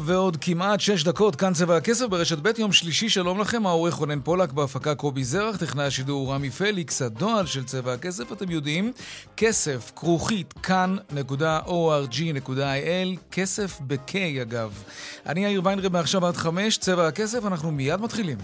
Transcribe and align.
ועוד 0.00 0.36
כמעט 0.40 0.80
שש 0.80 1.04
דקות, 1.04 1.36
כאן 1.36 1.52
צבע 1.52 1.76
הכסף 1.76 2.06
ברשת 2.06 2.38
ב' 2.38 2.50
יום 2.58 2.72
שלישי, 2.72 3.08
שלום 3.08 3.40
לכם, 3.40 3.66
העורך 3.66 3.94
רונן 3.94 4.20
פולק, 4.20 4.52
בהפקה 4.52 4.94
קובי 4.94 5.24
זרח, 5.24 5.56
טכנאי 5.56 5.84
השידור 5.84 6.34
רמי 6.34 6.50
פליקס, 6.50 7.02
הדועל 7.02 7.46
של 7.46 7.64
צבע 7.64 7.92
הכסף, 7.92 8.32
אתם 8.32 8.50
יודעים, 8.50 8.92
כסף, 9.36 9.92
כרוכית, 9.96 10.54
כאן.org.il, 10.62 11.20
כסף 13.32 13.80
ב-K 13.86 14.14
אגב. 14.42 14.82
אני 15.26 15.44
יאיר 15.44 15.60
ויינרב 15.64 15.92
מעכשיו 15.92 16.26
עד 16.26 16.36
חמש, 16.36 16.78
צבע 16.78 17.08
הכסף, 17.08 17.44
אנחנו 17.44 17.72
מיד 17.72 18.00
מתחילים. 18.00 18.38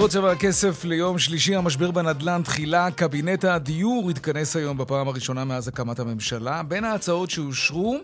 כותרות 0.00 0.12
צבע 0.12 0.32
הכסף 0.32 0.84
ליום 0.84 1.18
שלישי, 1.18 1.54
המשבר 1.54 1.90
בנדל"ן 1.90 2.42
תחילה. 2.44 2.90
קבינט 2.90 3.44
הדיור 3.44 4.10
התכנס 4.10 4.56
היום 4.56 4.78
בפעם 4.78 5.08
הראשונה 5.08 5.44
מאז 5.44 5.68
הקמת 5.68 5.98
הממשלה. 5.98 6.62
בין 6.62 6.84
ההצעות 6.84 7.30
שאושרו, 7.30 7.98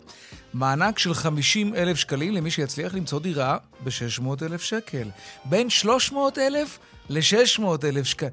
מענק 0.55 0.99
של 0.99 1.15
50 1.15 1.75
אלף 1.75 1.97
שקלים 1.97 2.33
למי 2.33 2.51
שיצליח 2.51 2.95
למצוא 2.95 3.21
דירה 3.21 3.59
ב-600 3.85 4.45
אלף 4.45 4.63
שקל. 4.63 5.09
בין 5.45 5.71
300 5.71 6.39
אלף 6.39 6.79
ל-600 7.09 7.65
אלף 7.85 8.07
שקל. 8.07 8.27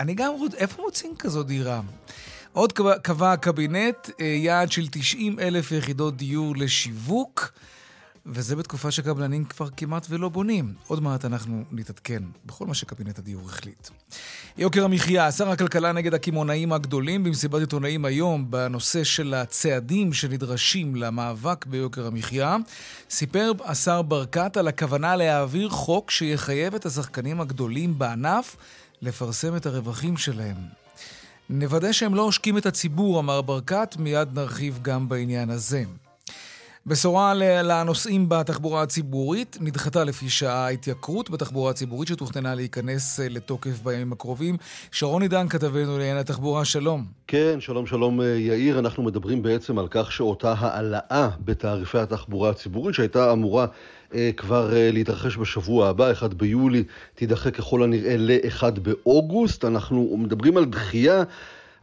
אני 0.00 0.14
גם 0.14 0.32
רוצה, 0.38 0.56
איפה 0.56 0.82
מוצאים 0.82 1.16
כזו 1.18 1.42
דירה? 1.42 1.80
עוד 2.52 2.72
קבע 3.02 3.32
הקבינט 3.32 4.10
אה, 4.20 4.26
יעד 4.26 4.72
של 4.72 4.86
90 4.90 5.38
אלף 5.38 5.72
יחידות 5.72 6.16
דיור 6.16 6.56
לשיווק. 6.56 7.52
וזה 8.26 8.56
בתקופה 8.56 8.90
שקבלנים 8.90 9.44
כבר 9.44 9.68
כמעט 9.76 10.06
ולא 10.10 10.28
בונים. 10.28 10.74
עוד 10.86 11.02
מעט 11.02 11.24
אנחנו 11.24 11.64
נתעדכן 11.72 12.22
בכל 12.46 12.66
מה 12.66 12.74
שקבינט 12.74 13.18
הדיור 13.18 13.42
החליט. 13.46 13.88
יוקר 14.58 14.84
המחיה, 14.84 15.32
שר 15.32 15.50
הכלכלה 15.50 15.92
נגד 15.92 16.14
הקמעונאים 16.14 16.72
הגדולים 16.72 17.24
במסיבת 17.24 17.60
עיתונאים 17.60 18.04
היום 18.04 18.50
בנושא 18.50 19.04
של 19.04 19.34
הצעדים 19.34 20.12
שנדרשים 20.12 20.96
למאבק 20.96 21.66
ביוקר 21.66 22.06
המחיה. 22.06 22.56
סיפר 23.10 23.52
השר 23.64 24.02
ברקת 24.02 24.56
על 24.56 24.68
הכוונה 24.68 25.16
להעביר 25.16 25.68
חוק 25.68 26.10
שיחייב 26.10 26.74
את 26.74 26.86
השחקנים 26.86 27.40
הגדולים 27.40 27.98
בענף 27.98 28.56
לפרסם 29.02 29.56
את 29.56 29.66
הרווחים 29.66 30.16
שלהם. 30.16 30.56
נוודא 31.50 31.92
שהם 31.92 32.14
לא 32.14 32.22
עושקים 32.22 32.58
את 32.58 32.66
הציבור, 32.66 33.20
אמר 33.20 33.42
ברקת, 33.42 33.96
מיד 33.98 34.28
נרחיב 34.38 34.78
גם 34.82 35.08
בעניין 35.08 35.50
הזה. 35.50 35.84
בשורה 36.86 37.34
לנוסעים 37.62 38.28
בתחבורה 38.28 38.82
הציבורית, 38.82 39.58
נדחתה 39.60 40.04
לפי 40.04 40.28
שעה 40.28 40.66
ההתייקרות 40.66 41.30
בתחבורה 41.30 41.70
הציבורית 41.70 42.08
שתוכננה 42.08 42.54
להיכנס 42.54 43.20
אה, 43.20 43.28
לתוקף 43.28 43.80
בימים 43.82 44.12
הקרובים. 44.12 44.56
שרון 44.92 45.22
עידן 45.22 45.48
כתבנו 45.48 45.98
לעניין 45.98 46.16
התחבורה, 46.16 46.64
שלום. 46.64 47.04
כן, 47.26 47.60
שלום 47.60 47.86
שלום 47.86 48.20
אה, 48.20 48.26
יאיר. 48.26 48.78
אנחנו 48.78 49.02
מדברים 49.02 49.42
בעצם 49.42 49.78
על 49.78 49.86
כך 49.90 50.12
שאותה 50.12 50.54
העלאה 50.58 51.28
בתעריפי 51.44 51.98
התחבורה 51.98 52.50
הציבורית 52.50 52.94
שהייתה 52.94 53.32
אמורה 53.32 53.66
אה, 54.14 54.30
כבר 54.36 54.70
להתרחש 54.74 55.36
בשבוע 55.36 55.88
הבא, 55.88 56.12
1 56.12 56.34
ביולי, 56.34 56.84
תידחה 57.14 57.50
ככל 57.50 57.82
הנראה 57.82 58.14
ל-1 58.18 58.62
באוגוסט. 58.82 59.64
אנחנו 59.64 60.16
מדברים 60.18 60.56
על 60.56 60.64
דחייה. 60.64 61.22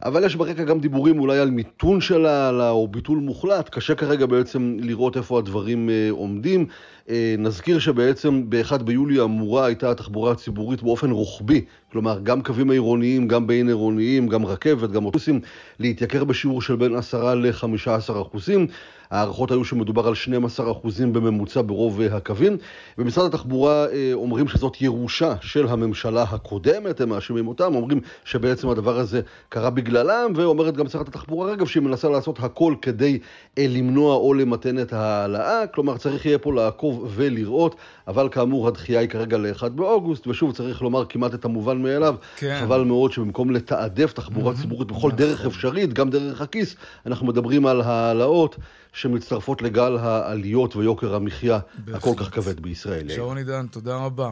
אבל 0.02 0.24
יש 0.24 0.36
ברקע 0.36 0.64
גם 0.64 0.80
דיבורים 0.80 1.20
אולי 1.20 1.38
על 1.38 1.50
מיתון 1.50 2.00
שלה 2.00 2.70
או 2.70 2.88
ביטול 2.88 3.18
מוחלט. 3.18 3.68
קשה 3.68 3.94
כרגע 3.94 4.26
בעצם 4.26 4.76
לראות 4.80 5.16
איפה 5.16 5.38
הדברים 5.38 5.90
אה, 5.90 6.08
עומדים. 6.10 6.66
אה, 7.10 7.34
נזכיר 7.38 7.78
שבעצם 7.78 8.50
ב-1 8.50 8.82
ביולי 8.82 9.20
אמורה 9.20 9.66
הייתה 9.66 9.90
התחבורה 9.90 10.32
הציבורית 10.32 10.82
באופן 10.82 11.10
רוחבי, 11.10 11.64
כלומר 11.92 12.18
גם 12.22 12.42
קווים 12.42 12.70
העירוניים, 12.70 13.28
גם 13.28 13.46
בין 13.46 13.68
עירוניים, 13.68 14.28
גם 14.28 14.46
רכבת, 14.46 14.90
גם 14.90 15.04
אוטובוסים, 15.04 15.40
להתייקר 15.78 16.24
בשיעור 16.24 16.62
של 16.62 16.76
בין 16.76 16.94
10 16.94 17.34
ל-15 17.34 18.22
אחוזים. 18.22 18.66
ההערכות 19.10 19.50
היו 19.50 19.64
שמדובר 19.64 20.06
על 20.06 20.14
12 20.14 20.72
אחוזים 20.72 21.12
בממוצע 21.12 21.62
ברוב 21.66 22.00
אה, 22.00 22.16
הקווים. 22.16 22.56
במשרד 22.98 23.34
התחבורה 23.34 23.86
אה, 23.86 24.10
אומרים 24.12 24.48
שזאת 24.48 24.82
ירושה 24.82 25.34
של 25.40 25.66
הממשלה 25.66 26.22
הקודמת, 26.22 27.00
הם 27.00 27.08
מאשימים 27.08 27.48
אותם, 27.48 27.74
אומרים 27.74 28.00
שבעצם 28.24 28.68
הדבר 28.68 28.98
הזה 28.98 29.20
קרה 29.48 29.70
בגללם, 29.70 30.32
ואומרת 30.36 30.76
גם 30.76 30.88
שרת 30.88 31.08
התחבורה 31.08 31.52
רגב 31.52 31.66
שהיא 31.66 31.82
מנסה 31.82 32.08
לעשות 32.08 32.38
הכל 32.40 32.74
כדי 32.82 33.18
למנוע 33.58 34.14
או 34.14 34.34
למתן 34.34 34.78
את 34.78 34.92
ההעלאה, 34.92 35.66
כלומר 35.66 35.96
צריך 35.96 36.26
יהיה 36.26 36.38
פה 36.38 36.52
לעקוב 36.52 36.97
ולראות, 37.10 37.76
אבל 38.08 38.28
כאמור 38.28 38.68
הדחייה 38.68 39.00
היא 39.00 39.08
כרגע 39.08 39.38
ל-1 39.38 39.68
באוגוסט, 39.68 40.26
ושוב 40.26 40.52
צריך 40.52 40.82
לומר 40.82 41.04
כמעט 41.08 41.34
את 41.34 41.44
המובן 41.44 41.82
מאליו, 41.82 42.14
כן. 42.36 42.58
חבל 42.60 42.84
מאוד 42.84 43.12
שבמקום 43.12 43.50
לתעדף 43.50 44.12
תחבורה 44.12 44.52
mm-hmm. 44.52 44.60
ציבורית 44.60 44.88
בכל 44.88 44.96
נכון. 44.96 45.16
דרך 45.16 45.46
אפשרית, 45.46 45.92
גם 45.92 46.10
דרך 46.10 46.40
הכיס, 46.40 46.76
אנחנו 47.06 47.26
מדברים 47.26 47.66
על 47.66 47.80
העלאות 47.80 48.56
שמצטרפות 48.92 49.62
לגל 49.62 49.96
העליות 49.96 50.76
ויוקר 50.76 51.14
המחיה 51.14 51.58
הכל 51.94 52.12
כך 52.16 52.34
כבד 52.34 52.60
בישראל. 52.60 53.08
שרון 53.08 53.38
עידן, 53.38 53.66
תודה 53.66 53.96
רבה. 53.96 54.30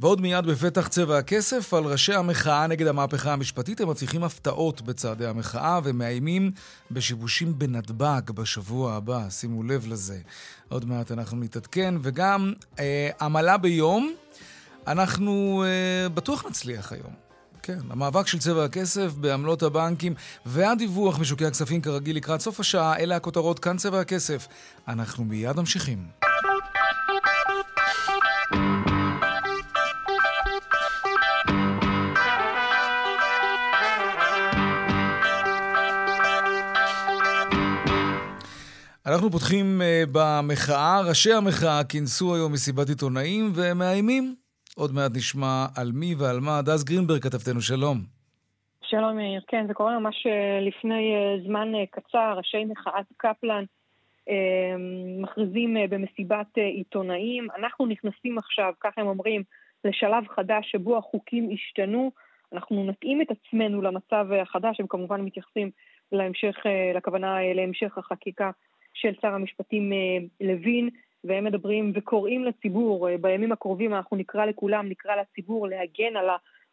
ועוד 0.00 0.20
מיד 0.20 0.46
בפתח 0.46 0.88
צבע 0.88 1.18
הכסף 1.18 1.74
על 1.74 1.84
ראשי 1.84 2.14
המחאה 2.14 2.66
נגד 2.66 2.86
המהפכה 2.86 3.32
המשפטית. 3.32 3.80
הם 3.80 3.90
מצליחים 3.90 4.24
הפתעות 4.24 4.82
בצעדי 4.82 5.26
המחאה 5.26 5.80
ומאיימים 5.84 6.50
בשיבושים 6.90 7.58
בנתב"ג 7.58 8.30
בשבוע 8.34 8.94
הבא. 8.94 9.30
שימו 9.30 9.62
לב 9.62 9.86
לזה. 9.86 10.18
עוד 10.68 10.84
מעט 10.84 11.12
אנחנו 11.12 11.36
נתעדכן. 11.36 11.94
וגם 12.02 12.52
אה, 12.78 13.10
עמלה 13.20 13.56
ביום, 13.56 14.12
אנחנו 14.86 15.64
אה, 15.66 16.08
בטוח 16.08 16.46
נצליח 16.46 16.92
היום. 16.92 17.12
כן, 17.62 17.78
המאבק 17.90 18.26
של 18.26 18.38
צבע 18.38 18.64
הכסף 18.64 19.12
בעמלות 19.12 19.62
הבנקים 19.62 20.14
והדיווח 20.46 21.18
משוקי 21.18 21.46
הכספים 21.46 21.80
כרגיל 21.80 22.16
לקראת 22.16 22.40
סוף 22.40 22.60
השעה, 22.60 22.96
אלה 22.96 23.16
הכותרות 23.16 23.58
כאן 23.58 23.76
צבע 23.76 24.00
הכסף. 24.00 24.48
אנחנו 24.88 25.24
מיד 25.24 25.56
ממשיכים. 25.56 26.06
אנחנו 39.12 39.30
פותחים 39.30 39.80
uh, 39.80 40.10
במחאה. 40.12 41.00
ראשי 41.08 41.32
המחאה 41.32 41.84
כינסו 41.88 42.34
היום 42.34 42.52
מסיבת 42.52 42.88
עיתונאים 42.88 43.52
ומאיימים. 43.54 44.34
עוד 44.76 44.90
מעט 44.94 45.10
נשמע 45.16 45.66
על 45.76 45.90
מי 45.94 46.14
ועל 46.18 46.40
מה. 46.40 46.58
הדס 46.58 46.84
גרינברג, 46.84 47.22
כתבתנו, 47.22 47.60
שלום. 47.60 47.98
שלום 48.82 49.16
מאיר. 49.16 49.40
כן, 49.48 49.66
זה 49.68 49.74
קורה 49.74 49.98
ממש 49.98 50.26
אה, 50.26 50.60
לפני 50.60 51.14
uh, 51.14 51.46
זמן 51.46 51.68
קצר. 51.90 52.34
ראשי 52.36 52.64
מחאת 52.64 53.06
קפלן 53.16 53.64
מכריזים 55.20 55.76
במסיבת 55.90 56.56
עיתונאים. 56.56 57.48
אנחנו 57.58 57.86
נכנסים 57.86 58.38
עכשיו, 58.38 58.72
ככה 58.80 59.00
הם 59.00 59.06
אומרים, 59.06 59.42
לשלב 59.84 60.24
חדש 60.36 60.70
שבו 60.70 60.98
החוקים 60.98 61.50
השתנו. 61.54 62.10
אנחנו 62.52 62.84
נתאים 62.84 63.22
את 63.22 63.26
עצמנו 63.30 63.82
למצב 63.82 64.26
החדש, 64.42 64.80
הם 64.80 64.86
כמובן 64.86 65.20
מתייחסים 65.20 65.70
להמשך, 66.12 66.56
לכוונה 66.94 67.36
להמשך 67.54 67.98
החקיקה 67.98 68.50
של 68.94 69.12
שר 69.20 69.34
המשפטים 69.34 69.92
אה, 69.92 69.98
לוין, 70.40 70.88
והם 71.24 71.44
מדברים 71.44 71.92
וקוראים 71.94 72.44
לציבור, 72.44 73.08
אה, 73.08 73.18
בימים 73.18 73.52
הקרובים 73.52 73.94
אנחנו 73.94 74.16
נקרא 74.16 74.44
לכולם, 74.44 74.88
נקרא 74.88 75.12
לציבור 75.16 75.68
להגן 75.68 76.16
על 76.16 76.26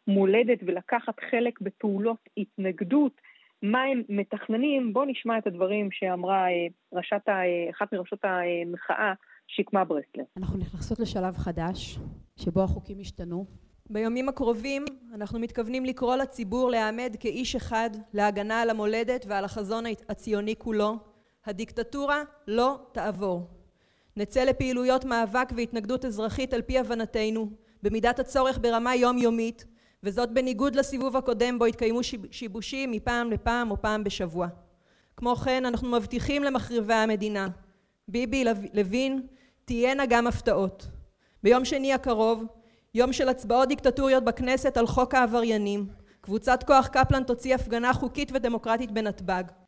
המולדת 0.08 0.58
ולקחת 0.66 1.20
חלק 1.30 1.60
בפעולות 1.60 2.28
התנגדות. 2.36 3.20
מה 3.62 3.82
הם 3.82 4.02
מתכננים? 4.08 4.92
בואו 4.92 5.04
נשמע 5.04 5.38
את 5.38 5.46
הדברים 5.46 5.88
שאמרה 5.92 6.48
אה, 6.48 6.66
ראשת, 6.92 7.22
אחת 7.70 7.92
מראשות 7.92 8.18
המחאה, 8.22 9.12
שקמה 9.46 9.84
ברסלר. 9.84 10.24
אנחנו 10.36 10.58
נכנסות 10.58 10.98
לשלב 10.98 11.36
חדש, 11.36 11.98
שבו 12.36 12.62
החוקים 12.62 13.00
השתנו. 13.00 13.44
בימים 13.90 14.28
הקרובים 14.28 14.84
אנחנו 15.14 15.38
מתכוונים 15.38 15.84
לקרוא 15.84 16.16
לציבור 16.16 16.70
להעמד 16.70 17.16
כאיש 17.20 17.56
אחד 17.56 17.90
להגנה 18.14 18.62
על 18.62 18.70
המולדת 18.70 19.24
ועל 19.28 19.44
החזון 19.44 19.84
הציוני 20.08 20.54
כולו, 20.58 20.96
הדיקטטורה 21.46 22.22
לא 22.46 22.78
תעבור. 22.92 23.48
נצא 24.16 24.44
לפעילויות 24.44 25.04
מאבק 25.04 25.48
והתנגדות 25.56 26.04
אזרחית 26.04 26.54
על 26.54 26.62
פי 26.62 26.78
הבנתנו, 26.78 27.50
במידת 27.82 28.18
הצורך 28.18 28.58
ברמה 28.62 28.94
יומיומית, 28.94 29.66
וזאת 30.02 30.30
בניגוד 30.30 30.74
לסיבוב 30.74 31.16
הקודם 31.16 31.58
בו 31.58 31.64
התקיימו 31.64 32.00
שיבושים 32.30 32.90
מפעם 32.90 33.30
לפעם 33.30 33.70
או 33.70 33.82
פעם 33.82 34.04
בשבוע. 34.04 34.48
כמו 35.16 35.36
כן, 35.36 35.64
אנחנו 35.64 35.88
מבטיחים 35.88 36.42
למחריבי 36.44 36.94
המדינה, 36.94 37.48
ביבי, 38.08 38.44
לוין, 38.74 39.26
תהיינה 39.64 40.06
גם 40.06 40.26
הפתעות. 40.26 40.86
ביום 41.42 41.64
שני 41.64 41.92
הקרוב, 41.92 42.44
יום 42.94 43.12
של 43.12 43.28
הצבעות 43.28 43.68
דיקטטוריות 43.68 44.24
בכנסת 44.24 44.76
על 44.76 44.86
חוק 44.86 45.14
העבריינים, 45.14 45.86
קבוצת 46.20 46.62
כוח 46.66 46.86
קפלן 46.86 47.24
תוציא 47.24 47.54
הפגנה 47.54 47.92
חוקית 47.92 48.30
ודמוקרטית 48.34 48.90
בנתב"ג. 48.90 49.59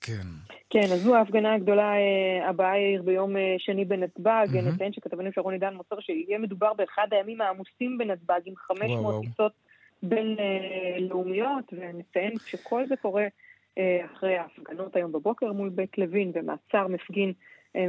כן. 0.00 0.26
כן, 0.70 0.92
אז 0.92 1.02
זו 1.02 1.16
ההפגנה 1.16 1.54
הגדולה 1.54 1.92
אה, 1.92 2.48
הבאה 2.48 2.72
העיר 2.72 3.02
ביום 3.02 3.36
אה, 3.36 3.54
שני 3.58 3.84
בנתב"ג. 3.84 4.46
Mm-hmm. 4.52 4.74
נציין 4.74 4.92
שכתבנו 4.92 5.30
שרון 5.34 5.52
עידן 5.52 5.74
מוסר 5.74 6.00
שיהיה 6.00 6.38
מדובר 6.38 6.72
באחד 6.74 7.06
הימים 7.10 7.40
העמוסים 7.40 7.98
בנתב"ג 7.98 8.40
עם 8.44 8.54
500 8.56 9.24
טיסות 9.24 9.52
בינלאומיות, 10.02 11.64
ונציין 11.72 12.32
שכל 12.46 12.86
זה 12.88 12.96
קורה 12.96 13.26
אה, 13.78 14.06
אחרי 14.12 14.36
ההפגנות 14.36 14.96
היום 14.96 15.12
בבוקר 15.12 15.52
מול 15.52 15.68
בית 15.68 15.98
לוין 15.98 16.32
ומעצר 16.34 16.86
מפגין 16.86 17.32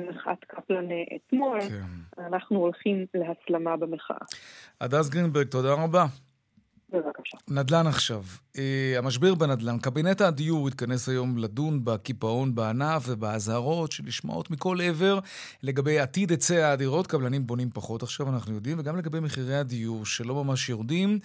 מחאת 0.09 0.43
קפלן 0.47 0.85
אתמול. 1.15 1.59
כן. 1.61 2.21
אנחנו 2.25 2.59
הולכים 2.59 3.05
להסלמה 3.13 3.77
במחאה. 3.77 4.17
הדס 4.81 5.09
גרינברג, 5.09 5.47
תודה 5.47 5.73
רבה. 5.73 6.05
בבקשה. 6.93 7.37
נדל"ן 7.47 7.87
עכשיו. 7.87 8.23
אה, 8.57 8.93
המשבר 8.97 9.35
בנדל"ן, 9.35 9.79
קבינט 9.79 10.21
הדיור 10.21 10.67
התכנס 10.67 11.09
היום 11.09 11.37
לדון 11.37 11.85
בקיפאון 11.85 12.55
בענף 12.55 13.03
ובאזהרות 13.07 13.91
שנשמעות 13.91 14.51
מכל 14.51 14.81
עבר 14.81 15.19
לגבי 15.63 15.99
עתיד 15.99 16.31
היצע 16.31 16.71
הדירות. 16.71 17.07
קבלנים 17.07 17.47
בונים 17.47 17.69
פחות 17.73 18.03
עכשיו, 18.03 18.29
אנחנו 18.29 18.53
יודעים, 18.53 18.79
וגם 18.79 18.97
לגבי 18.97 19.19
מחירי 19.19 19.55
הדיור 19.55 20.05
שלא 20.05 20.43
ממש 20.43 20.69
יורדים. 20.69 21.19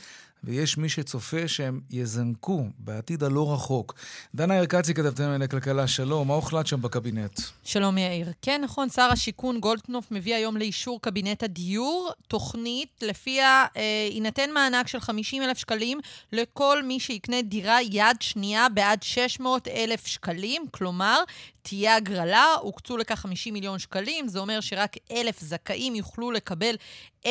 ויש 0.45 0.79
מי 0.79 0.89
שצופה 0.89 1.49
שהם 1.49 1.81
יזנקו 1.91 2.67
בעתיד 2.79 3.23
הלא 3.23 3.53
רחוק. 3.53 3.95
דנה 4.35 4.57
ירקצי, 4.57 4.95
כתבתם 4.95 5.23
לענייני 5.23 5.49
כלכלה, 5.49 5.87
שלום, 5.87 6.29
מה 6.29 6.35
הוחלט 6.35 6.67
שם 6.67 6.83
בקבינט? 6.83 7.41
שלום 7.65 7.99
יאיר. 7.99 8.33
כן, 8.43 8.61
נכון, 8.65 8.89
שר 8.89 9.09
השיכון 9.13 9.61
גולדקנופ 9.61 10.11
מביא 10.11 10.35
היום 10.35 10.57
לאישור 10.57 11.03
קבינט 11.03 11.43
הדיור 11.43 12.11
תוכנית 12.29 12.89
לפיה 13.03 13.67
אה, 13.77 14.09
יינתן 14.11 14.51
מענק 14.51 14.89
של 14.89 15.01
50 15.01 15.43
אלף 15.43 15.59
שקלים 15.59 16.01
לכל 16.33 16.83
מי 16.83 17.01
שיקנה 17.01 17.43
דירה 17.43 17.83
יד 17.83 18.17
שנייה 18.21 18.69
בעד 18.69 19.03
600 19.03 19.69
אלף 19.69 20.07
שקלים, 20.07 20.65
כלומר, 20.71 21.23
תהיה 21.63 21.97
הגרלה, 21.97 22.47
הוקצו 22.61 22.97
לכך 22.97 23.19
50 23.19 23.55
מיליון 23.55 23.79
שקלים, 23.79 24.29
זה 24.29 24.39
אומר 24.39 24.61
שרק 24.61 24.97
אלף 25.11 25.41
זכאים 25.41 25.95
יוכלו 25.95 26.31
לקבל 26.31 26.75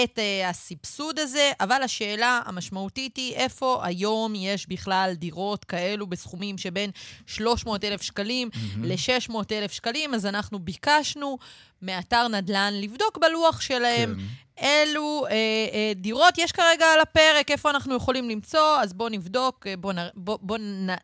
את 0.03 0.19
uh, 0.19 0.49
הסבסוד 0.49 1.19
הזה, 1.19 1.51
אבל 1.59 1.83
השאלה 1.83 2.41
המשמעותית 2.45 3.17
היא 3.17 3.33
איפה 3.33 3.81
היום 3.83 4.33
יש 4.35 4.67
בכלל 4.67 5.13
דירות 5.15 5.65
כאלו 5.65 6.07
בסכומים 6.07 6.57
שבין 6.57 6.91
300 7.27 7.83
אלף 7.83 8.01
שקלים 8.01 8.49
mm-hmm. 8.53 8.77
ל-600 8.81 9.35
אלף 9.51 9.71
שקלים, 9.71 10.13
אז 10.13 10.25
אנחנו 10.25 10.59
ביקשנו 10.59 11.37
מאתר 11.81 12.27
נדל"ן 12.27 12.73
לבדוק 12.73 13.17
בלוח 13.17 13.61
שלהם. 13.61 14.15
כן. 14.15 14.21
אילו 14.57 15.25
אה, 15.25 15.31
אה, 15.31 15.91
דירות 15.95 16.37
יש 16.37 16.51
כרגע 16.51 16.85
על 16.85 16.99
הפרק, 16.99 17.51
איפה 17.51 17.69
אנחנו 17.69 17.95
יכולים 17.95 18.29
למצוא, 18.29 18.77
אז 18.81 18.93
בואו 18.93 19.09
נבדוק, 19.09 19.67
אה, 19.67 19.77
בואו 19.77 19.95
בוא, 20.15 20.37
בוא 20.41 20.57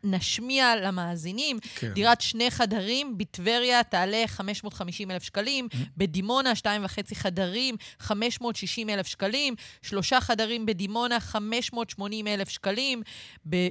נשמיע 0.04 0.76
למאזינים. 0.76 1.58
כן. 1.74 1.92
דירת 1.92 2.20
שני 2.20 2.50
חדרים 2.50 3.18
בטבריה 3.18 3.82
תעלה 3.84 4.24
550 4.26 5.10
אלף 5.10 5.22
שקלים, 5.22 5.68
mm-hmm. 5.72 5.76
בדימונה, 5.96 6.54
שתיים 6.54 6.84
וחצי 6.84 7.14
חדרים, 7.14 7.76
560 7.98 8.90
אלף 8.90 9.06
שקלים, 9.06 9.54
שלושה 9.82 10.20
חדרים 10.20 10.66
בדימונה, 10.66 11.20
580 11.20 12.26
אלף 12.26 12.48
שקלים, 12.48 13.02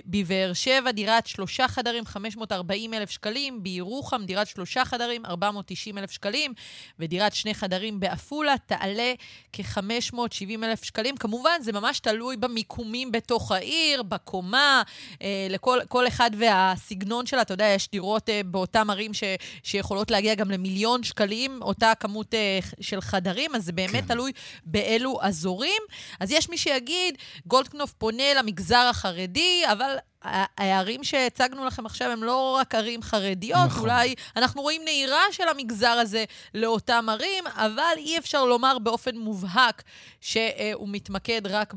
בבאר 0.05 0.53
שבע, 0.53 0.91
דירת 0.91 1.27
שלושה 1.27 1.67
חדרים, 1.67 2.05
540 2.05 2.93
אלף 2.93 3.09
שקלים, 3.09 3.63
בירוחם, 3.63 4.25
דירת 4.25 4.47
שלושה 4.47 4.85
חדרים, 4.85 5.25
490 5.25 5.97
אלף 5.97 6.11
שקלים, 6.11 6.53
ודירת 6.99 7.35
שני 7.35 7.53
חדרים 7.53 7.99
בעפולה 7.99 8.55
תעלה 8.67 9.13
כ... 9.53 9.68
570 9.69 10.63
אלף 10.63 10.83
שקלים. 10.83 11.17
כמובן, 11.17 11.61
זה 11.61 11.71
ממש 11.71 11.99
תלוי 11.99 12.37
במיקומים 12.37 13.11
בתוך 13.11 13.51
העיר, 13.51 14.03
בקומה, 14.03 14.83
אה, 15.21 15.47
לכל 15.49 16.07
אחד 16.07 16.31
והסגנון 16.37 17.25
שלה. 17.25 17.41
אתה 17.41 17.53
יודע, 17.53 17.65
יש 17.65 17.89
דירות 17.91 18.29
אה, 18.29 18.41
באותן 18.45 18.89
ערים 18.89 19.13
ש, 19.13 19.23
שיכולות 19.63 20.11
להגיע 20.11 20.35
גם 20.35 20.51
למיליון 20.51 21.03
שקלים, 21.03 21.59
אותה 21.61 21.93
כמות 21.99 22.33
אה, 22.33 22.59
של 22.81 23.01
חדרים, 23.01 23.55
אז 23.55 23.65
זה 23.65 23.71
באמת 23.71 24.03
כן. 24.03 24.07
תלוי 24.07 24.31
באילו 24.65 25.19
אזורים. 25.21 25.81
אז 26.19 26.31
יש 26.31 26.49
מי 26.49 26.57
שיגיד, 26.57 27.17
גולדקנופ 27.45 27.93
פונה 27.97 28.33
למגזר 28.33 28.87
החרדי, 28.89 29.61
אבל 29.71 29.95
הערים 30.21 31.03
שהצגנו 31.03 31.65
לכם 31.65 31.85
עכשיו 31.85 32.11
הם 32.11 32.23
לא 32.23 32.57
רק 32.59 32.75
ערים 32.75 33.01
חרדיות, 33.01 33.65
נכון. 33.65 33.81
אולי 33.81 34.15
אנחנו 34.35 34.61
רואים 34.61 34.81
נהירה 34.83 35.21
של 35.31 35.47
המגזר 35.47 35.87
הזה 35.87 36.25
לאותם 36.53 37.05
ערים, 37.09 37.43
אבל 37.47 37.93
אי 37.97 38.17
אפשר 38.17 38.45
לומר 38.45 38.79
באופן 38.79 39.17
מובהק 39.17 39.83
שהוא 40.21 40.87
מתמקד 40.89 41.41
רק 41.47 41.73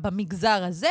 במגזר 0.00 0.64
הזה. 0.64 0.90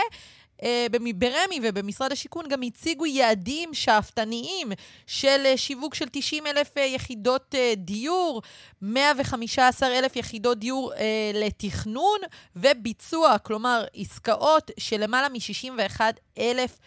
אה, 0.63 0.87
ברמ"י 1.15 1.59
ובמשרד 1.63 2.11
השיכון 2.11 2.47
גם 2.49 2.61
הציגו 2.61 3.05
יעדים 3.05 3.73
שאפתניים 3.73 4.71
של 5.07 5.41
אה, 5.45 5.57
שיווק 5.57 5.95
של 5.95 6.05
90 6.11 6.47
אלף 6.47 6.77
אה, 6.77 6.83
יחידות 6.83 7.55
דיור, 7.77 8.41
115 8.81 9.99
אלף 9.99 10.15
יחידות 10.15 10.59
דיור 10.59 10.93
לתכנון 11.33 12.19
וביצוע, 12.55 13.37
כלומר 13.37 13.85
עסקאות 13.93 14.71
של 14.79 15.03
למעלה 15.03 15.29
מ-61 15.29 16.01
אלף 16.37 16.79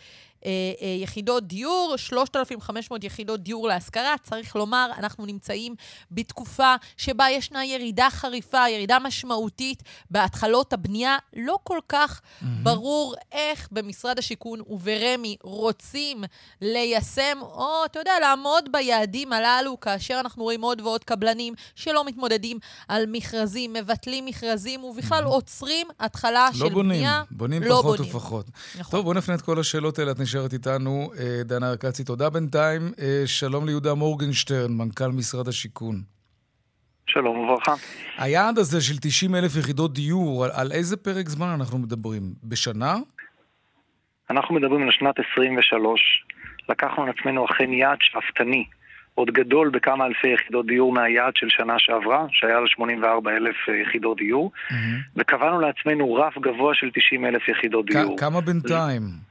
יחידות 1.02 1.46
דיור, 1.46 1.94
3,500 1.96 3.04
יחידות 3.04 3.40
דיור 3.40 3.68
להשכרה. 3.68 4.14
צריך 4.22 4.56
לומר, 4.56 4.90
אנחנו 4.98 5.26
נמצאים 5.26 5.74
בתקופה 6.10 6.74
שבה 6.96 7.30
ישנה 7.30 7.64
ירידה 7.64 8.08
חריפה, 8.10 8.68
ירידה 8.68 8.98
משמעותית 8.98 9.82
בהתחלות 10.10 10.72
הבנייה. 10.72 11.16
לא 11.36 11.58
כל 11.64 11.78
כך 11.88 12.20
mm-hmm. 12.20 12.44
ברור 12.62 13.14
איך 13.32 13.68
במשרד 13.72 14.18
השיכון 14.18 14.60
וברמ"י 14.66 15.36
רוצים 15.42 16.24
ליישם, 16.60 17.38
או, 17.42 17.84
אתה 17.84 17.98
יודע, 17.98 18.12
לעמוד 18.20 18.72
ביעדים 18.72 19.32
הללו, 19.32 19.80
כאשר 19.80 20.16
אנחנו 20.20 20.42
רואים 20.42 20.62
עוד 20.62 20.80
ועוד 20.80 21.04
קבלנים 21.04 21.54
שלא 21.74 22.04
מתמודדים 22.04 22.58
על 22.88 23.04
מכרזים, 23.08 23.72
מבטלים 23.72 24.24
מכרזים, 24.24 24.84
ובכלל. 24.84 25.24
עוצרים 25.24 25.86
התחלה 26.00 26.48
לא 26.52 26.58
של 26.58 26.74
בונים, 26.74 26.90
בנייה. 26.90 27.22
בונים 27.30 27.62
לא 27.62 27.74
פחות 27.78 27.98
בונים. 27.98 28.16
ופחות. 28.16 28.46
נכון. 28.78 28.90
טוב, 28.90 29.04
בואו 29.04 29.14
נפנה 29.14 29.34
את 29.34 29.40
כל 29.40 29.60
השאלות 29.60 29.98
האלה. 29.98 30.12
נשארת 30.30 30.52
איתנו. 30.52 31.10
אה, 31.18 31.42
דנה 31.44 31.70
ארקצי, 31.70 32.04
תודה 32.04 32.30
בינתיים. 32.30 32.82
אה, 33.00 33.22
שלום 33.26 33.66
ליהודה 33.66 33.94
מורגנשטרן, 33.94 34.72
מנכ"ל 34.72 35.08
משרד 35.08 35.48
השיכון. 35.48 36.02
שלום 37.06 37.38
וברכה. 37.38 37.74
היעד 38.18 38.58
הזה 38.58 38.80
של 38.80 38.98
90 39.00 39.34
אלף 39.34 39.56
יחידות 39.56 39.92
דיור, 39.94 40.44
על, 40.44 40.50
על 40.54 40.72
איזה 40.72 40.96
פרק 40.96 41.28
זמן 41.28 41.46
אנחנו 41.46 41.78
מדברים? 41.78 42.22
בשנה? 42.44 42.96
אנחנו 44.30 44.54
מדברים 44.54 44.82
על 44.82 44.90
שנת 44.90 45.14
23. 45.32 46.00
לקחנו 46.68 47.02
על 47.02 47.08
עצמנו 47.18 47.44
אכן 47.44 47.72
יעד 47.72 47.98
שאפתני, 48.00 48.64
עוד 49.14 49.30
גדול 49.30 49.70
בכמה 49.70 50.06
אלפי 50.06 50.28
יחידות 50.28 50.66
דיור 50.66 50.92
מהיעד 50.92 51.32
של 51.36 51.46
שנה 51.48 51.74
שעברה, 51.78 52.26
שהיה 52.30 52.58
על 52.58 52.66
84 52.66 53.30
אלף 53.30 53.56
אה, 53.68 53.76
יחידות 53.76 54.16
דיור, 54.16 54.52
mm-hmm. 54.54 54.74
וקבענו 55.16 55.60
לעצמנו 55.60 56.14
רף 56.14 56.38
גבוה 56.38 56.74
של 56.74 56.90
90 56.94 57.26
אלף 57.26 57.48
יחידות 57.48 57.86
דיור. 57.86 58.16
כמה 58.18 58.40
בינתיים? 58.40 59.29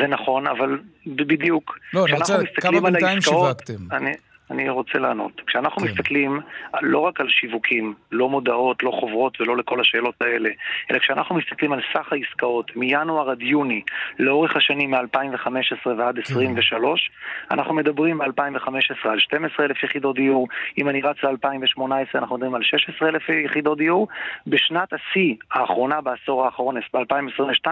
זה 0.00 0.06
נכון, 0.06 0.46
אבל 0.46 0.78
בדיוק. 1.06 1.78
לא, 1.94 2.04
אני 2.04 2.12
רוצה, 2.12 2.38
כמה 2.60 2.80
בינתיים 2.80 3.20
שיווקתם? 3.20 3.92
אני, 3.92 4.12
אני 4.50 4.68
רוצה 4.68 4.98
לענות. 4.98 5.40
כשאנחנו 5.46 5.82
כן. 5.82 5.88
מסתכלים 5.88 6.40
לא 6.82 6.98
רק 6.98 7.20
על 7.20 7.28
שיווקים, 7.28 7.94
לא 8.12 8.28
מודעות, 8.28 8.82
לא 8.82 8.90
חוברות 8.90 9.40
ולא 9.40 9.56
לכל 9.56 9.80
השאלות 9.80 10.14
האלה, 10.20 10.50
אלא 10.90 10.98
כשאנחנו 10.98 11.34
מסתכלים 11.34 11.72
על 11.72 11.80
סך 11.92 12.12
העסקאות 12.12 12.76
מינואר 12.76 13.30
עד 13.30 13.42
יוני, 13.42 13.82
לאורך 14.18 14.56
השנים 14.56 14.90
מ-2015 14.90 15.88
ועד 15.98 16.16
2023, 16.16 17.10
כן. 17.48 17.54
אנחנו 17.54 17.74
מדברים 17.74 18.18
ב-2015 18.18 19.08
על 19.08 19.18
12,000 19.18 19.82
יחידות 19.82 20.16
דיור, 20.16 20.48
אם 20.78 20.88
אני 20.88 21.02
רץ 21.02 21.16
ל-2018 21.22 21.82
אנחנו 22.14 22.36
מדברים 22.36 22.54
על 22.54 22.62
16,000 22.62 23.44
יחידות 23.44 23.78
דיור. 23.78 24.08
בשנת 24.46 24.92
השיא 24.92 25.34
האחרונה, 25.50 26.00
בעשור 26.00 26.44
האחרון, 26.44 26.76
ב-2022, 26.94 27.68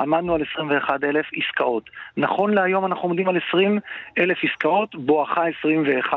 עמדנו 0.00 0.34
על 0.34 0.42
21,000 0.52 1.30
עסקאות. 1.36 1.90
נכון 2.16 2.54
להיום 2.54 2.86
אנחנו 2.86 3.08
עומדים 3.08 3.28
על 3.28 3.36
20,000 3.48 4.38
עסקאות, 4.44 4.94
בואכה 4.94 5.42
21. 5.60 6.15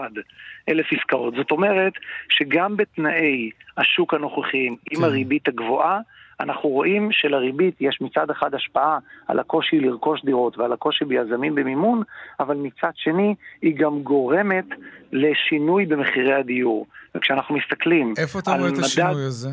אלף 0.70 0.86
עסקאות. 0.91 1.34
זאת 1.36 1.51
אומרת 1.51 1.94
שגם 2.29 2.77
בתנאי 2.77 3.50
השוק 3.77 4.13
הנוכחיים, 4.13 4.75
עם 4.91 5.00
כן. 5.00 5.03
הריבית 5.03 5.48
הגבוהה, 5.48 6.00
אנחנו 6.39 6.70
רואים 6.70 7.12
שלריבית 7.12 7.75
יש 7.82 8.01
מצד 8.01 8.29
אחד 8.29 8.53
השפעה 8.53 8.98
על 9.27 9.39
הקושי 9.39 9.79
לרכוש 9.79 10.25
דירות 10.25 10.58
ועל 10.58 10.74
הקושי 10.74 11.06
ביזמים 11.06 11.56
במימון, 11.56 12.03
אבל 12.39 12.56
מצד 12.56 12.91
שני 12.96 13.36
היא 13.62 13.75
גם 13.77 14.01
גורמת 14.03 14.65
לשינוי 15.12 15.86
במחירי 15.86 16.34
הדיור. 16.34 16.86
וכשאנחנו 17.15 17.56
מסתכלים 17.56 18.13
איפה 18.18 18.39
אתה 18.39 18.51
רואה 18.51 18.70
את 18.70 18.77
השינוי 18.77 19.25
הזה? 19.25 19.50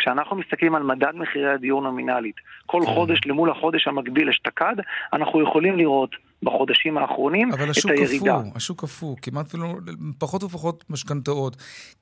כשאנחנו 0.00 0.36
מסתכלים 0.36 0.74
על 0.74 0.82
מדד 0.82 1.14
מחירי 1.14 1.52
הדיור 1.52 1.82
נומינלית, 1.82 2.36
כל 2.66 2.82
כן. 2.86 2.94
חודש 2.94 3.20
למול 3.26 3.50
החודש 3.50 3.88
המקביל 3.88 4.28
אשתקד, 4.28 4.74
אנחנו 5.12 5.42
יכולים 5.42 5.76
לראות 5.76 6.10
בחודשים 6.42 6.98
האחרונים 6.98 7.48
את 7.48 7.54
הירידה. 7.54 7.64
אבל 7.64 7.70
השוק 7.70 7.90
קפוא, 7.92 8.56
השוק 8.56 8.80
קפוא, 8.80 9.16
כמעט 9.22 9.46
אפילו 9.46 9.74
פחות 10.18 10.42
ופחות 10.42 10.84
משכנתאות. 10.90 11.56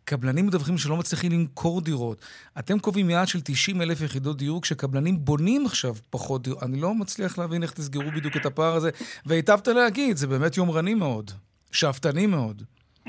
קבלנים 0.04 0.46
מדווחים 0.46 0.78
שלא 0.78 0.96
מצליחים 0.96 1.32
למכור 1.32 1.80
דירות. 1.80 2.26
אתם 2.58 2.78
קובעים 2.78 3.10
יעד 3.10 3.28
של 3.28 3.40
90 3.44 3.82
אלף 3.82 4.02
יחידות 4.02 4.36
דיור, 4.36 4.62
כשקבלנים 4.62 5.16
בונים 5.18 5.66
עכשיו 5.66 5.94
פחות 6.10 6.42
דירות. 6.42 6.62
אני 6.62 6.80
לא 6.80 6.94
מצליח 6.94 7.38
להבין 7.38 7.62
איך 7.62 7.72
תסגרו 7.72 8.10
בדיוק 8.16 8.36
את 8.36 8.46
הפער 8.46 8.74
הזה. 8.74 8.90
והיטבת 9.26 9.68
להגיד, 9.68 10.16
זה 10.16 10.26
באמת 10.26 10.56
יומרני 10.56 10.94
מאוד, 10.94 11.30
שאפתני 11.72 12.26
מאוד. 12.26 12.62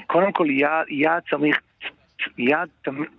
קודם 0.07 0.31
כל, 0.31 0.47
יעד 0.89 1.21
צריך 1.29 1.57
יעד 2.39 2.69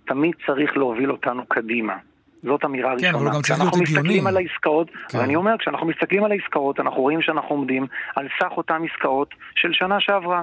תמיד 0.05 0.33
צריך 0.45 0.77
להוביל 0.77 1.11
אותנו 1.11 1.45
קדימה. 1.45 1.97
זאת 2.43 2.65
אמירה 2.65 2.93
ראשונה. 2.93 3.11
כן, 3.11 3.17
אבל 3.17 3.35
גם 3.35 3.41
צריך 3.41 3.59
להיות 3.59 3.73
הגיוני. 3.73 3.85
כשאנחנו 3.85 4.01
מסתכלים 4.01 4.27
על 4.27 4.37
העסקאות, 4.37 4.89
כן. 5.09 5.17
ואני 5.17 5.35
אומר, 5.35 5.57
כשאנחנו 5.59 5.87
מסתכלים 5.87 6.23
על 6.23 6.31
העסקאות, 6.31 6.79
אנחנו 6.79 7.01
רואים 7.01 7.21
שאנחנו 7.21 7.55
עומדים 7.55 7.87
על 8.15 8.27
סך 8.39 8.51
אותן 8.57 8.81
עסקאות 8.91 9.35
של 9.55 9.73
שנה 9.73 9.99
שעברה. 9.99 10.41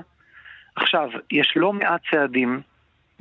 עכשיו, 0.77 1.09
יש 1.33 1.53
לא 1.57 1.73
מעט 1.73 2.01
צעדים, 2.11 2.61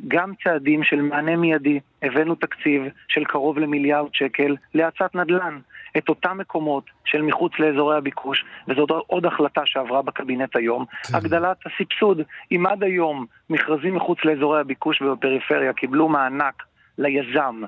גם 0.07 0.33
צעדים 0.43 0.83
של 0.83 1.01
מענה 1.01 1.35
מיידי. 1.35 1.79
הבאנו 2.01 2.35
תקציב 2.35 2.81
של 3.07 3.25
קרוב 3.25 3.59
למיליארד 3.59 4.09
שקל 4.13 4.55
להאצת 4.73 5.15
נדל"ן. 5.15 5.59
את 5.97 6.09
אותם 6.09 6.37
מקומות 6.37 6.83
של 7.05 7.21
מחוץ 7.21 7.51
לאזורי 7.59 7.97
הביקוש, 7.97 8.45
וזאת 8.67 8.89
עוד 9.07 9.25
החלטה 9.25 9.61
שעברה 9.65 10.01
בקבינט 10.01 10.55
היום, 10.55 10.85
כן. 10.85 11.15
הגדלת 11.17 11.57
הסבסוד. 11.65 12.21
אם 12.51 12.65
עד 12.65 12.83
היום 12.83 13.25
מכרזים 13.49 13.95
מחוץ 13.95 14.17
לאזורי 14.25 14.59
הביקוש 14.59 15.01
ובפריפריה 15.01 15.73
קיבלו 15.73 16.09
מענק 16.09 16.63
ליזם 16.97 17.61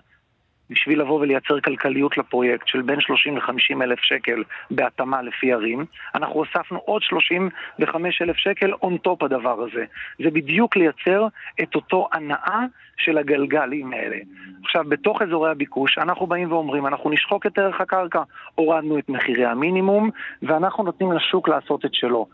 בשביל 0.69 1.01
לבוא 1.01 1.19
ולייצר 1.19 1.59
כלכליות 1.59 2.17
לפרויקט 2.17 2.67
של 2.67 2.81
בין 2.81 2.99
30 2.99 3.37
ל-50 3.37 3.83
אלף 3.83 3.99
שקל 3.99 4.43
בהתאמה 4.71 5.21
לפי 5.21 5.53
ערים, 5.53 5.85
אנחנו 6.15 6.33
הוספנו 6.33 6.79
עוד 6.85 7.01
35 7.01 8.21
אלף 8.21 8.35
שקל 8.35 8.73
on 8.73 8.97
top 8.97 9.23
הדבר 9.23 9.61
הזה. 9.61 9.85
זה 10.23 10.31
בדיוק 10.31 10.75
לייצר 10.75 11.27
את 11.61 11.75
אותו 11.75 12.09
הנעה 12.13 12.65
של 12.97 13.17
הגלגלים 13.17 13.93
האלה. 13.93 14.17
עכשיו, 14.63 14.83
בתוך 14.89 15.21
אזורי 15.21 15.51
הביקוש, 15.51 15.97
אנחנו 15.97 16.27
באים 16.27 16.51
ואומרים, 16.51 16.87
אנחנו 16.87 17.09
נשחוק 17.09 17.45
את 17.45 17.57
ערך 17.57 17.81
הקרקע, 17.81 18.21
הורדנו 18.55 18.99
את 18.99 19.09
מחירי 19.09 19.45
המינימום, 19.45 20.09
ואנחנו 20.43 20.83
נותנים 20.83 21.11
לשוק 21.11 21.49
לעשות 21.49 21.85
את 21.85 21.93
שלו. 21.93 22.27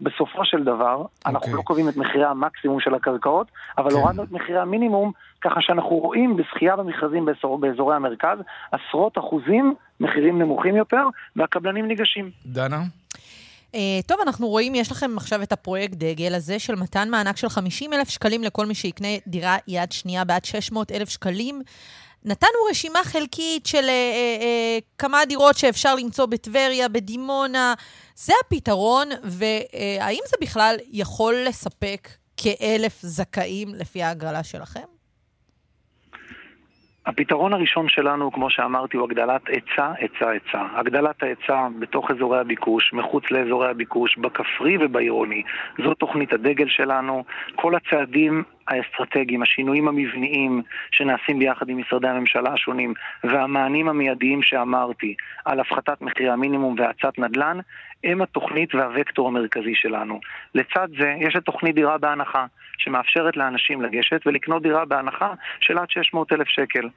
בסופו 0.00 0.44
של 0.44 0.64
דבר, 0.64 1.02
okay. 1.02 1.22
אנחנו 1.26 1.46
אוקיי. 1.46 1.54
לא 1.54 1.62
קובעים 1.62 1.88
את 1.88 1.96
מחירי 1.96 2.24
המקסימום 2.24 2.80
של 2.80 2.94
הקרקעות, 2.94 3.46
אבל 3.78 3.90
כן. 3.90 3.96
הורדנו 3.96 4.22
את 4.22 4.32
מחירי 4.32 4.58
המינימום, 4.58 5.12
ככה 5.40 5.60
שאנחנו 5.60 5.96
רואים 5.96 6.36
בזכייה 6.36 6.76
במכרזים 6.76 7.24
באזור, 7.24 7.58
באזורי 7.58 7.96
המרכז, 7.96 8.38
עשרות 8.72 9.18
אחוזים 9.18 9.74
מחירים 10.00 10.38
נמוכים 10.38 10.76
יותר, 10.76 11.02
והקבלנים 11.36 11.88
ניגשים. 11.88 12.30
דנה? 12.46 12.80
Uh, 13.72 13.76
טוב, 14.06 14.18
אנחנו 14.26 14.48
רואים, 14.48 14.74
יש 14.74 14.92
לכם 14.92 15.10
עכשיו 15.16 15.42
את 15.42 15.52
הפרויקט 15.52 15.94
דגל 15.94 16.34
הזה 16.34 16.58
של 16.58 16.74
מתן 16.74 17.08
מענק 17.10 17.36
של 17.36 17.48
50 17.48 17.92
אלף 17.92 18.08
שקלים 18.08 18.42
לכל 18.42 18.66
מי 18.66 18.74
שיקנה 18.74 19.08
דירה 19.26 19.56
יד 19.68 19.92
שנייה 19.92 20.24
בעד 20.24 20.44
600 20.44 20.92
אלף 20.92 21.08
שקלים. 21.08 21.62
נתנו 22.24 22.58
רשימה 22.70 23.04
חלקית 23.04 23.66
של 23.66 23.84
uh, 23.84 23.88
uh, 23.88 24.42
uh, 24.42 24.84
כמה 24.98 25.24
דירות 25.24 25.58
שאפשר 25.58 25.94
למצוא 25.94 26.26
בטבריה, 26.26 26.88
בדימונה. 26.88 27.74
זה 28.16 28.32
הפתרון, 28.46 29.08
והאם 29.22 30.22
זה 30.28 30.36
בכלל 30.40 30.76
יכול 30.90 31.34
לספק 31.46 32.08
כאלף 32.36 32.98
זכאים 33.02 33.74
לפי 33.74 34.02
ההגרלה 34.02 34.44
שלכם? 34.44 34.99
הפתרון 37.06 37.52
הראשון 37.52 37.88
שלנו, 37.88 38.32
כמו 38.32 38.50
שאמרתי, 38.50 38.96
הוא 38.96 39.04
הגדלת 39.04 39.48
היצע, 39.48 39.92
היצע, 39.98 40.28
היצע. 40.28 40.66
הגדלת 40.74 41.22
ההיצע 41.22 41.68
בתוך 41.78 42.10
אזורי 42.10 42.38
הביקוש, 42.38 42.92
מחוץ 42.92 43.30
לאזורי 43.30 43.70
הביקוש, 43.70 44.18
בכפרי 44.18 44.76
ובעירוני. 44.80 45.42
זו 45.84 45.94
תוכנית 45.94 46.32
הדגל 46.32 46.68
שלנו. 46.68 47.24
כל 47.54 47.74
הצעדים 47.74 48.42
האסטרטגיים, 48.68 49.42
השינויים 49.42 49.88
המבניים 49.88 50.62
שנעשים 50.92 51.38
ביחד 51.38 51.68
עם 51.68 51.78
משרדי 51.78 52.08
הממשלה 52.08 52.52
השונים 52.52 52.94
והמענים 53.24 53.88
המיידיים 53.88 54.42
שאמרתי 54.42 55.14
על 55.44 55.60
הפחתת 55.60 56.00
מחירי 56.00 56.30
המינימום 56.30 56.74
והאצת 56.78 57.18
נדל"ן 57.18 57.58
הם 58.04 58.22
התוכנית 58.22 58.74
והווקטור 58.74 59.28
המרכזי 59.28 59.74
שלנו. 59.74 60.20
לצד 60.54 60.88
זה 60.98 61.14
יש 61.18 61.36
את 61.36 61.44
תוכנית 61.44 61.74
דירה 61.74 61.98
בהנחה 61.98 62.46
שמאפשרת 62.78 63.36
לאנשים 63.36 63.82
לגשת 63.82 64.26
ולקנות 64.26 64.62
דירה 64.62 64.84
בהנחה 64.84 65.32
של 65.60 65.78
עד 65.78 65.90
600 65.90 66.32
אלף 66.32 66.48
שקל. 66.48 66.88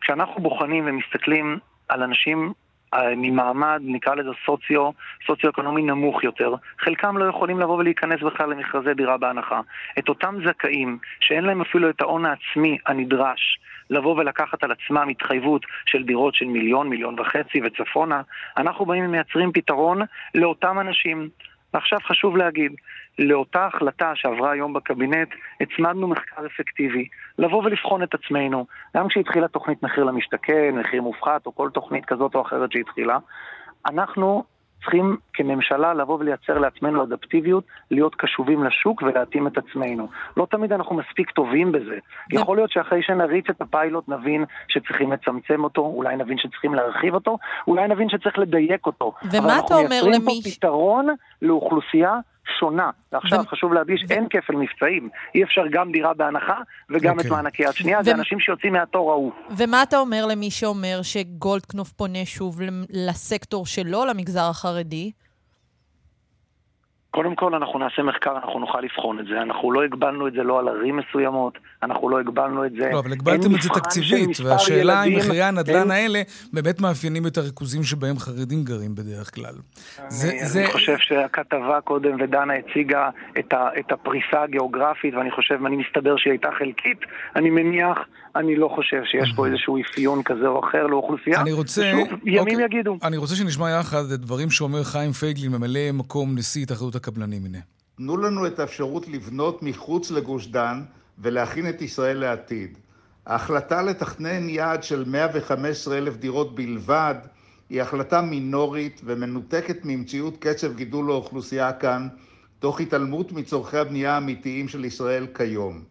כשאנחנו 0.00 0.42
בוחנים 0.42 0.84
ומסתכלים 0.86 1.58
על 1.88 2.02
אנשים 2.02 2.52
אה, 2.94 3.14
ממעמד, 3.16 3.80
נקרא 3.84 4.14
לזה 4.14 4.30
סוציו, 4.46 4.90
סוציו-אקונומי 5.26 5.82
נמוך 5.82 6.24
יותר, 6.24 6.54
חלקם 6.78 7.18
לא 7.18 7.24
יכולים 7.24 7.60
לבוא 7.60 7.76
ולהיכנס 7.76 8.22
בכלל 8.22 8.50
למכרזי 8.50 8.94
דירה 8.94 9.16
בהנחה. 9.16 9.60
את 9.98 10.08
אותם 10.08 10.36
זכאים, 10.46 10.98
שאין 11.20 11.44
להם 11.44 11.60
אפילו 11.60 11.90
את 11.90 12.00
ההון 12.00 12.26
העצמי 12.26 12.78
הנדרש 12.86 13.58
לבוא 13.90 14.16
ולקחת 14.16 14.64
על 14.64 14.72
עצמם 14.72 15.08
התחייבות 15.08 15.62
של 15.86 16.02
דירות 16.02 16.34
של 16.34 16.44
מיליון, 16.44 16.88
מיליון 16.88 17.20
וחצי 17.20 17.60
וצפונה, 17.64 18.22
אנחנו 18.56 18.86
באים 18.86 19.04
ומייצרים 19.04 19.52
פתרון 19.52 20.02
לאותם 20.34 20.80
אנשים. 20.80 21.28
ועכשיו 21.74 21.98
חשוב 22.06 22.36
להגיד, 22.36 22.72
לאותה 23.18 23.66
החלטה 23.66 24.12
שעברה 24.14 24.50
היום 24.50 24.72
בקבינט, 24.72 25.28
הצמדנו 25.60 26.08
מחקר 26.08 26.46
אפקטיבי, 26.46 27.08
לבוא 27.38 27.62
ולבחון 27.64 28.02
את 28.02 28.14
עצמנו. 28.14 28.66
גם 28.96 29.08
כשהתחילה 29.08 29.48
תוכנית 29.48 29.82
מחיר 29.82 30.04
למשתכן, 30.04 30.74
מחיר 30.74 31.02
מופחת, 31.02 31.46
או 31.46 31.54
כל 31.54 31.70
תוכנית 31.74 32.04
כזאת 32.04 32.34
או 32.34 32.42
אחרת 32.42 32.72
שהתחילה, 32.72 33.18
אנחנו 33.86 34.44
צריכים 34.80 35.16
כממשלה 35.32 35.94
לבוא 35.94 36.18
ולייצר 36.20 36.58
לעצמנו 36.58 37.02
אדפטיביות, 37.02 37.64
להיות 37.90 38.14
קשובים 38.14 38.64
לשוק 38.64 39.02
ולהתאים 39.02 39.46
את 39.46 39.58
עצמנו. 39.58 40.08
לא 40.36 40.46
תמיד 40.50 40.72
אנחנו 40.72 40.96
מספיק 40.96 41.30
טובים 41.30 41.72
בזה. 41.72 41.98
יכול 42.32 42.56
להיות 42.56 42.70
שאחרי 42.70 43.02
שנריץ 43.02 43.44
את 43.50 43.60
הפיילוט 43.60 44.08
נבין 44.08 44.44
שצריכים 44.68 45.12
לצמצם 45.12 45.64
אותו, 45.64 45.80
אולי 45.82 46.16
נבין 46.16 46.38
שצריכים 46.38 46.74
להרחיב 46.74 47.14
אותו, 47.14 47.38
אולי 47.66 47.88
נבין 47.88 48.08
שצריך 48.08 48.38
לדייק 48.38 48.86
אותו. 48.86 49.12
ומה 49.32 49.58
אתה 49.58 49.74
אומר 49.74 49.86
למי... 49.86 49.90
אבל 49.90 50.14
אנחנו 50.14 50.24
מייצרים 50.26 50.42
פה 50.42 50.50
פתרון 50.56 51.06
לאוכלוסייה 51.42 52.18
שונה. 52.60 52.90
ועכשיו 53.12 53.40
ו... 53.40 53.48
חשוב 53.48 53.72
להדגיש, 53.72 54.04
ו... 54.08 54.12
אין 54.12 54.26
כפל 54.30 54.56
מבצעים. 54.56 55.08
אי 55.34 55.42
אפשר 55.44 55.62
גם 55.70 55.92
דירה 55.92 56.14
בהנחה 56.14 56.56
וגם 56.90 57.16
okay. 57.16 57.20
את 57.20 57.24
אוקיי. 57.24 57.30
מענקי 57.30 57.62
יד 57.62 57.72
שנייה, 57.72 58.00
ו... 58.00 58.04
זה 58.04 58.12
אנשים 58.12 58.40
שיוצאים 58.40 58.72
מהתור 58.72 59.12
ההוא. 59.12 59.32
ומה 59.56 59.82
אתה 59.82 59.98
אומר 59.98 60.26
למי 60.26 60.50
שאומר 60.50 61.00
שגולדקנופ 61.02 61.92
פונה 61.92 62.24
שוב 62.24 62.60
לסקטור 62.90 63.66
שלו, 63.66 64.04
למגזר 64.04 64.48
החרדי? 64.50 65.12
קודם 67.10 67.34
כל 67.34 67.54
אנחנו 67.54 67.78
נעשה 67.78 68.02
מחקר, 68.02 68.36
אנחנו 68.36 68.60
נוכל 68.60 68.80
לבחון 68.80 69.20
את 69.20 69.26
זה. 69.26 69.42
אנחנו 69.42 69.72
לא 69.72 69.82
הגבלנו 69.82 70.28
את 70.28 70.32
זה 70.32 70.42
לא 70.42 70.58
על 70.58 70.68
ערים 70.68 70.96
מסוימות, 70.96 71.58
אנחנו 71.82 72.08
לא 72.08 72.20
הגבלנו 72.20 72.64
את 72.66 72.72
זה... 72.72 72.90
לא, 72.92 72.98
אבל 72.98 73.12
הגבלתם 73.12 73.54
את 73.54 73.62
זה 73.62 73.68
תקציבית, 73.68 74.40
והשאלה 74.44 75.04
אם 75.04 75.16
מחירי 75.16 75.42
הנדל"ן 75.42 75.76
אין... 75.76 75.90
האלה 75.90 76.22
באמת 76.52 76.80
מאפיינים 76.80 77.26
את 77.26 77.38
הריכוזים 77.38 77.82
שבהם 77.82 78.18
חרדים 78.18 78.64
גרים 78.64 78.94
בדרך 78.94 79.34
כלל. 79.34 79.54
אני, 79.98 80.10
זה, 80.10 80.28
אני 80.28 80.44
זה... 80.44 80.64
חושב 80.72 80.96
שהכתבה 80.98 81.80
קודם, 81.80 82.20
ודנה 82.20 82.54
הציגה 82.54 83.10
את, 83.38 83.52
ה, 83.52 83.68
את 83.78 83.92
הפריסה 83.92 84.42
הגיאוגרפית, 84.42 85.14
ואני 85.14 85.30
חושב, 85.30 85.66
אני 85.66 85.76
מסתבר 85.76 86.16
שהיא 86.16 86.30
הייתה 86.30 86.48
חלקית, 86.58 86.98
אני 87.36 87.50
מניח 87.50 87.98
אני 88.38 88.56
לא 88.56 88.68
חושב 88.74 89.02
שיש 89.04 89.32
פה 89.36 89.46
איזשהו 89.46 89.80
אפיון 89.80 90.22
כזה 90.22 90.46
או 90.46 90.68
אחר 90.68 90.86
לאוכלוסייה. 90.86 91.40
אני 91.40 91.52
רוצה... 91.52 91.84
ימים 91.84 92.38
אוקיי, 92.38 92.64
יגידו. 92.64 92.98
אני 93.02 93.16
רוצה 93.16 93.34
שנשמע 93.34 93.70
יחד 93.70 94.04
את 94.14 94.20
דברים 94.20 94.50
שאומר 94.50 94.84
חיים 94.84 95.12
פייגלין, 95.12 95.52
ממלא 95.52 95.92
מקום 95.92 96.38
נשיא 96.38 96.62
התאחדות 96.62 96.94
הקבלנים. 96.94 97.44
הנה. 97.44 97.58
תנו 97.96 98.16
לנו 98.16 98.46
את 98.46 98.58
האפשרות 98.58 99.08
לבנות 99.08 99.62
מחוץ 99.62 100.10
לגוש 100.10 100.46
דן 100.46 100.82
ולהכין 101.18 101.68
את 101.68 101.82
ישראל 101.82 102.16
לעתיד. 102.16 102.78
ההחלטה 103.26 103.82
לתכנן 103.82 104.48
יעד 104.48 104.82
של 104.82 105.04
115 105.06 105.98
אלף 105.98 106.16
דירות 106.16 106.54
בלבד 106.54 107.14
היא 107.70 107.82
החלטה 107.82 108.20
מינורית 108.20 109.00
ומנותקת 109.04 109.84
ממציאות 109.84 110.36
קצב 110.36 110.76
גידול 110.76 111.10
האוכלוסייה 111.10 111.72
כאן, 111.72 112.08
תוך 112.58 112.80
התעלמות 112.80 113.32
מצורכי 113.32 113.78
הבנייה 113.78 114.14
האמיתיים 114.14 114.68
של 114.68 114.84
ישראל 114.84 115.26
כיום. 115.34 115.82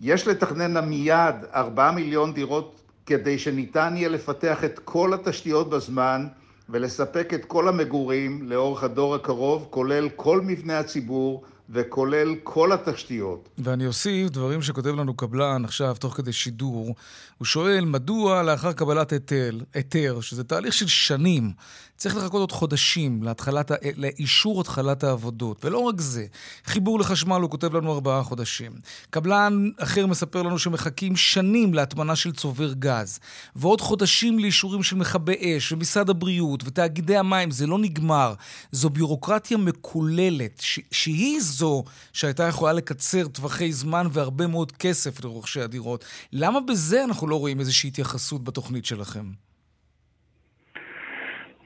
יש 0.00 0.26
לתכנן 0.26 0.88
מיד 0.88 1.34
ארבעה 1.54 1.92
מיליון 1.92 2.32
דירות 2.32 2.80
כדי 3.06 3.38
שניתן 3.38 3.94
יהיה 3.96 4.08
לפתח 4.08 4.64
את 4.64 4.78
כל 4.84 5.14
התשתיות 5.14 5.70
בזמן 5.70 6.26
ולספק 6.68 7.34
את 7.34 7.44
כל 7.44 7.68
המגורים 7.68 8.48
לאורך 8.48 8.84
הדור 8.84 9.14
הקרוב, 9.14 9.66
כולל 9.70 10.08
כל 10.08 10.40
מבני 10.40 10.74
הציבור 10.74 11.44
וכולל 11.70 12.34
כל 12.42 12.72
התשתיות. 12.72 13.48
ואני 13.58 13.86
אוסיף 13.86 14.30
דברים 14.30 14.62
שכותב 14.62 14.88
לנו 14.88 15.14
קבלן 15.14 15.64
עכשיו, 15.64 15.96
תוך 15.98 16.16
כדי 16.16 16.32
שידור. 16.32 16.94
הוא 17.38 17.46
שואל, 17.46 17.84
מדוע 17.84 18.42
לאחר 18.42 18.72
קבלת 18.72 19.12
היתר, 19.12 19.58
היתר, 19.74 20.20
שזה 20.20 20.44
תהליך 20.44 20.72
של 20.72 20.86
שנים, 20.86 21.52
צריך 22.00 22.16
לחכות 22.16 22.40
עוד 22.40 22.52
חודשים 22.52 23.22
להתחלת, 23.22 23.70
לאישור 23.96 24.60
התחלת 24.60 25.04
העבודות. 25.04 25.64
ולא 25.64 25.78
רק 25.78 26.00
זה, 26.00 26.26
חיבור 26.64 27.00
לחשמל, 27.00 27.40
הוא 27.40 27.50
כותב 27.50 27.74
לנו 27.74 27.92
ארבעה 27.92 28.22
חודשים. 28.22 28.72
קבלן 29.10 29.70
אחר 29.76 30.06
מספר 30.06 30.42
לנו 30.42 30.58
שמחכים 30.58 31.16
שנים 31.16 31.74
להטמנה 31.74 32.16
של 32.16 32.32
צובר 32.32 32.72
גז, 32.72 33.18
ועוד 33.56 33.80
חודשים 33.80 34.38
לאישורים 34.38 34.82
של 34.82 34.96
מכבי 34.96 35.56
אש, 35.56 35.72
ומשרד 35.72 36.10
הבריאות, 36.10 36.62
ותאגידי 36.64 37.16
המים. 37.16 37.50
זה 37.50 37.66
לא 37.66 37.78
נגמר. 37.78 38.34
זו 38.72 38.90
ביורוקרטיה 38.90 39.56
מקוללת, 39.56 40.60
ש- 40.60 40.80
שהיא 40.90 41.40
זו 41.40 41.84
שהייתה 42.12 42.44
יכולה 42.44 42.72
לקצר 42.72 43.28
טווחי 43.28 43.72
זמן 43.72 44.06
והרבה 44.12 44.46
מאוד 44.46 44.72
כסף 44.72 45.24
לרוכשי 45.24 45.60
הדירות. 45.60 46.04
למה 46.32 46.60
בזה 46.60 47.04
אנחנו 47.04 47.26
לא 47.26 47.36
רואים 47.36 47.60
איזושהי 47.60 47.88
התייחסות 47.88 48.44
בתוכנית 48.44 48.84
שלכם? 48.84 49.49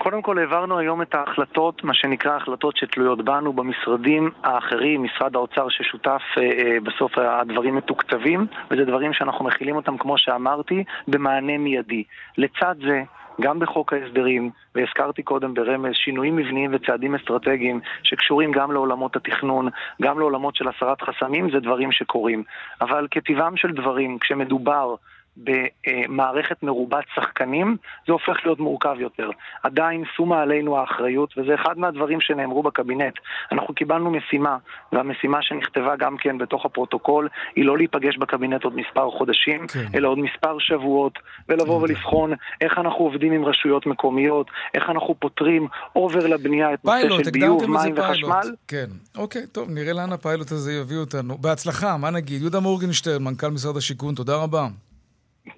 קודם 0.05 0.23
כל 0.23 0.39
העברנו 0.39 0.79
היום 0.79 1.03
את 1.03 1.15
ההחלטות, 1.15 1.85
מה 1.85 1.95
שנקרא 1.95 2.37
החלטות 2.37 2.77
שתלויות 2.77 3.25
בנו 3.25 3.53
במשרדים 3.53 4.31
האחרים, 4.43 5.03
משרד 5.03 5.37
האוצר 5.37 5.69
ששותף 5.69 6.23
אה, 6.39 6.43
אה, 6.43 6.81
בסוף 6.83 7.19
הדברים 7.19 7.75
מתוקצבים, 7.77 8.47
וזה 8.71 8.85
דברים 8.85 9.13
שאנחנו 9.13 9.45
מכילים 9.45 9.77
אותם, 9.77 9.99
כמו 9.99 10.19
שאמרתי, 10.19 10.85
במענה 11.09 11.59
מיידי. 11.59 12.05
לצד 12.39 12.75
זה, 12.87 13.03
גם 13.41 13.59
בחוק 13.59 13.93
ההסדרים, 13.93 14.51
והזכרתי 14.75 15.23
קודם 15.23 15.55
ברמז, 15.55 15.93
שינויים 15.95 16.37
מבניים 16.37 16.71
וצעדים 16.75 17.15
אסטרטגיים 17.15 17.81
שקשורים 18.03 18.53
גם 18.53 18.73
לעולמות 18.73 19.17
התכנון, 19.17 19.69
גם 20.03 20.19
לעולמות 20.19 20.57
של 20.57 20.69
הסרת 20.69 21.03
חסמים, 21.03 21.51
זה 21.51 21.61
דברים 21.61 21.93
שקורים. 21.93 22.43
אבל 22.81 23.07
כטבעם 23.11 23.57
של 23.57 23.73
דברים, 23.73 24.19
כשמדובר 24.19 24.95
במערכת 25.37 26.63
מרובת 26.63 27.05
שחקנים, 27.15 27.77
זה 28.07 28.13
הופך 28.13 28.37
להיות 28.45 28.59
מורכב 28.59 28.97
יותר. 28.99 29.31
עדיין 29.63 30.05
שומה 30.17 30.43
עלינו 30.43 30.79
האחריות, 30.79 31.35
וזה 31.39 31.55
אחד 31.55 31.79
מהדברים 31.79 32.21
שנאמרו 32.21 32.63
בקבינט. 32.63 33.15
אנחנו 33.53 33.75
קיבלנו 33.75 34.11
משימה, 34.11 34.57
והמשימה 34.93 35.43
שנכתבה 35.43 35.97
גם 35.97 36.17
כן 36.17 36.39
בתוך 36.39 36.65
הפרוטוקול, 36.65 37.29
היא 37.57 37.65
לא 37.65 37.77
להיפגש 37.77 38.17
בקבינט 38.17 38.65
עוד 38.65 38.77
מספר 38.77 39.11
חודשים, 39.11 39.67
כן. 39.67 39.87
אלא 39.95 40.09
עוד 40.09 40.19
מספר 40.19 40.59
שבועות, 40.59 41.19
ולבוא. 41.49 41.85
ולבחון 41.85 42.33
איך 42.61 42.79
אנחנו 42.79 43.05
עובדים 43.05 43.33
עם 43.33 43.45
רשויות 43.45 43.87
מקומיות, 43.87 44.51
איך 44.75 44.91
אנחנו 44.91 45.15
פותרים 45.19 45.69
מעבר 45.97 46.27
לבנייה 46.27 46.75
את 46.75 46.85
נושא 46.85 47.25
של 47.25 47.31
ביוב, 47.31 47.67
מים 47.67 47.95
וחשמל. 47.97 48.55
כן, 48.69 48.87
אוקיי, 49.17 49.47
טוב, 49.53 49.71
נראה 49.71 49.93
לאן 49.93 50.13
הפיילוט 50.13 50.53
הזה 50.53 50.73
יביא 50.73 50.97
אותנו. 50.97 51.39
בהצלחה, 51.39 51.97
מה 51.97 52.11
נגיד? 52.11 52.41
יהודה 52.41 52.61
מורגנשטרן, 52.61 53.23
מנכ"ל 53.23 53.49
משרד 53.49 53.77
השיכון, 53.77 54.15
תודה 54.15 54.37
רבה. 54.37 54.67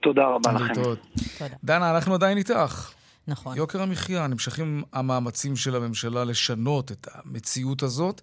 תודה 0.02 0.26
רבה 0.26 0.52
לכם. 0.52 0.74
תודה. 0.74 1.00
דנה, 1.64 1.94
אנחנו 1.96 2.14
עדיין 2.14 2.38
איתך. 2.38 2.92
נכון. 3.28 3.56
יוקר 3.56 3.82
המחיה, 3.82 4.26
נמשכים 4.26 4.82
המאמצים 4.92 5.56
של 5.56 5.76
הממשלה 5.76 6.24
לשנות 6.24 6.92
את 6.92 7.08
המציאות 7.14 7.82
הזאת. 7.82 8.20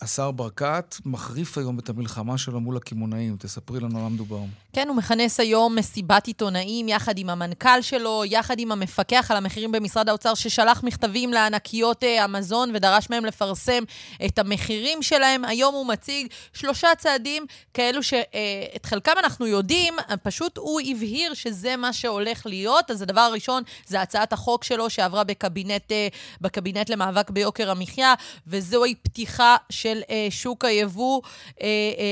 השר 0.00 0.30
ברקת 0.30 0.96
מחריף 1.04 1.58
היום 1.58 1.78
את 1.78 1.88
המלחמה 1.88 2.38
שלו 2.38 2.60
מול 2.60 2.76
הקמעונאים. 2.76 3.36
תספרי 3.38 3.80
לנו 3.80 4.00
מה 4.00 4.08
מדובר. 4.08 4.38
כן, 4.72 4.88
הוא 4.88 4.96
מכנס 4.96 5.40
היום 5.40 5.76
מסיבת 5.76 6.26
עיתונאים 6.26 6.88
יחד 6.88 7.18
עם 7.18 7.30
המנכ"ל 7.30 7.82
שלו, 7.82 8.22
יחד 8.26 8.58
עם 8.58 8.72
המפקח 8.72 9.30
על 9.30 9.36
המחירים 9.36 9.72
במשרד 9.72 10.08
האוצר, 10.08 10.34
ששלח 10.34 10.82
מכתבים 10.84 11.32
לענקיות 11.32 12.04
אה, 12.04 12.24
המזון 12.24 12.70
ודרש 12.74 13.10
מהם 13.10 13.24
לפרסם 13.24 13.84
את 14.26 14.38
המחירים 14.38 15.02
שלהם. 15.02 15.44
היום 15.44 15.74
הוא 15.74 15.86
מציג 15.86 16.26
שלושה 16.52 16.88
צעדים 16.98 17.46
כאלו 17.74 18.02
שאת 18.02 18.26
אה, 18.34 18.90
חלקם 18.90 19.12
אנחנו 19.18 19.46
יודעים, 19.46 19.94
פשוט 20.22 20.58
הוא 20.58 20.80
הבהיר 20.80 21.34
שזה 21.34 21.76
מה 21.76 21.92
שהולך 21.92 22.46
להיות. 22.46 22.90
אז 22.90 23.02
הדבר 23.02 23.20
הראשון 23.20 23.62
זה 23.86 24.00
הצעת 24.00 24.32
החוק 24.32 24.64
שלו 24.64 24.90
שעברה 24.90 25.24
בקבינט, 25.24 25.92
אה, 25.92 26.08
בקבינט 26.40 26.90
למאבק 26.90 27.30
ביוקר 27.30 27.70
המחיה, 27.70 28.14
וזוהי 28.46 28.94
פתיחה 28.94 29.56
של 29.70 29.87
שוק 30.30 30.64
היבוא 30.64 31.20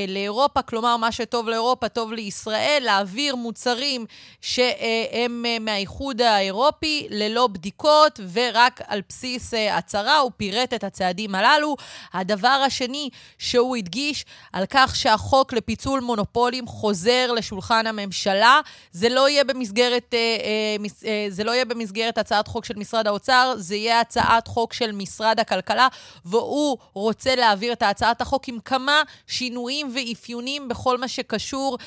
לאירופה. 0.08 0.62
כלומר, 0.62 0.96
מה 0.96 1.12
שטוב 1.12 1.48
לאירופה, 1.48 1.88
טוב 1.88 2.12
לישראל. 2.12 2.82
להעביר 2.86 3.36
מוצרים 3.36 4.06
שהם 4.40 5.44
אה, 5.46 5.58
מהאיחוד 5.60 6.20
האירופי 6.20 7.06
ללא 7.10 7.46
בדיקות 7.46 8.20
ורק 8.32 8.80
על 8.86 9.02
בסיס 9.08 9.54
אה, 9.54 9.76
הצהרה. 9.76 10.18
הוא 10.18 10.30
פירט 10.36 10.74
את 10.74 10.84
הצעדים 10.84 11.34
הללו. 11.34 11.76
הדבר 12.12 12.48
השני 12.66 13.10
שהוא 13.38 13.76
הדגיש 13.76 14.24
על 14.52 14.64
כך 14.70 14.96
שהחוק 14.96 15.52
לפיצול 15.52 16.00
מונופולים 16.00 16.66
חוזר 16.66 17.32
לשולחן 17.32 17.86
הממשלה. 17.86 18.60
זה 18.92 19.08
לא 19.08 19.28
יהיה 19.28 19.44
במסגרת, 19.44 20.14
אה, 20.14 21.28
זה 21.28 21.44
לא 21.44 21.50
יהיה 21.50 21.64
במסגרת 21.64 22.18
הצעת 22.18 22.48
חוק 22.48 22.64
של 22.64 22.74
משרד 22.76 23.06
האוצר, 23.06 23.54
זה 23.56 23.76
יהיה 23.76 24.00
הצעת 24.00 24.48
חוק 24.48 24.72
של 24.72 24.92
משרד 24.92 25.40
הכלכלה, 25.40 25.88
והוא 26.24 26.78
רוצה 26.92 27.34
להעביר 27.34 27.65
את 27.72 27.82
הצעת 27.82 28.20
החוק 28.20 28.48
עם 28.48 28.58
כמה 28.64 29.02
שינויים 29.26 29.92
ואפיונים 29.94 30.68
בכל 30.68 30.98
מה 30.98 31.08
שקשור 31.08 31.78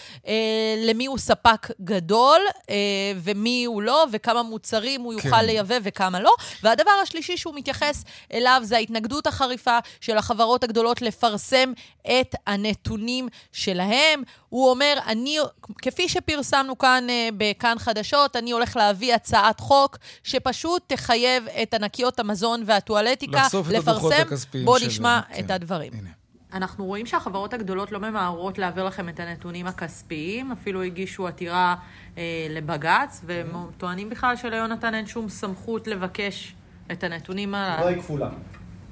למי 0.88 1.06
הוא 1.06 1.18
ספק 1.18 1.68
גדול 1.82 2.42
אה, 2.70 2.76
ומי 3.15 3.65
הוא 3.65 3.82
לא, 3.82 4.06
וכמה 4.12 4.44
מוצרים 4.44 5.02
הוא 5.02 5.13
יוכל 5.13 5.30
כן. 5.30 5.46
לייבא 5.46 5.76
וכמה 5.84 6.20
לא. 6.20 6.34
והדבר 6.63 6.92
השלישי 7.04 7.38
שהוא 7.38 7.56
מתייחס 7.56 8.04
אליו 8.34 8.62
זה 8.63 8.76
ההתנגדות 8.76 9.28
החריפה 9.28 9.80
של 10.02 10.18
החברות 10.18 10.63
הגדולות 10.63 11.02
לפרסם 11.02 11.74
את 12.08 12.36
הנתונים 12.48 13.28
שלהם. 13.52 14.24
הוא 14.50 14.70
אומר, 14.70 14.94
אני, 15.08 15.38
כפי 15.78 16.10
שפרסמנו 16.10 16.78
כאן 16.78 17.04
אה, 17.10 17.30
בכאן 17.38 17.76
חדשות, 17.80 18.36
אני 18.36 18.52
הולך 18.52 18.76
להביא 18.76 19.14
הצעת 19.14 19.60
חוק 19.60 19.98
שפשוט 20.24 20.84
תחייב 20.88 21.48
את 21.62 21.74
ענקיות 21.74 22.20
המזון 22.20 22.64
והטואלטיקה 22.66 23.48
לפרסם. 23.72 24.24
בואו 24.64 24.86
נשמע 24.86 25.22
כן. 25.30 25.46
את 25.46 25.52
הדברים. 25.52 25.92
הנה. 25.94 26.10
אנחנו 26.54 26.86
רואים 26.86 27.06
שהחברות 27.06 27.54
הגדולות 27.54 27.92
לא 27.92 28.00
ממהרות 28.00 28.58
להעביר 28.58 28.86
לכם 28.86 29.10
את 29.10 29.20
הנתונים 29.20 29.68
הכספיים, 29.68 30.52
אפילו 30.52 30.82
הגישו 30.82 31.28
עתירה 31.28 31.76
אה, 32.18 32.48
לבג"ץ, 32.50 33.22
והם 33.26 33.48
טוענים 33.78 34.10
בכלל 34.10 34.36
שליונתן 34.36 34.96
אין 34.96 35.06
שום 35.06 35.30
סמכות 35.30 35.88
לבקש 35.88 36.56
את 36.92 37.04
הנתונים 37.04 37.56
הללו. 37.56 37.74
התשובה 37.74 37.90
היא 37.90 38.02
כפולה, 38.02 38.30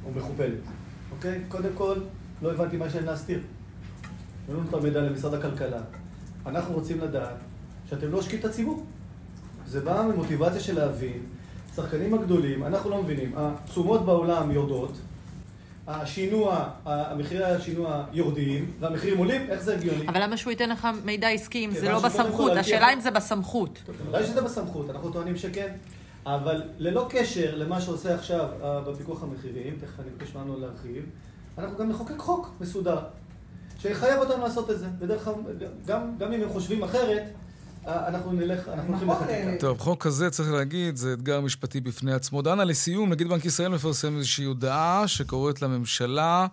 או 0.06 0.12
מכופלת, 0.12 0.60
אוקיי? 1.12 1.41
קודם 1.48 1.70
כל, 1.74 1.96
לא 2.41 2.52
הבנתי 2.52 2.78
מה 2.78 2.86
יש 2.86 2.96
להם 2.96 3.06
להסתיר. 3.06 3.39
נתנו 4.47 4.62
את 4.69 4.73
המידע 4.73 5.01
למשרד 5.01 5.33
הכלכלה. 5.33 5.81
אנחנו 6.45 6.73
רוצים 6.73 7.01
לדעת 7.01 7.36
שאתם 7.89 8.12
לא 8.12 8.17
עושקים 8.17 8.39
את 8.39 8.45
הציבור. 8.45 8.83
זה 9.67 9.81
בא 9.81 10.05
ממוטיבציה 10.13 10.60
של 10.60 10.75
להבין, 10.75 11.23
השחקנים 11.71 12.13
הגדולים, 12.13 12.63
אנחנו 12.63 12.89
לא 12.89 13.01
מבינים, 13.03 13.31
התשומות 13.36 14.05
בעולם 14.05 14.51
יורדות, 14.51 14.91
השינוע, 15.88 16.69
המחירי 16.86 17.43
השינוע 17.43 18.03
יורדים, 18.13 18.71
והמחירים 18.79 19.17
עולים, 19.17 19.41
איך 19.49 19.62
זה 19.62 19.73
הגיוני? 19.73 20.07
אבל 20.07 20.23
למה 20.23 20.38
שהוא 20.38 20.51
ייתן 20.51 20.69
לך 20.69 20.88
מידע 21.03 21.29
עסקי 21.29 21.65
אם 21.65 21.71
זה 21.71 21.89
לא 21.89 21.99
בסמכות? 21.99 22.51
השאלה 22.51 22.93
אם 22.93 22.99
זה 22.99 23.12
בסמכות. 23.12 23.79
אולי 24.07 24.25
שזה 24.25 24.41
בסמכות, 24.41 24.89
אנחנו 24.89 25.12
טוענים 25.12 25.38
שכן, 25.38 25.73
אבל 26.25 26.63
ללא 26.77 27.07
קשר 27.10 27.55
למה 27.55 27.81
שעושה 27.81 28.15
עכשיו 28.15 28.47
אה, 28.63 28.81
בפיקוח 28.81 29.23
המחירים, 29.23 29.73
תכף 29.81 29.99
אני 29.99 30.10
מבקש 30.15 30.36
ממנו 30.36 30.60
להרחיב, 30.60 31.05
אנחנו 31.57 31.77
גם 31.77 31.89
נחוקק 31.89 32.17
חוק 32.17 32.51
מסודר, 32.62 32.99
שיחייב 33.81 34.19
אותנו 34.19 34.43
לעשות 34.43 34.71
את 34.71 34.79
זה. 34.79 34.85
בדרך 34.99 35.23
כלל, 35.23 35.33
גם 36.17 36.33
אם 36.33 36.41
הם 36.41 36.49
חושבים 36.49 36.83
אחרת, 36.83 37.23
אנחנו 37.87 38.31
נלך, 38.31 38.67
אנחנו 38.67 38.89
הולכים 38.89 39.09
לחקיקה. 39.09 39.33
אה, 39.33 39.55
טוב, 39.59 39.79
חוק 39.79 40.03
כזה, 40.03 40.29
צריך 40.29 40.51
להגיד, 40.51 40.95
זה 40.95 41.13
אתגר 41.13 41.41
משפטי 41.41 41.81
בפני 41.81 42.13
עצמו. 42.13 42.41
דנה, 42.41 42.63
לסיום, 42.63 43.09
נגיד 43.09 43.29
בנק 43.29 43.45
ישראל 43.45 43.67
מפרסם 43.67 44.17
איזושהי 44.17 44.45
הודעה 44.45 45.07
שקוראת 45.07 45.61
לממשלה 45.61 46.47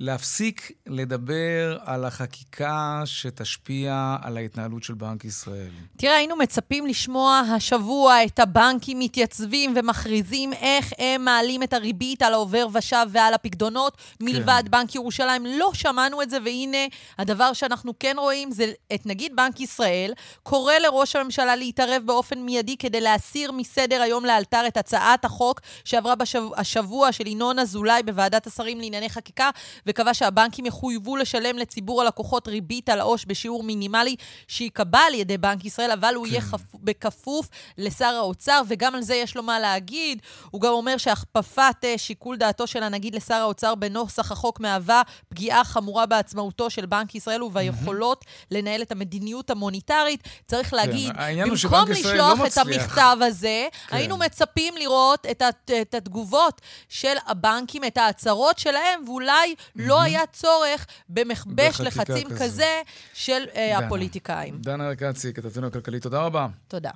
להפסיק 0.00 0.72
לדבר 0.86 1.78
על 1.84 2.04
החקיקה 2.04 3.02
שתשפיע 3.04 4.16
על 4.22 4.36
ההתנהלות 4.36 4.82
של 4.82 4.94
בנק 4.94 5.24
ישראל. 5.24 5.70
תראה, 5.96 6.16
היינו 6.16 6.36
מצפים 6.36 6.86
לשמוע 6.86 7.42
השבוע 7.56 8.24
את 8.24 8.38
הבנקים 8.38 8.98
מתייצבים 8.98 9.72
ומכריזים 9.76 10.52
איך 10.52 10.92
הם 10.98 11.24
מעלים 11.24 11.62
את 11.62 11.72
הריבית 11.72 12.22
על 12.22 12.32
העובר 12.32 12.66
ושב 12.72 13.06
ועל 13.08 13.34
הפקדונות 13.34 13.96
מלבד 14.20 14.62
כן. 14.64 14.70
בנק 14.70 14.94
ירושלים. 14.94 15.46
לא 15.46 15.70
שמענו 15.74 16.22
את 16.22 16.30
זה, 16.30 16.38
והנה, 16.44 16.86
הדבר 17.18 17.52
שאנחנו 17.52 17.92
כן 18.00 18.16
רואים 18.18 18.50
זה 18.50 18.72
את 18.94 19.06
נגיד 19.06 19.36
בנק 19.36 19.60
ישראל 19.60 20.12
קורא 20.42 20.74
לראש 20.74 21.16
הממשלה 21.16 21.56
להתערב 21.56 22.02
באופן 22.06 22.38
מיידי 22.38 22.76
כדי 22.76 23.00
להסיר 23.00 23.52
מסדר 23.52 24.02
היום 24.02 24.24
לאלתר 24.24 24.66
את 24.68 24.76
הצעת 24.76 25.24
החוק 25.24 25.60
שעברה 25.84 26.14
בשבוע 26.14 27.12
של 27.12 27.26
ינון 27.26 27.58
אזולאי 27.58 28.02
בוועדת 28.02 28.46
השרים 28.46 28.80
לענייני 28.80 29.10
חקיקה. 29.10 29.50
וקבע 29.88 30.14
שהבנקים 30.14 30.66
יחויבו 30.66 31.16
לשלם 31.16 31.58
לציבור 31.58 32.02
הלקוחות 32.02 32.48
ריבית 32.48 32.88
על 32.88 33.00
העו"ש 33.00 33.24
בשיעור 33.26 33.62
מינימלי 33.62 34.16
שייקבע 34.48 34.98
על 34.98 35.14
ידי 35.14 35.38
בנק 35.38 35.64
ישראל, 35.64 35.90
אבל 35.90 36.14
הוא 36.14 36.26
כן. 36.26 36.32
יהיה 36.32 36.40
חפ... 36.40 36.74
בכפוף 36.74 37.48
לשר 37.78 38.06
האוצר, 38.06 38.62
וגם 38.68 38.94
על 38.94 39.02
זה 39.02 39.14
יש 39.14 39.36
לו 39.36 39.42
מה 39.42 39.60
להגיד. 39.60 40.22
הוא 40.50 40.60
גם 40.60 40.72
אומר 40.72 40.96
שהכפפת 40.96 41.76
אה, 41.84 41.98
שיקול 41.98 42.36
דעתו 42.36 42.66
של 42.66 42.82
הנגיד 42.82 43.14
לשר 43.14 43.34
האוצר 43.34 43.74
בנוסח 43.74 44.32
החוק 44.32 44.60
מהווה 44.60 45.02
פגיעה 45.28 45.64
חמורה 45.64 46.06
בעצמאותו 46.06 46.70
של 46.70 46.86
בנק 46.86 47.14
ישראל 47.14 47.42
וביכולות 47.42 48.24
mm-hmm. 48.24 48.46
לנהל 48.50 48.82
את 48.82 48.92
המדיניות 48.92 49.50
המוניטרית. 49.50 50.22
צריך 50.46 50.70
כן, 50.70 50.76
להגיד, 50.76 51.12
כן, 51.12 51.44
במקום 51.44 51.90
לשלוח 51.90 52.38
לא 52.38 52.46
את 52.46 52.58
המכתב 52.58 53.16
הזה, 53.20 53.66
כן. 53.88 53.96
היינו 53.96 54.16
מצפים 54.16 54.76
לראות 54.76 55.26
את, 55.30 55.42
הת, 55.42 55.70
את 55.82 55.94
התגובות 55.94 56.60
של 56.88 57.14
הבנקים, 57.26 57.84
את 57.84 57.96
ההצהרות 57.96 58.58
שלהם, 58.58 59.04
ואולי. 59.06 59.54
לא 59.78 60.02
היה 60.02 60.26
צורך 60.32 60.86
במכבש 61.08 61.80
לחצים 61.80 62.28
כזה, 62.28 62.44
כזה 62.44 62.82
של 63.14 63.44
uh, 63.52 63.58
הפוליטיקאים. 63.78 64.58
דנה 64.60 64.88
ארקצי, 64.88 65.32
כתבתנו 65.32 65.66
הכלכלית, 65.66 66.02
תודה 66.02 66.20
רבה. 66.20 66.46
תודה. 66.68 66.90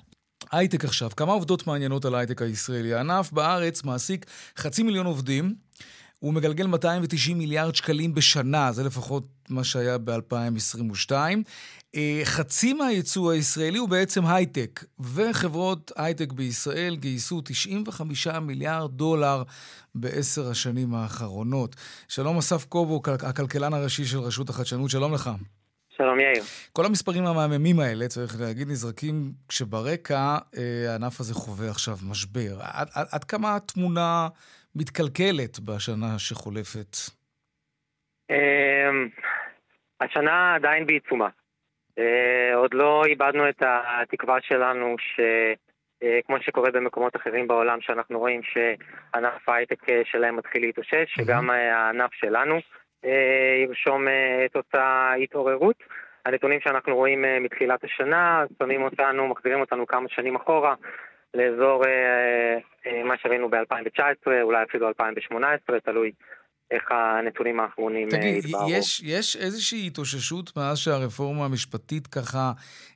הייטק 0.52 0.84
עכשיו, 0.84 1.10
כמה 1.16 1.32
עובדות 1.32 1.66
מעניינות 1.66 2.04
על 2.04 2.14
ההייטק 2.14 2.42
הישראלי. 2.42 2.94
הענף 2.94 3.32
בארץ 3.32 3.84
מעסיק 3.84 4.26
חצי 4.56 4.82
מיליון 4.82 5.06
עובדים. 5.06 5.54
הוא 6.18 6.34
מגלגל 6.34 6.66
290 6.66 7.38
מיליארד 7.38 7.74
שקלים 7.74 8.14
בשנה, 8.14 8.72
זה 8.72 8.84
לפחות 8.84 9.26
מה 9.48 9.64
שהיה 9.64 9.98
ב-2022. 9.98 11.12
אה, 11.96 12.20
חצי 12.24 12.72
מהייצוא 12.72 13.32
הישראלי 13.32 13.78
הוא 13.78 13.88
בעצם 13.88 14.20
הייטק, 14.26 14.80
וחברות 15.14 15.92
הייטק 15.96 16.32
בישראל 16.32 16.96
גייסו 16.96 17.40
95 17.44 18.26
מיליארד 18.26 18.90
דולר 18.90 19.42
בעשר 19.94 20.50
השנים 20.50 20.94
האחרונות. 20.94 21.76
שלום 22.08 22.38
אסף 22.38 22.64
קובו, 22.64 23.02
הכלכלן 23.28 23.72
הראשי 23.72 24.04
של 24.04 24.18
רשות 24.18 24.48
החדשנות, 24.48 24.90
שלום 24.90 25.14
לך. 25.14 25.30
שלום 25.96 26.20
יאיר. 26.20 26.42
כל 26.72 26.84
המספרים 26.84 27.26
המהממים 27.26 27.80
האלה, 27.80 28.08
צריך 28.08 28.40
להגיד, 28.40 28.68
נזרקים 28.68 29.32
כשברקע 29.48 30.38
אה, 30.56 30.92
הענף 30.92 31.20
הזה 31.20 31.34
חווה 31.34 31.70
עכשיו 31.70 31.96
משבר. 32.10 32.58
עד, 32.60 32.88
עד, 32.94 33.06
עד 33.12 33.24
כמה 33.24 33.56
התמונה 33.56 34.28
מתקלקלת 34.74 35.60
בשנה 35.60 36.18
שחולפת? 36.18 36.96
אמ, 38.30 39.08
השנה 40.00 40.54
עדיין 40.54 40.86
בעיצומה. 40.86 41.28
אה, 41.98 42.54
עוד 42.54 42.74
לא 42.74 43.02
איבדנו 43.06 43.48
את 43.48 43.62
התקווה 43.62 44.36
שלנו 44.40 44.96
שכמו 44.98 46.36
אה, 46.36 46.42
שקורה 46.42 46.70
במקומות 46.70 47.16
אחרים 47.16 47.48
בעולם, 47.48 47.80
שאנחנו 47.80 48.18
רואים 48.18 48.40
שענף 48.42 49.48
ההייטק 49.48 49.90
אה, 49.90 50.02
שלהם 50.04 50.36
מתחיל 50.36 50.62
להתאושש, 50.62 51.14
שגם 51.14 51.50
הענף 51.50 52.12
שלנו 52.12 52.58
ירשום 53.62 54.06
את 54.44 54.56
אותה 54.56 55.12
התעוררות. 55.22 55.76
הנתונים 56.26 56.60
שאנחנו 56.60 56.96
רואים 56.96 57.24
מתחילת 57.40 57.84
השנה 57.84 58.44
שמים 58.58 58.82
אותנו, 58.82 59.28
מחזירים 59.28 59.60
אותנו 59.60 59.86
כמה 59.86 60.08
שנים 60.08 60.36
אחורה 60.36 60.74
לאזור 61.34 61.84
מה 63.04 63.16
שראינו 63.16 63.48
ב-2019, 63.50 64.26
אולי 64.42 64.62
אפילו 64.62 64.88
2018, 64.88 65.80
תלוי 65.80 66.12
איך 66.72 66.82
הנתונים 66.90 67.60
האחרונים 67.60 68.08
התבהרו. 68.08 68.22
תגיד, 68.22 68.78
יש, 68.78 69.02
יש 69.04 69.36
איזושהי 69.36 69.86
התאוששות 69.86 70.56
מאז 70.56 70.78
שהרפורמה 70.78 71.44
המשפטית 71.44 72.06
ככה 72.06 72.52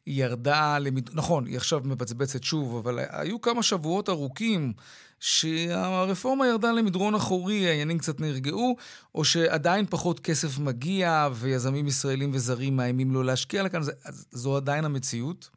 ירדה, 0.07 0.79
למד... 0.81 1.17
נכון, 1.17 1.47
היא 1.47 1.57
עכשיו 1.57 1.81
מבצבצת 1.85 2.43
שוב, 2.43 2.77
אבל 2.77 2.99
היו 3.13 3.41
כמה 3.41 3.63
שבועות 3.63 4.09
ארוכים 4.09 4.73
שהרפורמה 5.21 6.47
ירדה 6.47 6.73
למדרון 6.73 7.15
אחורי, 7.15 7.67
העניינים 7.69 7.99
קצת 7.99 8.21
נרגעו, 8.21 8.77
או 9.15 9.25
שעדיין 9.25 9.85
פחות 9.85 10.21
כסף 10.21 10.65
מגיע 10.65 11.29
ויזמים 11.43 11.87
ישראלים 11.87 12.31
וזרים 12.31 12.77
מאיימים 12.77 13.09
לא 13.15 13.25
להשקיע 13.25 13.63
לכאן, 13.63 13.81
זו 14.31 14.57
עדיין 14.57 14.85
המציאות? 14.85 15.51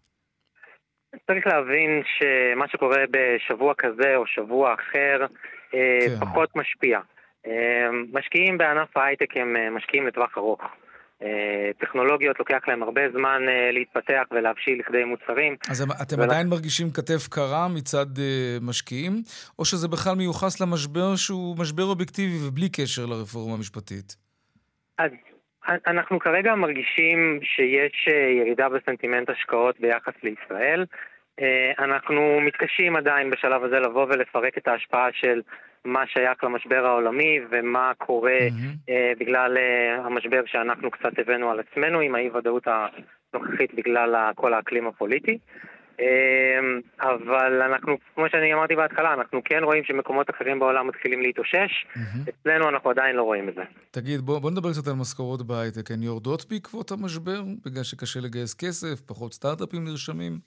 צריך 1.28 1.48
להבין 1.48 2.02
שמה 2.06 2.68
שקורה 2.68 3.04
בשבוע 3.12 3.74
כזה 3.78 4.16
או 4.16 4.28
שבוע 4.28 4.74
אחר 4.74 5.26
אה, 5.74 6.00
כן. 6.08 6.26
פחות 6.26 6.50
משפיע. 6.56 7.00
אמ, 7.48 8.06
משקיעים 8.14 8.58
בענף 8.58 8.98
ההייטק 8.98 9.38
הם 9.38 9.56
אה, 9.56 9.70
משקיעים 9.70 10.08
לטווח 10.08 10.38
ארוך. 10.38 10.62
אה, 11.24 11.72
טכנולוגיות 11.80 12.40
לוקח 12.40 12.62
להם 12.68 12.84
הרבה 12.84 13.02
זמן 13.12 13.42
אה, 13.48 13.72
להתפתח 13.72 14.24
ולהבשיל 14.32 14.80
לכדי 14.80 15.04
מוצרים. 15.04 15.56
אז 15.70 15.86
אתם 16.02 16.18
ול... 16.18 16.24
עדיין 16.24 16.48
מרגישים 16.48 16.88
כתף 16.92 17.28
קרה 17.30 17.68
מצד 17.68 18.06
משקיעים, 18.62 19.14
או 19.60 19.66
שזה 19.66 19.88
בכלל 19.88 20.16
מיוחס 20.16 20.62
למשבר 20.62 21.16
שהוא 21.16 21.58
משבר 21.60 21.84
אובייקטיבי 21.84 22.38
ובלי 22.48 22.70
קשר 22.70 23.06
לרפורמה 23.06 23.54
המשפטית? 23.54 24.16
אז 24.98 25.12
אנחנו 25.88 26.20
כרגע 26.20 26.56
מרגישים 26.56 27.40
שיש 27.44 28.08
ירידה 28.40 28.70
בסנטימנט 28.70 29.30
השקעות 29.30 29.80
ביחס 29.80 30.14
לישראל. 30.24 30.86
אנחנו 31.80 32.40
מתקשים 32.42 32.96
עדיין 32.96 33.30
בשלב 33.30 33.64
הזה 33.64 33.80
לבוא 33.80 34.06
ולפרק 34.10 34.58
את 34.58 34.68
ההשפעה 34.68 35.08
של 35.14 35.42
מה 35.86 36.08
שייך 36.08 36.44
למשבר 36.44 36.86
העולמי 36.86 37.40
ומה 37.52 37.92
קורה 37.98 38.38
mm-hmm. 38.48 38.90
אה, 38.90 39.12
בגלל 39.20 39.58
אה, 39.58 40.06
המשבר 40.06 40.42
שאנחנו 40.46 40.92
קצת 40.92 41.20
הבאנו 41.20 41.52
על 41.52 41.60
עצמנו 41.60 42.00
עם 42.00 42.16
האי-ודאות 42.16 42.68
הנוכחית 42.68 43.74
בגלל 43.74 44.32
כל 44.36 44.54
האקלים 44.54 44.88
הפוליטי. 44.88 45.38
אה, 46.00 46.60
אבל 47.00 47.62
אנחנו, 47.62 47.98
כמו 48.16 48.26
שאני 48.32 48.54
אמרתי 48.54 48.76
בהתחלה, 48.76 49.14
אנחנו 49.14 49.42
כן 49.46 49.64
רואים 49.64 49.84
שמקומות 49.84 50.30
אחרים 50.30 50.60
בעולם 50.60 50.88
מתחילים 50.88 51.22
להתאושש. 51.22 51.86
Mm-hmm. 51.94 52.30
אצלנו 52.30 52.70
אנחנו 52.70 52.90
עדיין 52.90 53.16
לא 53.16 53.24
רואים 53.24 53.50
את 53.50 53.56
זה. 53.56 53.62
תגיד, 53.92 54.22
בוא, 54.22 54.40
בוא 54.40 54.52
נדבר 54.52 54.72
קצת 54.72 54.88
על 54.88 54.94
משכורות 54.94 55.48
בהייטק. 55.48 55.92
הן 55.92 56.04
יורדות 56.04 56.46
בעקבות 56.50 56.92
המשבר? 56.92 57.42
בגלל 57.66 57.84
שקשה 57.84 58.20
לגייס 58.20 58.54
כסף, 58.54 59.02
פחות 59.06 59.34
סטארט-אפים 59.34 59.86
נרשמים? 59.86 60.40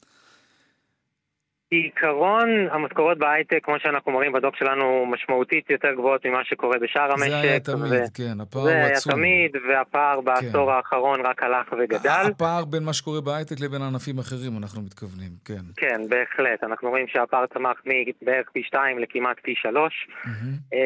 בעיקרון, 1.72 2.48
המשכורות 2.70 3.18
בהייטק, 3.18 3.64
כמו 3.64 3.74
שאנחנו 3.78 4.12
מראים 4.12 4.32
בדוק 4.32 4.56
שלנו, 4.56 5.06
משמעותית 5.06 5.70
יותר 5.70 5.92
גבוהות 5.92 6.26
ממה 6.26 6.44
שקורה 6.44 6.78
בשאר 6.78 7.12
המשק. 7.12 7.28
זה 7.28 7.40
היה 7.40 7.61
תמיד, 7.61 7.92
ו... 7.92 8.14
כן, 8.14 8.40
הפער 8.40 8.62
הוא 8.62 8.70
עצום. 8.70 8.82
זה 8.82 8.87
היה 8.87 9.50
תמיד, 9.50 9.56
והפער 9.68 10.18
כן. 10.18 10.24
בעשור 10.24 10.66
כן. 10.70 10.76
האחרון 10.76 11.20
רק 11.26 11.42
הלך 11.42 11.72
וגדל. 11.78 12.11
הפער 12.30 12.64
בין 12.64 12.85
מה 12.85 12.92
שקורה 12.92 13.20
בהייטק 13.20 13.61
לבין 13.61 13.82
ענפים 13.82 14.18
אחרים, 14.18 14.52
אנחנו 14.62 14.82
מתכוונים, 14.82 15.30
כן. 15.44 15.64
כן, 15.76 16.00
בהחלט. 16.08 16.64
אנחנו 16.64 16.90
רואים 16.90 17.06
שהפער 17.08 17.46
צמח 17.46 17.82
מבערך 17.87 18.50
פי 18.52 18.62
שתיים 18.62 18.98
לכמעט 18.98 19.37
פי 19.42 19.54
שלוש. 19.56 20.08
Mm-hmm. 20.24 20.76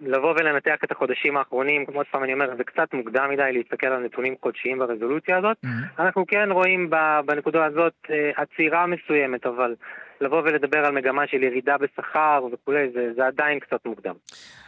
לבוא 0.00 0.30
ולנתח 0.30 0.76
את 0.84 0.90
החודשים 0.90 1.36
האחרונים, 1.36 1.86
כמו 1.86 2.02
פעם 2.10 2.24
אני 2.24 2.32
אומר, 2.32 2.56
זה 2.56 2.64
קצת 2.64 2.94
מוקדם 2.94 3.30
מדי 3.30 3.50
להסתכל 3.52 3.86
על 3.86 4.02
נתונים 4.04 4.34
חודשיים 4.42 4.78
ברזולוציה 4.78 5.38
הזאת. 5.38 5.56
Mm-hmm. 5.64 6.02
אנחנו 6.02 6.26
כן 6.26 6.48
רואים 6.52 6.90
בנקודה 7.26 7.64
הזאת 7.64 7.94
אה, 8.10 8.30
עצירה 8.36 8.86
מסוימת, 8.86 9.46
אבל... 9.46 9.74
לבוא 10.22 10.42
ולדבר 10.42 10.78
על 10.78 10.92
מגמה 10.92 11.22
של 11.26 11.42
ירידה 11.42 11.76
בשכר 11.78 12.40
וכולי, 12.52 12.90
זה, 12.94 13.00
זה 13.16 13.26
עדיין 13.26 13.58
קצת 13.60 13.86
מוקדם. 13.86 14.14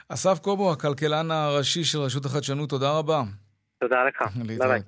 אסף 0.08 0.38
קובו, 0.38 0.72
הכלכלן 0.72 1.30
הראשי 1.30 1.84
של 1.84 1.98
רשות 1.98 2.24
החדשנות, 2.24 2.70
תודה 2.70 2.98
רבה. 2.98 3.22
תודה 3.80 4.04
לך. 4.04 4.22
ביי 4.58 4.80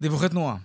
דיווחי 0.00 0.28
תנועה. 0.28 0.56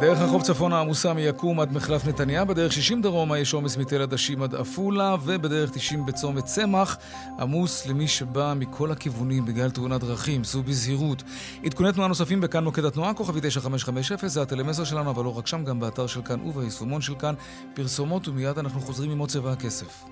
דרך 0.00 0.20
החוף 0.20 0.42
צפונה 0.42 0.80
עמוסה 0.80 1.12
מיקום 1.12 1.60
עד 1.60 1.72
מחלף 1.72 2.06
נתניה, 2.06 2.44
בדרך 2.44 2.72
60 2.72 3.02
דרומה 3.02 3.38
יש 3.38 3.54
עומס 3.54 3.76
מתל 3.76 4.02
עדשים 4.02 4.42
עד 4.42 4.54
עפולה, 4.54 5.16
ובדרך 5.24 5.70
90 5.70 6.06
בצומת 6.06 6.44
צמח 6.44 6.96
עמוס 7.38 7.86
למי 7.86 8.08
שבא 8.08 8.54
מכל 8.56 8.92
הכיוונים 8.92 9.44
בגלל 9.44 9.70
תאונת 9.70 10.00
דרכים, 10.00 10.44
סעו 10.44 10.62
בזהירות. 10.62 11.22
עדכוני 11.64 11.92
תנועה 11.92 12.08
נוספים 12.08 12.40
בכאן 12.40 12.64
מוקד 12.64 12.84
התנועה, 12.84 13.14
כוכבי 13.14 13.40
9550, 13.42 14.28
זה 14.28 14.42
הטלמסר 14.42 14.84
שלנו, 14.84 15.10
אבל 15.10 15.24
לא 15.24 15.38
רק 15.38 15.46
שם, 15.46 15.64
גם 15.64 15.80
באתר 15.80 16.06
של 16.06 16.22
כאן 16.22 16.40
וביישומון 16.40 17.00
של 17.00 17.14
כאן. 17.14 17.34
פרסומות 17.74 18.28
ומיד 18.28 18.58
אנחנו 18.58 18.80
חוזרים 18.80 19.10
עם 19.10 19.18
עוד 19.18 19.28
צבע 19.28 19.52
הכסף. 19.52 20.04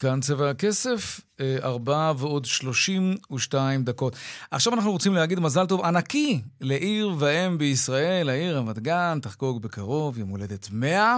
כאן 0.00 0.20
צבע 0.20 0.50
הכסף, 0.50 1.20
אה, 1.40 1.56
ארבע 1.62 2.12
ועוד 2.18 2.44
שלושים 2.44 3.14
ושתיים 3.32 3.84
דקות. 3.84 4.16
עכשיו 4.50 4.74
אנחנו 4.74 4.92
רוצים 4.92 5.14
להגיד 5.14 5.40
מזל 5.40 5.66
טוב 5.66 5.84
ענקי 5.84 6.40
לעיר 6.60 7.10
ואם 7.18 7.58
בישראל, 7.58 8.28
העיר 8.28 8.58
רמת 8.58 8.78
גן, 8.78 9.18
תחגוג 9.22 9.62
בקרוב 9.62 10.18
יום 10.18 10.28
הולדת 10.28 10.68
מאה, 10.72 11.16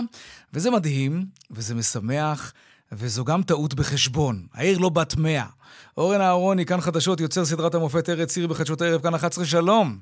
וזה 0.53 0.71
מדהים, 0.71 1.25
וזה 1.51 1.75
משמח, 1.75 2.53
וזו 2.93 3.25
גם 3.25 3.43
טעות 3.43 3.75
בחשבון. 3.75 4.47
העיר 4.55 4.79
לא 4.79 4.89
בת 4.89 5.17
מאה. 5.17 5.47
אורן 5.97 6.21
אהרוני, 6.21 6.67
כאן 6.67 6.81
חדשות, 6.81 7.21
יוצר 7.21 7.45
סדרת 7.45 7.75
המופת 7.75 8.09
ארץ 8.09 8.37
עיר 8.37 8.47
בחדשות 8.47 8.83
הערב, 8.83 9.03
כאן 9.03 9.15
11, 9.15 9.45
שלום. 9.45 9.99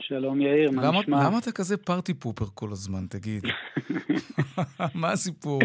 שלום 0.00 0.40
יאיר, 0.40 0.70
מה 0.70 0.82
למה, 0.82 1.00
נשמע? 1.00 1.24
למה 1.24 1.38
אתה 1.38 1.52
כזה 1.52 1.76
פארטי 1.76 2.14
פופר 2.14 2.46
כל 2.54 2.72
הזמן, 2.72 3.06
תגיד? 3.08 3.44
מה 4.94 5.12
הסיפור? 5.12 5.60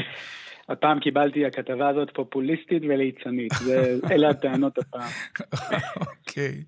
הפעם 0.69 0.99
קיבלתי, 0.99 1.45
הכתבה 1.45 1.89
הזאת 1.89 2.09
פופוליסטית 2.13 2.83
וליצנית. 2.89 3.53
אלה 4.11 4.29
הטענות 4.29 4.77
הפעם. 4.77 5.09
אוקיי. 5.95 6.63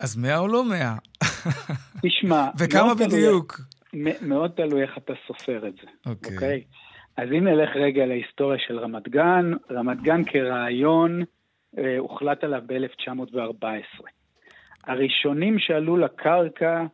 אז 0.00 0.16
מאה 0.16 0.38
או 0.38 0.48
לא 0.48 0.64
מאה? 0.64 0.94
תשמע... 2.02 2.48
וכמה 2.58 2.94
בדיוק? 2.94 3.60
מאוד 4.22 4.50
תלוי 4.50 4.82
איך 4.82 4.98
אתה 4.98 5.12
סופר 5.26 5.68
את 5.68 5.74
זה, 5.74 6.10
אוקיי? 6.10 6.64
Okay. 6.66 6.76
אז 7.16 7.28
אם 7.38 7.48
נלך 7.48 7.70
רגע 7.76 8.06
להיסטוריה 8.06 8.58
של 8.66 8.78
רמת 8.78 9.08
גן, 9.08 9.52
רמת 9.70 10.02
גן 10.02 10.24
כרעיון 10.24 11.22
אה, 11.78 11.98
הוחלט 11.98 12.44
עליו 12.44 12.62
ב-1914. 12.66 14.04
הראשונים 14.86 15.58
שעלו 15.58 15.96
לקרקע, 15.96 16.84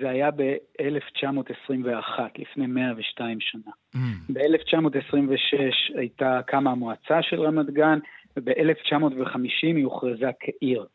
זה 0.00 0.10
היה 0.10 0.30
ב-1921, 0.30 2.20
לפני 2.38 2.66
102 2.66 3.40
שנה. 3.40 3.70
Mm. 3.94 3.98
ב-1926 4.32 5.98
הייתה 5.98 6.40
קמה 6.46 6.70
המועצה 6.70 7.22
של 7.22 7.40
רמת 7.40 7.70
גן, 7.70 7.98
וב-1950 8.36 9.48
היא 9.62 9.84
הוכרזה 9.84 10.30
כעיר. 10.40 10.86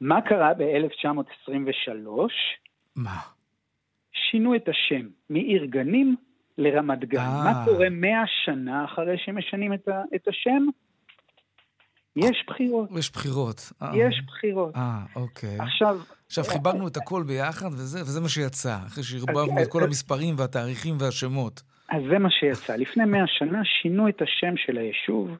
מה 0.00 0.20
קרה 0.20 0.54
ב-1923? 0.54 2.08
מה? 2.96 3.18
שינו 4.12 4.54
את 4.54 4.68
השם 4.68 5.06
מעיר 5.30 5.64
גנים 5.64 6.16
לרמת 6.58 7.04
גן. 7.04 7.18
아. 7.18 7.44
מה 7.44 7.64
קורה 7.64 7.90
מאה 7.90 8.22
שנה 8.44 8.84
אחרי 8.84 9.18
שמשנים 9.18 9.74
את, 9.74 9.88
ה- 9.88 10.02
את 10.14 10.28
השם? 10.28 10.66
יש 12.16 12.44
בחירות. 12.46 12.88
יש 12.98 13.12
בחירות. 13.12 13.72
יש 13.94 14.22
בחירות. 14.26 14.76
אה, 14.76 14.98
אוקיי. 15.16 15.56
עכשיו... 15.58 15.96
עכשיו 16.26 16.44
חיברנו 16.44 16.88
את 16.88 16.96
הכל 16.96 17.22
ביחד, 17.26 17.66
וזה, 17.72 18.02
וזה 18.02 18.20
מה 18.20 18.28
שיצא, 18.28 18.76
אחרי 18.86 19.02
שערבבנו 19.02 19.62
את 19.62 19.68
כל 19.68 19.82
המספרים 19.84 20.34
והתאריכים 20.38 20.94
והשמות. 21.00 21.62
אז 21.90 22.02
זה 22.10 22.18
מה 22.18 22.30
שיצא. 22.30 22.76
לפני 22.76 23.04
מאה 23.04 23.26
שנה 23.26 23.62
שינו 23.64 24.08
את 24.08 24.22
השם 24.22 24.56
של 24.56 24.78
היישוב 24.78 25.30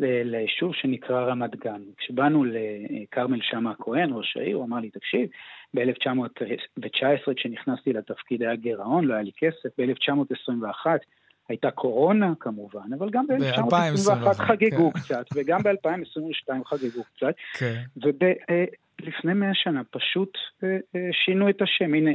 ליישוב 0.00 0.74
שנקרא 0.74 1.24
רמת 1.24 1.56
גן. 1.56 1.82
כשבאנו 1.98 2.44
לכרמל 2.44 3.38
שאמה 3.42 3.70
הכהן, 3.70 4.10
ראש 4.12 4.36
העיר, 4.36 4.56
הוא 4.56 4.64
אמר 4.64 4.78
לי, 4.78 4.90
תקשיב, 4.90 5.28
ב-1919, 5.74 7.34
כשנכנסתי 7.36 7.92
לתפקיד 7.92 8.42
היה 8.42 8.56
גירעון, 8.56 9.04
לא 9.04 9.14
היה 9.14 9.22
לי 9.22 9.30
כסף, 9.36 9.68
ב-1921 9.78 10.86
הייתה 11.48 11.70
קורונה 11.70 12.32
כמובן, 12.40 12.92
אבל 12.98 13.10
גם 13.10 13.26
ב-1921 13.26 14.34
חגגו 14.34 14.92
כן. 14.92 15.00
קצת, 15.00 15.24
וגם 15.34 15.62
ב-2022 15.62 16.64
חגגו 16.64 17.04
קצת, 17.16 17.34
כן. 17.58 17.82
ולפני 17.96 19.30
אה, 19.30 19.34
מאה 19.34 19.54
שנה 19.54 19.82
פשוט 19.90 20.32
אה, 20.64 20.68
אה, 20.68 21.00
שינו 21.24 21.50
את 21.50 21.62
השם, 21.62 21.94
הנה 21.94 22.10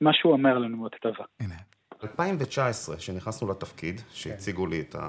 מה 0.00 0.10
שהוא 0.14 0.32
אומר 0.32 0.58
לנו 0.58 0.82
בכתבה. 0.84 1.24
הנה. 1.40 1.54
2019, 2.02 2.96
כשנכנסנו 2.96 3.50
לתפקיד, 3.50 4.00
שהציגו 4.12 4.66
לי 4.66 4.80
את, 4.80 4.94
ה, 4.94 5.08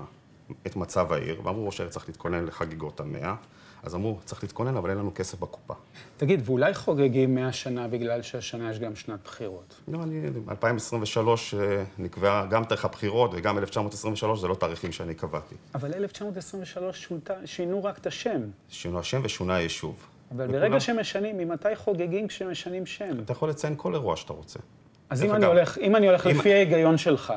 את 0.68 0.76
מצב 0.76 1.14
העיר, 1.14 1.42
ואמרו 1.44 1.66
ראש 1.66 1.80
העיר 1.80 1.92
צריך 1.92 2.08
להתכונן 2.08 2.46
לחגיגות 2.46 3.00
המאה, 3.00 3.36
אז 3.84 3.96
אמרו, 3.96 4.18
צריך 4.26 4.44
להתכונן, 4.44 4.78
אבל 4.78 4.90
אין 4.90 4.98
לנו 4.98 5.12
כסף 5.16 5.40
בקופה. 5.40 5.74
תגיד, 6.18 6.42
ואולי 6.46 6.74
חוגגים 6.74 7.36
100 7.36 7.52
שנה 7.52 7.88
בגלל 7.88 8.22
שהשנה 8.22 8.72
יש 8.72 8.80
גם 8.80 8.96
שנת 8.96 9.20
בחירות? 9.24 9.82
לא, 9.88 10.04
אני... 10.04 10.28
2023 10.50 11.54
אה, 11.54 11.84
נקבעה 12.00 12.46
גם 12.46 12.66
תאריך 12.66 12.86
הבחירות 12.86 13.32
וגם 13.34 13.58
1923, 13.58 14.40
זה 14.40 14.48
לא 14.48 14.56
תאריכים 14.56 14.92
שאני 14.92 15.16
קבעתי. 15.16 15.56
אבל 15.76 15.94
1923 15.94 17.04
שונתה, 17.04 17.34
שינו 17.46 17.84
רק 17.84 17.98
את 17.98 18.08
השם. 18.08 18.42
שינו 18.70 19.00
השם 19.00 19.22
ושונה 19.24 19.56
היישוב. 19.56 20.08
אבל 20.32 20.44
וכולם... 20.44 20.60
ברגע 20.60 20.80
שמשנים, 20.80 21.38
ממתי 21.38 21.76
חוגגים 21.76 22.28
כשמשנים 22.28 22.86
שם? 22.86 23.20
אתה 23.20 23.32
יכול 23.32 23.50
לציין 23.50 23.74
כל 23.78 23.94
אירוע 23.94 24.16
שאתה 24.16 24.34
רוצה. 24.34 24.60
אז 25.10 25.24
אם 25.24 25.36
אני, 25.36 25.46
הולך, 25.46 25.78
אם 25.78 25.96
אני 25.96 26.08
הולך 26.08 26.28
אם... 26.28 26.32
לפי 26.40 26.54
ההיגיון 26.54 26.98
שלך, 26.98 27.34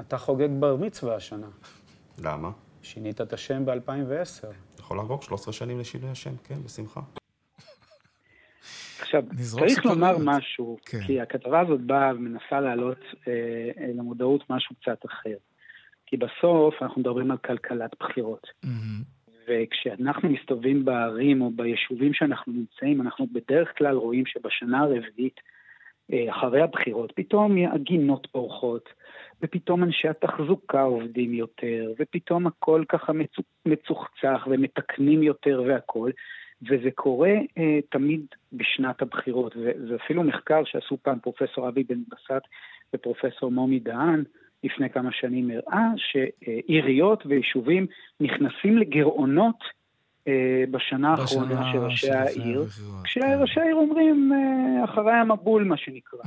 אתה 0.00 0.18
חוגג 0.18 0.48
בר 0.58 0.76
מצווה 0.76 1.16
השנה. 1.16 1.46
למה? 2.18 2.50
שינית 2.82 3.20
את 3.20 3.32
השם 3.32 3.64
ב-2010. 3.64 4.65
יכול 4.86 4.98
לחגוג 4.98 5.22
13 5.22 5.52
שנים 5.52 5.80
לשינוי 5.80 6.10
השם, 6.10 6.36
כן, 6.44 6.54
בשמחה. 6.64 7.00
עכשיו, 9.00 9.22
צריך 9.42 9.86
לומר 9.86 10.16
משהו, 10.24 10.78
כן. 10.86 10.98
כי 11.06 11.20
הכתבה 11.20 11.60
הזאת 11.60 11.80
באה 11.80 12.14
ומנסה 12.14 12.60
להעלות 12.60 12.98
אה, 13.28 13.32
אה, 13.78 13.92
למודעות 13.94 14.50
משהו 14.50 14.74
קצת 14.76 15.06
אחר. 15.06 15.36
כי 16.06 16.16
בסוף 16.16 16.74
אנחנו 16.82 17.00
מדברים 17.00 17.30
על 17.30 17.36
כלכלת 17.36 17.90
בחירות. 18.00 18.46
Mm-hmm. 18.64 18.68
וכשאנחנו 19.48 20.28
מסתובבים 20.28 20.84
בערים 20.84 21.42
או 21.42 21.50
ביישובים 21.50 22.14
שאנחנו 22.14 22.52
נמצאים, 22.52 23.00
אנחנו 23.00 23.26
בדרך 23.32 23.68
כלל 23.78 23.96
רואים 23.96 24.26
שבשנה 24.26 24.80
הרביעית, 24.80 25.40
אה, 26.12 26.26
אחרי 26.30 26.62
הבחירות, 26.62 27.12
פתאום 27.16 27.56
הגינות 27.72 28.26
פורחות, 28.32 28.88
ופתאום 29.42 29.82
אנשי 29.84 30.08
התחזוקה 30.08 30.82
עובדים 30.82 31.34
יותר, 31.34 31.92
ופתאום 31.98 32.46
הכל 32.46 32.84
ככה 32.88 33.12
מצוחצח 33.66 34.46
ומתקנים 34.50 35.22
יותר 35.22 35.62
והכל, 35.66 36.10
וזה 36.62 36.90
קורה 36.94 37.34
אה, 37.58 37.78
תמיד 37.90 38.26
בשנת 38.52 39.02
הבחירות, 39.02 39.56
וזה 39.56 39.96
אפילו 40.04 40.22
מחקר 40.22 40.64
שעשו 40.64 40.96
פעם 41.02 41.18
פרופסור 41.18 41.68
אבי 41.68 41.84
בן 41.84 42.00
בסט 42.08 42.44
ופרופסור 42.94 43.50
מומי 43.50 43.78
דהן, 43.78 44.24
לפני 44.64 44.90
כמה 44.90 45.12
שנים 45.12 45.50
הראה 45.50 45.88
שעיריות 45.96 47.26
ויישובים 47.26 47.86
נכנסים 48.20 48.78
לגירעונות 48.78 49.58
בשנה 50.70 51.10
האחרונה 51.10 51.72
של 51.72 51.78
ראשי 51.78 52.10
העיר, 52.10 52.64
כשראשי 53.04 53.54
כן. 53.54 53.60
העיר 53.60 53.74
אומרים 53.74 54.32
אה, 54.32 54.84
אחרי 54.84 55.12
המבול 55.12 55.64
מה 55.64 55.76
שנקרא. 55.76 56.20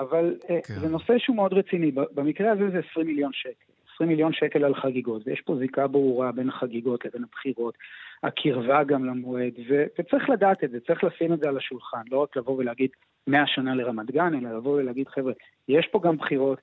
אבל 0.00 0.34
אה, 0.50 0.58
כן. 0.64 0.74
זה 0.74 0.88
נושא 0.88 1.18
שהוא 1.18 1.36
מאוד 1.36 1.52
רציני, 1.52 1.90
במקרה 2.14 2.52
הזה 2.52 2.70
זה 2.70 2.80
20 2.90 3.06
מיליון 3.06 3.30
שקל. 3.32 3.74
20 3.94 4.10
מיליון 4.10 4.32
שקל 4.32 4.64
על 4.64 4.74
חגיגות, 4.74 5.22
ויש 5.26 5.40
פה 5.40 5.56
זיקה 5.58 5.86
ברורה 5.86 6.32
בין 6.32 6.48
החגיגות 6.48 7.04
לבין 7.04 7.24
הבחירות, 7.24 7.74
הקרבה 8.22 8.84
גם 8.84 9.04
למועד, 9.04 9.52
ו- 9.70 9.84
וצריך 9.98 10.30
לדעת 10.30 10.64
את 10.64 10.70
זה, 10.70 10.78
צריך 10.86 11.04
לשים 11.04 11.32
את 11.32 11.38
זה 11.40 11.48
על 11.48 11.56
השולחן, 11.56 12.02
לא 12.10 12.18
רק 12.22 12.36
לבוא 12.36 12.56
ולהגיד 12.58 12.90
100 13.26 13.46
שנה 13.46 13.74
לרמת 13.74 14.10
גן, 14.10 14.34
אלא 14.34 14.56
לבוא 14.56 14.72
ולהגיד, 14.72 15.08
חבר'ה, 15.08 15.32
יש 15.68 15.86
פה 15.92 16.00
גם 16.04 16.16
בחירות, 16.16 16.60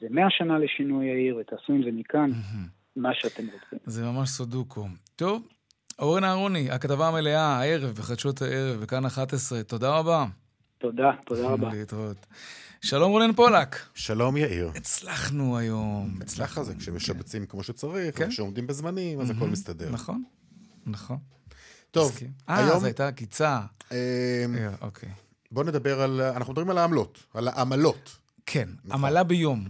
זה 0.00 0.06
100 0.10 0.26
שנה 0.30 0.58
לשינוי 0.58 1.10
העיר, 1.10 1.36
ותעשו 1.36 1.72
עם 1.72 1.82
זה 1.82 1.90
מכאן 1.92 2.30
מה 2.96 3.14
שאתם 3.14 3.42
רוצים. 3.42 3.78
זה 3.84 4.02
ממש 4.04 4.28
סודוקו. 4.28 4.86
טוב, 5.16 5.48
אורן 5.98 6.24
אהרוני, 6.24 6.70
הכתבה 6.70 7.08
המלאה, 7.08 7.40
הערב, 7.40 7.90
בחדשות 7.90 8.42
הערב, 8.42 8.80
בכאן 8.80 9.04
11, 9.04 9.62
תודה 9.62 9.90
רבה. 9.90 10.26
תודה, 10.78 11.10
תודה 11.26 11.48
רבה. 11.48 11.70
להתראות. 11.72 12.26
שלום 12.80 13.12
רונן 13.12 13.32
פולק. 13.32 13.76
שלום 13.94 14.36
יאיר. 14.36 14.70
הצלחנו 14.74 15.58
היום. 15.58 16.18
הצלחה 16.20 16.64
זה 16.64 16.74
כשמשבצים 16.74 17.46
כמו 17.46 17.62
שצריך, 17.62 18.18
כן. 18.18 18.24
וכשעומדים 18.26 18.66
בזמנים, 18.66 19.20
אז 19.20 19.30
הכל 19.30 19.48
מסתדר. 19.48 19.90
נכון, 19.90 20.22
נכון. 20.86 21.18
טוב, 21.90 22.18
היום... 22.46 22.70
אה, 22.70 22.78
זו 22.78 22.86
הייתה 22.86 23.08
עקיצה. 23.08 23.60
אמ, 23.90 23.96
אה, 24.58 24.68
אוקיי. 24.80 25.08
בואו 25.52 25.66
נדבר 25.66 26.00
על... 26.00 26.20
אנחנו 26.20 26.52
מדברים 26.52 26.70
על 26.70 26.78
העמלות, 26.78 27.18
על 27.34 27.48
העמלות. 27.48 28.16
כן, 28.46 28.68
נכון. 28.84 29.04
עמלה 29.04 29.24
ביום. 29.24 29.68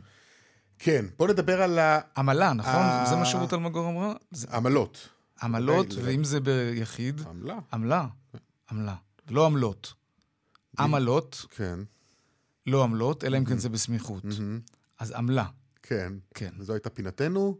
כן, 0.78 1.04
בואו 1.18 1.30
נדבר 1.30 1.62
על 1.62 1.78
ה... 1.78 2.00
עמלה, 2.16 2.52
נכון? 2.52 2.82
זה 3.10 3.16
מה 3.16 3.24
שרות 3.24 3.54
אלמגור 3.54 3.90
אמרה? 3.90 4.12
עמלות. 4.52 5.08
עמלות, 5.44 5.86
ואם 6.04 6.24
זה 6.24 6.40
ביחיד? 6.40 7.20
עמלה. 7.20 7.58
עמלה. 7.72 8.06
עמלה. 8.70 8.94
לא 9.30 9.46
עמלות. 9.46 9.94
עמלות. 10.78 11.46
כן. 11.50 11.78
לא 12.66 12.84
עמלות, 12.84 13.24
אלא 13.24 13.38
אם 13.38 13.44
כן 13.44 13.58
זה 13.58 13.68
בסמיכות. 13.68 14.24
אז 14.98 15.10
עמלה. 15.10 15.46
כן. 15.82 16.12
כן. 16.34 16.50
זו 16.60 16.72
הייתה 16.72 16.90
פינתנו. 16.90 17.58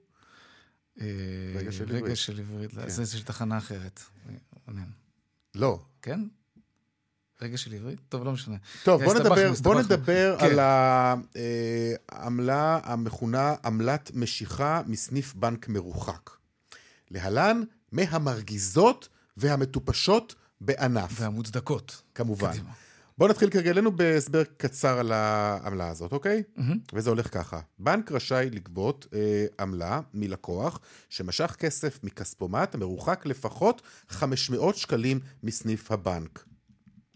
אה, 1.01 1.07
רגע 1.57 1.73
של 1.73 1.85
עברית. 1.85 2.05
רגע 2.05 2.17
של 2.17 2.41
עברית. 2.41 2.71
כן. 2.73 2.89
זה 2.89 3.07
של 3.07 3.25
תחנה 3.25 3.59
אחרת. 3.59 4.01
לא. 5.55 5.83
כן? 6.03 6.21
רגע 7.43 7.57
של 7.57 7.75
עברית? 7.75 8.01
טוב, 8.09 8.25
לא 8.25 8.33
משנה. 8.33 8.57
טוב, 8.85 9.05
בוא 9.05 9.15
נדבר, 9.15 9.53
בוא 9.63 9.81
נדבר 9.81 10.37
כן. 10.41 10.47
על 10.47 10.59
העמלה 12.09 12.81
המכונה 12.85 13.55
עמלת 13.65 14.11
משיכה 14.15 14.83
מסניף 14.87 15.35
בנק 15.35 15.69
מרוחק. 15.69 16.31
להלן, 17.15 17.63
מהמרגיזות 17.93 19.09
והמטופשות 19.37 20.35
בענף. 20.61 21.21
והמוצדקות. 21.21 22.03
כמובן. 22.15 22.53
קדימה. 22.53 22.71
בואו 23.19 23.31
נתחיל 23.31 23.51
כרגלנו 23.51 23.97
בהסבר 23.97 24.43
קצר 24.57 24.99
על 24.99 25.13
העמלה 25.13 25.89
הזאת, 25.89 26.13
אוקיי? 26.13 26.43
Mm-hmm. 26.57 26.61
וזה 26.93 27.11
הולך 27.11 27.35
ככה. 27.35 27.61
בנק 27.79 28.13
רשאי 28.13 28.51
לגבות 28.53 29.07
אה, 29.15 29.47
עמלה 29.61 30.01
מלקוח 30.15 30.81
שמשך 31.09 31.57
כסף 31.59 32.01
מכספומט 32.03 32.75
המרוחק 32.75 33.27
לפחות 33.27 33.83
500 34.09 34.77
שקלים 34.77 35.21
מסניף 35.43 35.91
הבנק. 35.91 36.45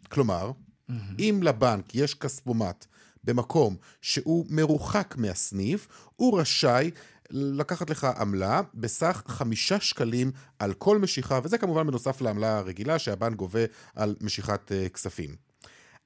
כלומר, 0.08 0.50
mm-hmm. 0.50 0.92
אם 1.18 1.40
לבנק 1.42 1.94
יש 1.94 2.14
כספומט 2.14 2.86
במקום 3.24 3.76
שהוא 4.02 4.46
מרוחק 4.50 5.14
מהסניף, 5.18 5.88
הוא 6.16 6.40
רשאי 6.40 6.90
לקחת 7.30 7.90
לך 7.90 8.04
עמלה 8.04 8.60
בסך 8.74 9.22
חמישה 9.26 9.80
שקלים 9.80 10.30
על 10.58 10.74
כל 10.74 10.98
משיכה, 10.98 11.40
וזה 11.44 11.58
כמובן 11.58 11.86
בנוסף 11.86 12.20
לעמלה 12.20 12.58
הרגילה 12.58 12.98
שהבנק 12.98 13.36
גובה 13.36 13.60
על 13.96 14.16
משיכת 14.20 14.72
uh, 14.72 14.88
כספים. 14.88 15.34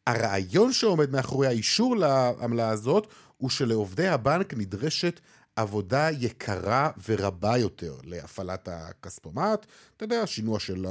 הרעיון 0.06 0.72
שעומד 0.72 1.10
מאחורי 1.10 1.46
האישור 1.46 1.96
לעמלה 1.96 2.68
הזאת 2.68 3.06
הוא 3.36 3.50
שלעובדי 3.50 4.08
הבנק 4.08 4.54
נדרשת 4.54 5.20
עבודה 5.56 6.10
יקרה 6.10 6.90
ורבה 7.08 7.56
יותר 7.56 7.94
להפעלת 8.04 8.68
הכספומט. 8.72 9.66
אתה 9.96 10.04
יודע, 10.04 10.26
שינוע 10.26 10.60
של 10.60 10.86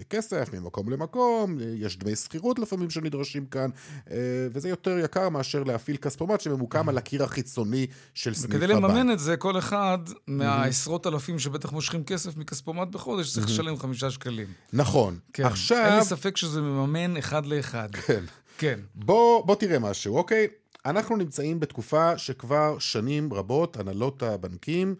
הכסף 0.00 0.48
ממקום 0.52 0.88
למקום, 0.90 1.58
יש 1.74 1.98
דמי 1.98 2.16
שכירות 2.16 2.58
לפעמים 2.58 2.90
שנדרשים 2.90 3.46
כאן, 3.46 3.70
אה, 4.10 4.16
וזה 4.52 4.68
יותר 4.68 4.98
יקר 4.98 5.28
מאשר 5.28 5.62
להפעיל 5.62 5.96
כספומט 5.96 6.40
שממוקם 6.40 6.88
על 6.88 6.98
הקיר 6.98 7.24
החיצוני 7.24 7.86
של 8.14 8.34
סניף 8.34 8.54
הבנק. 8.54 8.62
וכדי 8.62 8.74
לממן 8.74 9.10
את 9.10 9.18
זה, 9.18 9.36
כל 9.36 9.58
אחד 9.58 9.98
מהעשרות 10.26 11.06
אלפים 11.06 11.38
שבטח 11.38 11.72
מושכים 11.72 12.04
כסף 12.04 12.36
מכספומט 12.36 12.88
בחודש 12.88 13.32
צריך 13.32 13.46
לשלם 13.46 13.76
חמישה 13.76 14.10
שקלים. 14.10 14.46
נכון. 14.72 15.18
כן. 15.32 15.44
עכשיו... 15.44 15.86
אין 15.86 15.98
לי 15.98 16.04
ספק 16.04 16.36
שזה 16.36 16.60
מממן 16.60 17.16
אחד 17.16 17.46
לאחד. 17.46 17.88
כן. 18.06 18.24
כן. 18.58 18.80
בוא, 18.94 19.46
בוא 19.46 19.54
תראה 19.54 19.78
משהו, 19.78 20.16
אוקיי? 20.16 20.48
אנחנו 20.86 21.16
נמצאים 21.16 21.60
בתקופה 21.60 22.18
שכבר 22.18 22.78
שנים 22.78 23.32
רבות 23.32 23.76
הנהלות 23.76 24.22
הבנקים 24.22 24.94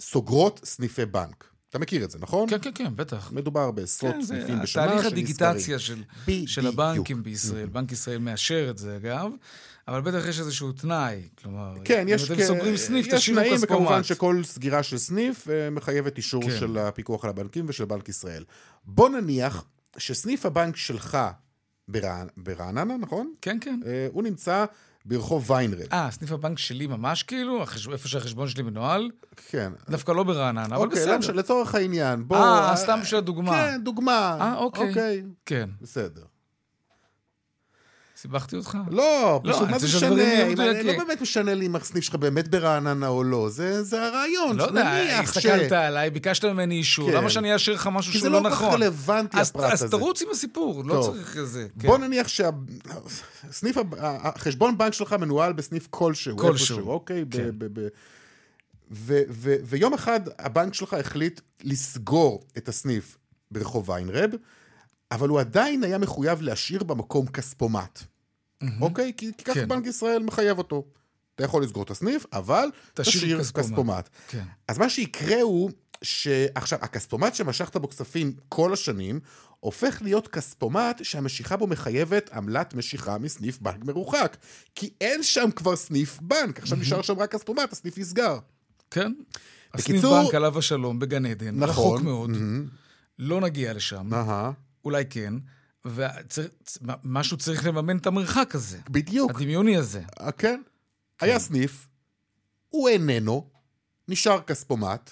סוגרות 0.00 0.60
סניפי 0.64 1.06
בנק. 1.06 1.44
אתה 1.70 1.78
מכיר 1.78 2.04
את 2.04 2.10
זה, 2.10 2.18
נכון? 2.18 2.50
כן, 2.50 2.58
כן, 2.62 2.70
כן, 2.74 2.96
בטח. 2.96 3.32
מדובר 3.32 3.70
בעשרות 3.70 4.14
כן, 4.14 4.22
סניפים 4.22 4.62
בשנה 4.62 4.66
שנספרים. 4.66 4.88
תהליך 4.88 5.06
הדיגיטציה 5.06 5.78
של, 5.78 6.02
של 6.46 6.66
הבנקים 6.66 7.22
בישראל. 7.22 7.66
בנק 7.66 7.92
ישראל 7.92 8.18
מאשר 8.18 8.70
את 8.70 8.78
זה, 8.78 8.96
אגב. 8.96 9.30
אבל 9.88 10.00
בטח 10.00 10.26
יש 10.28 10.40
איזשהו 10.40 10.72
תנאי, 10.72 11.28
כלומר, 11.42 11.74
כן, 11.84 12.04
יש, 12.08 12.30
אתם 12.30 12.42
סוגרים 12.42 12.76
סניף, 12.76 13.06
תשאירו 13.06 13.18
כספומט. 13.20 13.46
יש 13.46 13.48
תנאים, 13.48 13.60
וכמובן 13.62 14.04
שכל 14.04 14.40
סגירה 14.44 14.82
של 14.82 14.98
סניף 14.98 15.48
אה, 15.48 15.70
מחייבת 15.70 16.16
אישור 16.16 16.42
כן. 16.42 16.58
של 16.58 16.78
הפיקוח 16.78 17.24
על 17.24 17.30
הבנקים 17.30 17.64
ושל 17.68 17.84
בנק 17.84 18.08
ישראל. 18.08 18.44
בוא 18.84 19.08
נניח 19.08 19.64
שסניף 19.98 20.46
הבנק 20.46 20.76
שלך 20.76 21.18
ברעננה, 22.36 22.96
נכון? 22.96 23.32
כן, 23.42 23.58
כן. 23.60 23.80
אה, 23.86 24.08
הוא 24.12 24.22
נמצא 24.22 24.64
ברחוב 25.04 25.50
ויינרד. 25.50 25.86
אה, 25.92 26.08
סניף 26.10 26.32
הבנק 26.32 26.58
שלי 26.58 26.86
ממש 26.86 27.22
כאילו? 27.22 27.62
איפה 27.92 28.08
שהחשבון 28.08 28.48
שלי 28.48 28.62
מנוהל? 28.62 29.10
כן. 29.50 29.72
דווקא 29.90 30.12
לא 30.12 30.22
ברעננה, 30.22 30.64
אבל 30.64 30.76
אוקיי, 30.76 31.00
בסדר. 31.00 31.16
אוקיי, 31.16 31.34
לצורך 31.34 31.74
העניין, 31.74 32.28
בוא... 32.28 32.36
אה, 32.36 32.76
סתם 32.76 32.98
בשביל 33.02 33.18
הדוגמה. 33.18 33.52
כן, 33.52 33.80
דוגמה. 33.84 34.36
אה, 34.40 34.56
אוקיי. 34.56 34.88
אוקיי. 34.88 35.22
כן. 35.46 35.70
בסדר. 35.80 36.22
סיבכתי 38.20 38.56
אותך? 38.56 38.78
לא, 38.90 39.40
פשוט 39.44 39.68
מה 39.68 39.78
זה 39.78 39.86
משנה? 39.86 40.54
לא 40.82 40.98
באמת 40.98 41.20
משנה 41.20 41.54
לי 41.54 41.66
אם 41.66 41.76
הסניף 41.76 42.04
שלך 42.04 42.14
באמת 42.14 42.48
ברעננה 42.48 43.08
או 43.08 43.24
לא, 43.24 43.48
זה 43.82 44.06
הרעיון. 44.06 44.56
לא 44.56 44.62
יודע, 44.62 45.18
הסתכלת 45.20 45.72
עליי, 45.72 46.10
ביקשת 46.10 46.44
ממני 46.44 46.74
אישור, 46.74 47.10
למה 47.10 47.30
שאני 47.30 47.54
אאשר 47.54 47.72
לך 47.72 47.88
משהו 47.92 48.12
שהוא 48.12 48.28
לא 48.28 48.40
נכון? 48.40 48.50
כי 48.50 48.56
זה 48.56 48.60
לא 48.60 48.66
כל 48.66 48.72
כך 48.72 48.74
רלוונטי, 48.74 49.40
הפרט 49.40 49.72
הזה. 49.72 49.84
אז 49.84 49.90
תרוץ 49.90 50.22
עם 50.22 50.28
הסיפור, 50.32 50.84
לא 50.84 51.02
צריך 51.02 51.36
איזה... 51.36 51.66
בוא 51.76 51.98
נניח 51.98 52.28
שהסניף, 52.28 53.76
החשבון 53.98 54.78
בנק 54.78 54.92
שלך 54.92 55.12
מנוהל 55.12 55.52
בסניף 55.52 55.86
כלשהו. 55.90 56.36
כלשהו. 56.36 56.90
אוקיי? 56.90 57.24
ויום 59.64 59.94
אחד 59.94 60.20
הבנק 60.38 60.74
שלך 60.74 60.94
החליט 60.94 61.40
לסגור 61.64 62.44
את 62.56 62.68
הסניף 62.68 63.16
ברחוב 63.50 63.88
ויינרב, 63.88 64.30
אבל 65.10 65.28
הוא 65.28 65.40
עדיין 65.40 65.84
היה 65.84 65.98
מחויב 65.98 66.42
להשאיר 66.42 66.84
במקום 66.84 67.26
כספומט. 67.26 68.02
אוקיי? 68.80 69.12
כי, 69.16 69.32
ככה 69.32 69.54
כן. 69.54 69.68
בנק 69.68 69.86
ישראל 69.86 70.22
מחייב 70.22 70.58
אותו. 70.58 70.84
אתה 71.34 71.44
יכול 71.44 71.62
לסגור 71.62 71.82
את 71.82 71.90
הסניף, 71.90 72.26
אבל 72.32 72.68
תשאיר 72.94 73.40
כספומט. 73.40 73.66
כספומט. 73.66 74.08
כן. 74.28 74.44
אז 74.68 74.78
מה 74.78 74.88
שיקרה 74.88 75.40
הוא 75.40 75.70
שעכשיו, 76.02 76.78
הכספומט 76.82 77.34
שמשכת 77.34 77.76
בו 77.76 77.88
כספים 77.88 78.32
כל 78.48 78.72
השנים, 78.72 79.20
הופך 79.60 80.02
להיות 80.02 80.28
כספומט 80.28 81.04
שהמשיכה 81.04 81.56
בו 81.56 81.66
מחייבת 81.66 82.30
עמלת 82.32 82.74
משיכה 82.74 83.18
מסניף 83.18 83.58
בנק 83.60 83.84
מרוחק. 83.84 84.36
כי 84.74 84.90
אין 85.00 85.22
שם 85.22 85.50
כבר 85.56 85.76
סניף 85.76 86.18
בנק, 86.20 86.58
עכשיו 86.58 86.78
mm-hmm. 86.78 86.80
נשאר 86.80 87.02
שם 87.02 87.18
רק 87.18 87.32
כספומט, 87.32 87.72
הסניף 87.72 87.98
נסגר. 87.98 88.38
כן. 88.90 89.12
בקיצור... 89.74 90.14
הסניף 90.14 90.24
בנק 90.24 90.34
עליו 90.34 90.58
השלום 90.58 90.98
בגן 90.98 91.26
עדן, 91.26 91.56
נכון, 91.56 91.68
רחוק 91.68 92.00
מאוד. 92.00 92.30
Mm-hmm. 92.30 92.70
לא 93.18 93.40
נגיע 93.40 93.72
לשם. 93.72 94.12
Uh-huh. 94.12 94.69
אולי 94.84 95.04
כן. 95.10 95.34
ומשהו 95.84 97.36
צריך 97.36 97.66
לממן 97.66 97.96
את 97.96 98.06
המרחק 98.06 98.54
הזה. 98.54 98.78
בדיוק. 98.90 99.30
הדמיוני 99.30 99.76
הזה. 99.76 100.02
כן. 100.18 100.30
כן. 100.38 101.26
היה 101.26 101.38
סניף, 101.38 101.88
הוא 102.68 102.88
איננו, 102.88 103.50
נשאר 104.08 104.40
כספומט, 104.40 105.10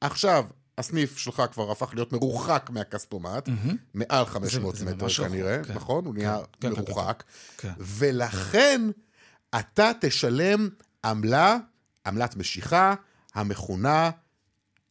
עכשיו 0.00 0.46
הסניף 0.78 1.18
שלך 1.18 1.42
כבר 1.52 1.72
הפך 1.72 1.94
להיות 1.94 2.12
מרוחק 2.12 2.70
מהכספומט, 2.72 3.48
mm-hmm. 3.48 3.72
מעל 3.94 4.24
500 4.24 4.76
זה, 4.76 4.84
מטר 4.84 5.08
זה 5.08 5.14
כנראה, 5.28 5.64
כן. 5.64 5.74
נכון? 5.74 6.04
הוא 6.04 6.14
נהיה 6.14 6.38
כן, 6.60 6.70
מרוחק, 6.70 7.22
כן, 7.58 7.68
כן. 7.68 7.74
ולכן 7.78 8.80
אתה 9.58 9.90
תשלם 10.00 10.68
עמלה, 11.04 11.56
עמלת 12.06 12.36
משיכה, 12.36 12.94
המכונה 13.34 14.10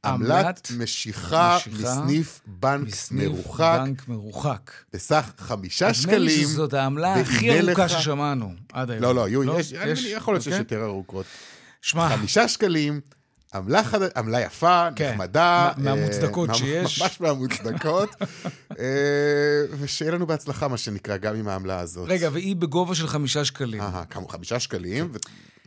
עמלת 0.06 0.72
משיכה, 0.78 1.58
מסניף 1.72 2.42
בנק 2.46 2.94
מרוחק. 3.12 3.80
בנק 3.86 4.08
מרוחק. 4.08 4.72
בסך 4.94 5.32
חמישה 5.38 5.94
שקלים. 5.94 6.16
נדמה 6.16 6.26
לי 6.26 6.42
שזאת 6.42 6.74
העמלה 6.74 7.14
הכי 7.14 7.60
ארוכה 7.60 7.90
ששמענו 7.90 8.54
עד 8.74 8.92
היום. 8.92 9.04
לא, 9.04 9.16
לא, 9.16 9.28
יהיו, 9.28 9.44
לא? 9.44 9.60
יש, 9.60 9.72
יש, 9.72 10.06
יכול 10.06 10.34
להיות 10.34 10.44
שיש 10.44 10.54
אוקיי. 10.54 10.78
יותר 10.78 10.86
ארוכות. 10.86 11.26
שמע. 11.82 12.10
חמישה 12.10 12.48
שקלים, 12.48 13.02
עמלה, 13.54 13.84
חד... 13.84 14.18
עמלה 14.18 14.42
יפה, 14.42 14.88
כן. 14.96 15.12
נחמדה. 15.12 15.72
מהמוצדקות 15.78 16.50
אה, 16.50 16.56
שיש. 16.56 17.02
ממש 17.02 17.22
מהמוצדקות. 17.22 18.16
אה, 18.80 18.86
ושיהיה 19.80 20.12
לנו 20.12 20.28
בהצלחה, 20.28 20.68
מה 20.68 20.78
שנקרא, 20.78 21.18
גם 21.18 21.36
עם 21.36 21.48
העמלה 21.48 21.80
הזאת. 21.80 22.10
רגע, 22.10 22.30
והיא 22.34 22.56
בגובה 22.56 22.96
של 22.96 23.08
חמישה 23.08 23.46
שקלים. 23.46 23.82
אהה, 23.82 24.06
כמה 24.06 24.30
חמישה 24.30 24.60
שקלים. 24.60 25.10
ו... 25.14 25.18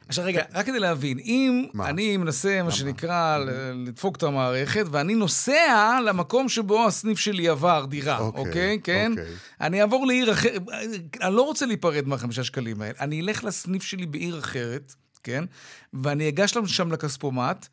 עכשיו 0.09 0.25
רגע, 0.25 0.43
רק 0.55 0.67
כדי 0.67 0.79
להבין, 0.79 1.19
אם 1.19 1.67
מה? 1.75 1.89
אני 1.89 2.17
מנסה, 2.17 2.63
מה 2.63 2.71
שנקרא, 2.71 3.39
לדפוק 3.75 4.17
את 4.17 4.23
המערכת, 4.23 4.85
ואני 4.91 5.15
נוסע 5.15 5.99
למקום 6.07 6.49
שבו 6.49 6.87
הסניף 6.87 7.19
שלי 7.19 7.49
עבר 7.49 7.87
דירה, 7.89 8.19
אוקיי? 8.19 8.47
אוקיי 8.47 8.79
כן? 8.85 9.13
אוקיי. 9.13 9.35
אני 9.61 9.81
אעבור 9.81 10.07
לעיר 10.07 10.33
אחרת, 10.33 10.63
אני 11.23 11.35
לא 11.35 11.43
רוצה 11.43 11.67
להיפרד 11.67 12.09
מהחמישה 12.09 12.45
שקלים 12.45 12.83
האלה, 12.83 12.95
אני 13.01 13.21
אלך 13.21 13.45
לסניף 13.45 13.83
שלי 13.83 14.07
בעיר 14.07 14.39
אחרת, 14.39 14.95
כן? 15.23 15.45
ואני 15.95 16.29
אגש 16.29 16.55
שם 16.67 16.93
לכספומט. 16.93 17.67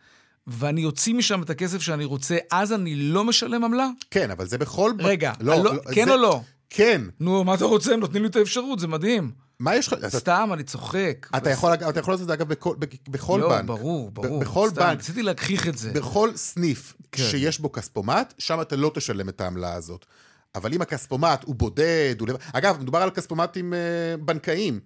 ואני 0.48 0.86
אוציא 0.86 1.14
משם 1.14 1.42
את 1.42 1.50
הכסף 1.50 1.82
שאני 1.82 2.06
רוצה, 2.06 2.38
אז 2.52 2.74
אני 2.74 2.96
לא 2.96 3.24
משלם 3.24 3.64
עמלה? 3.64 3.90
כן, 4.12 4.32
אבל 4.32 4.48
זה 4.48 4.58
בכל... 4.58 4.92
רגע, 5.00 5.34
לא, 5.40 5.64
לא, 5.64 5.72
כן 5.94 6.06
זה... 6.06 6.12
או 6.12 6.18
לא? 6.18 6.42
כן. 6.70 7.02
נו, 7.20 7.44
מה 7.44 7.56
אתה 7.56 7.66
רוצה? 7.66 7.94
הם 7.94 8.00
נותנים 8.00 8.24
לי 8.24 8.30
את 8.30 8.36
האפשרות, 8.36 8.80
זה 8.80 8.88
מדהים. 8.88 9.32
מה 9.62 9.76
יש 9.76 9.94
לך? 9.94 10.08
סתם, 10.08 10.50
אני 10.54 10.64
צוחק. 10.64 11.28
אתה 11.38 11.50
יכול 11.50 11.72
לעשות 11.96 12.22
את 12.22 12.28
זה, 12.28 12.34
אגב, 12.34 12.48
בכל 13.10 13.38
לא, 13.42 13.50
בנק. 13.50 13.70
לא, 13.70 13.76
ברור, 13.76 14.12
ברור. 14.12 14.40
בכל 14.40 14.70
בנק. 14.76 15.00
רציתי 15.00 15.24
להגחיך 15.24 15.68
את 15.68 15.78
זה. 15.78 15.92
בכל 15.92 16.36
סניף 16.36 16.94
כן. 17.12 17.24
שיש 17.24 17.60
בו 17.60 17.72
כספומט, 17.72 18.34
שם 18.38 18.62
אתה 18.62 18.76
לא 18.76 18.92
תשלם 18.94 19.30
את 19.30 19.42
העמלה 19.42 19.74
הזאת. 19.74 20.06
אבל 20.56 20.74
אם 20.74 20.82
הכספומט 20.82 21.44
הוא 21.44 21.56
בודד, 21.56 22.16
הוא... 22.20 22.28
אגב, 22.54 22.78
מדובר 22.80 23.00
על 23.02 23.12
כספומטים 23.12 23.74
uh, 23.74 24.22
בנקאיים. 24.22 24.80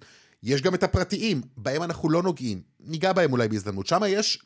יש 0.44 0.62
גם 0.62 0.76
את 0.76 0.84
הפרטיים, 0.84 1.42
בהם 1.58 1.84
אנחנו 1.84 2.10
לא 2.10 2.24
נוגעים. 2.24 2.62
ניגע 2.80 3.14
בהם 3.14 3.32
אולי 3.32 3.48
בהזדמנות. 3.48 3.88
שם 3.88 4.02
יש 4.08 4.46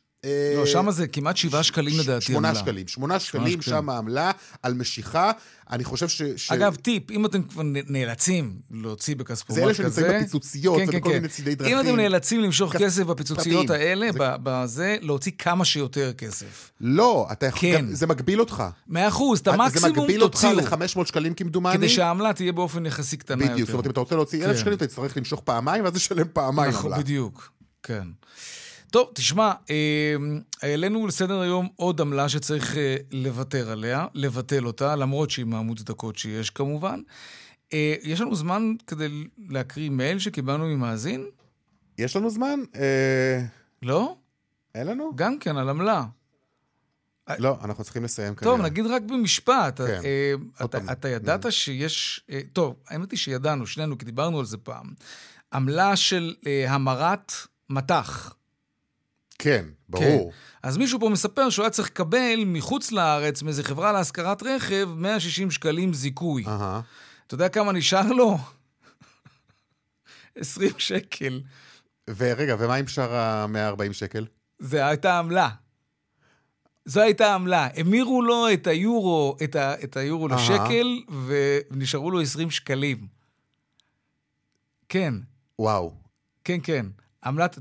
לא, 0.56 0.66
שם 0.66 0.92
זה 0.92 1.08
כמעט 1.08 1.38
שבעה 1.38 1.64
שקלים 1.64 2.00
לדעתי 2.00 2.26
שמונה 2.26 2.56
שקלים. 2.56 2.88
שמונה 2.88 3.20
שקלים 3.20 3.62
שם 3.62 3.90
העמלה 3.90 4.32
על 4.64 4.74
משיכה. 4.74 5.32
אני 5.72 5.84
חושב 5.84 6.08
ש... 6.08 6.52
אגב, 6.52 6.76
טיפ, 6.76 7.12
אם 7.12 7.26
אתם 7.26 7.44
כבר 7.44 7.62
נאלצים 7.66 8.60
להוציא 8.72 9.16
בכספומט 9.16 9.60
כזה... 9.60 9.62
זה 9.62 9.66
אלה 9.66 9.74
שנמצאים 9.74 10.22
בפיצוציות 10.22 10.78
כן, 10.78 10.86
ובכל 10.90 11.10
כן, 11.10 11.16
מיני 11.16 11.28
צידי 11.28 11.56
דרכים. 11.56 11.78
אם 11.78 11.82
אתם 11.82 11.96
נאלצים 11.96 12.42
למשוך 12.42 12.76
כסף 12.76 13.04
בפיצוציות 13.04 13.70
האלה, 13.70 14.08
בזה, 14.18 14.98
להוציא 15.02 15.32
כמה 15.38 15.66
שיותר 15.66 16.14
כסף. 16.14 16.72
לא, 16.82 17.28
אתה 17.32 17.46
יכול... 17.46 17.62
כן. 17.62 17.86
זה 17.94 18.08
מגביל 18.08 18.40
אותך. 18.40 18.64
מאה 18.88 19.08
אחוז, 19.08 19.40
את 19.40 19.48
המקסימום 19.48 19.70
תוציאו. 19.70 19.96
זה 19.96 20.02
מגביל 20.02 20.24
אותך 20.24 20.44
ל-500 20.44 21.06
שקלים 21.06 21.34
כמדומני. 21.34 21.74
כדי 21.74 21.90
שהעמלה 21.90 22.34
תהיה 22.34 22.52
באופן 22.52 22.86
יחסי 22.86 23.18
קטנה 23.18 23.44
יותר. 23.44 23.54
בדיוק, 23.54 23.68
זאת 23.68 23.74
אומרת, 23.74 23.86
אם 23.86 23.92
אתה 23.92 24.00
רוצה 24.00 24.16
להוציא 24.16 24.46
1,000 24.46 24.58
שקלים, 24.58 24.78
אתה 24.78 24.88
תצטרך 24.88 25.18
למשוך 25.18 25.42
פעמיים, 25.42 25.84
ואז 25.84 25.96
לשלם 25.96 26.28
פעמיים 26.34 26.72
נכון, 26.72 26.98
בדיוק, 26.98 27.52
כן. 27.84 28.04
טוב, 28.92 29.12
תשמע, 29.16 29.52
אה, 29.70 30.16
העלינו 30.62 31.08
לסדר 31.08 31.40
היום 31.42 31.68
עוד 31.76 32.02
עמלה 32.02 32.30
שצריך 32.30 32.78
אה, 32.78 32.96
לוותר 33.12 33.72
עליה, 33.72 34.08
לבטל 34.14 34.66
אותה, 34.66 34.96
למרות 34.96 35.30
שהיא 35.30 35.46
מהמוצדקות 35.46 36.18
שיש 36.18 36.50
כמובן. 36.50 37.02
אה, 37.74 37.96
יש 38.04 38.22
לנו 38.22 38.36
זמן 38.36 38.74
כדי 38.88 39.28
להקריא 39.50 39.90
מייל 39.90 40.20
שקיבלנו 40.20 40.66
ממאזין? 40.66 41.26
יש 41.98 42.16
לנו 42.16 42.30
זמן? 42.30 42.60
לא? 43.82 44.16
אין 44.76 44.88
לנו? 44.88 45.12
גם 45.16 45.40
כן, 45.40 45.58
על 45.58 45.70
עמלה. 45.70 46.06
לא, 47.40 47.58
אנחנו 47.64 47.84
צריכים 47.84 48.04
לסיים 48.04 48.36
כנראה. 48.36 48.56
טוב, 48.56 48.66
נגיד 48.66 48.86
רק 48.86 49.02
במשפט. 49.02 49.82
כן. 49.82 50.02
אתה, 50.66 50.78
אתה 50.92 51.10
ידעת 51.10 51.46
שיש... 51.50 52.26
טוב, 52.54 52.76
האמת 52.88 53.12
היא 53.12 53.18
שידענו, 53.18 53.68
שנינו, 53.68 53.98
כי 53.98 54.06
דיברנו 54.06 54.40
על 54.40 54.46
זה 54.46 54.58
פעם. 54.58 54.86
עמלה 55.54 55.96
של 55.96 56.36
המרת 56.68 57.34
מטח. 57.70 58.36
כן, 59.40 59.66
ברור. 59.90 60.32
כן. 60.32 60.38
אז 60.64 60.78
מישהו 60.78 61.00
פה 61.00 61.10
מספר 61.10 61.50
שהוא 61.50 61.64
היה 61.64 61.70
צריך 61.70 61.88
לקבל 61.88 62.44
מחוץ 62.46 62.92
לארץ, 62.92 63.42
מאיזה 63.42 63.64
חברה 63.64 63.92
להשכרת 63.92 64.44
רכב, 64.44 64.90
160 64.96 65.52
שקלים 65.52 65.94
זיכוי. 65.94 66.46
Uh-huh. 66.46 66.82
אתה 67.28 67.34
יודע 67.36 67.50
כמה 67.50 67.72
נשאר 67.72 68.12
לו? 68.12 68.38
20 70.36 70.72
שקל. 70.78 71.42
ורגע, 72.10 72.56
ומה 72.60 72.76
עם 72.76 72.88
שאר 72.88 73.16
ה-140 73.16 73.94
שקל? 73.94 74.26
זה 74.60 74.88
הייתה 74.88 75.20
עמלה. 75.20 75.50
זו 76.86 77.02
הייתה 77.02 77.34
עמלה. 77.34 77.68
המירו 77.76 78.22
לו 78.22 78.54
את 78.54 78.68
היורו, 78.68 79.38
את, 79.44 79.56
ה, 79.56 79.84
את 79.84 79.98
היורו 79.98 80.28
לשקל, 80.28 81.02
ונשארו 81.26 82.12
לו 82.12 82.22
20 82.22 82.52
שקלים. 82.52 83.08
כן. 84.90 85.14
וואו. 85.60 85.94
כן, 86.44 86.60
כן. 86.64 86.86
עמלת... 87.26 87.58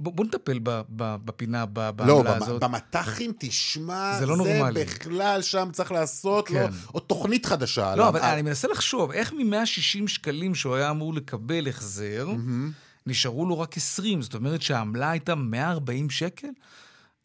בוא, 0.00 0.12
בוא 0.12 0.24
נטפל 0.24 0.58
ב, 0.62 0.80
ב, 0.96 1.16
בפינה, 1.24 1.66
ב, 1.66 1.72
בעמלה 1.72 2.06
לא, 2.06 2.28
הזאת. 2.28 2.62
לא, 2.62 2.68
במטחים, 2.68 3.32
תשמע, 3.38 4.18
זה, 4.18 4.26
לא 4.26 4.36
זה 4.36 4.42
נורמלי. 4.42 4.84
בכלל 4.84 5.42
שם 5.42 5.68
צריך 5.72 5.92
לעשות 5.92 6.48
כן. 6.48 6.54
לו 6.54 6.66
עוד 6.86 7.02
תוכנית 7.02 7.46
חדשה. 7.46 7.96
לא, 7.96 8.08
אבל 8.08 8.20
אני 8.20 8.42
מנסה 8.42 8.68
לחשוב, 8.68 9.12
איך 9.12 9.32
מ-160 9.32 10.06
שקלים 10.06 10.54
שהוא 10.54 10.74
היה 10.74 10.90
אמור 10.90 11.14
לקבל 11.14 11.68
החזר, 11.68 12.28
mm-hmm. 12.28 12.72
נשארו 13.06 13.46
לו 13.46 13.60
רק 13.60 13.76
20, 13.76 14.22
זאת 14.22 14.34
אומרת 14.34 14.62
שהעמלה 14.62 15.10
הייתה 15.10 15.34
140 15.34 16.10
שקל? 16.10 16.48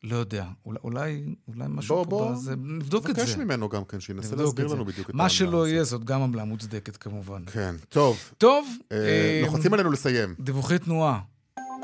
לא 0.04 0.16
יודע, 0.16 0.46
אולי, 0.66 0.80
אולי, 0.84 1.26
אולי 1.48 1.66
משהו 1.68 1.96
בוא, 1.96 2.04
פה, 2.04 2.10
בוא, 2.10 2.32
בזה, 2.32 2.56
נבדוק 2.56 3.10
את 3.10 3.16
זה. 3.16 3.22
נבקש 3.22 3.38
ממנו 3.38 3.70
גם 3.70 3.86
כן, 3.86 4.00
שינסה 4.00 4.36
להסביר 4.36 4.68
לנו 4.68 4.86
בדיוק 4.86 5.10
את 5.10 5.14
העמלה. 5.14 5.24
מה 5.24 5.30
שלא 5.30 5.68
יהיה, 5.68 5.84
זאת 5.84 6.04
גם 6.04 6.22
עמלה 6.22 6.44
מוצדקת 6.44 6.98
כמובן. 6.98 7.44
כן, 7.52 7.76
טוב. 7.90 8.18
טוב. 8.38 8.68
אה, 8.92 8.98
אה, 8.98 9.42
לוחצים 9.46 9.74
עלינו 9.74 9.92
לסיים. 9.92 10.36
דיווחי 10.40 10.80
תנועה. 10.80 11.20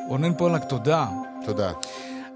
רונן 0.07 0.33
פולק, 0.37 0.63
תודה. 0.63 1.07
תודה. 1.45 1.71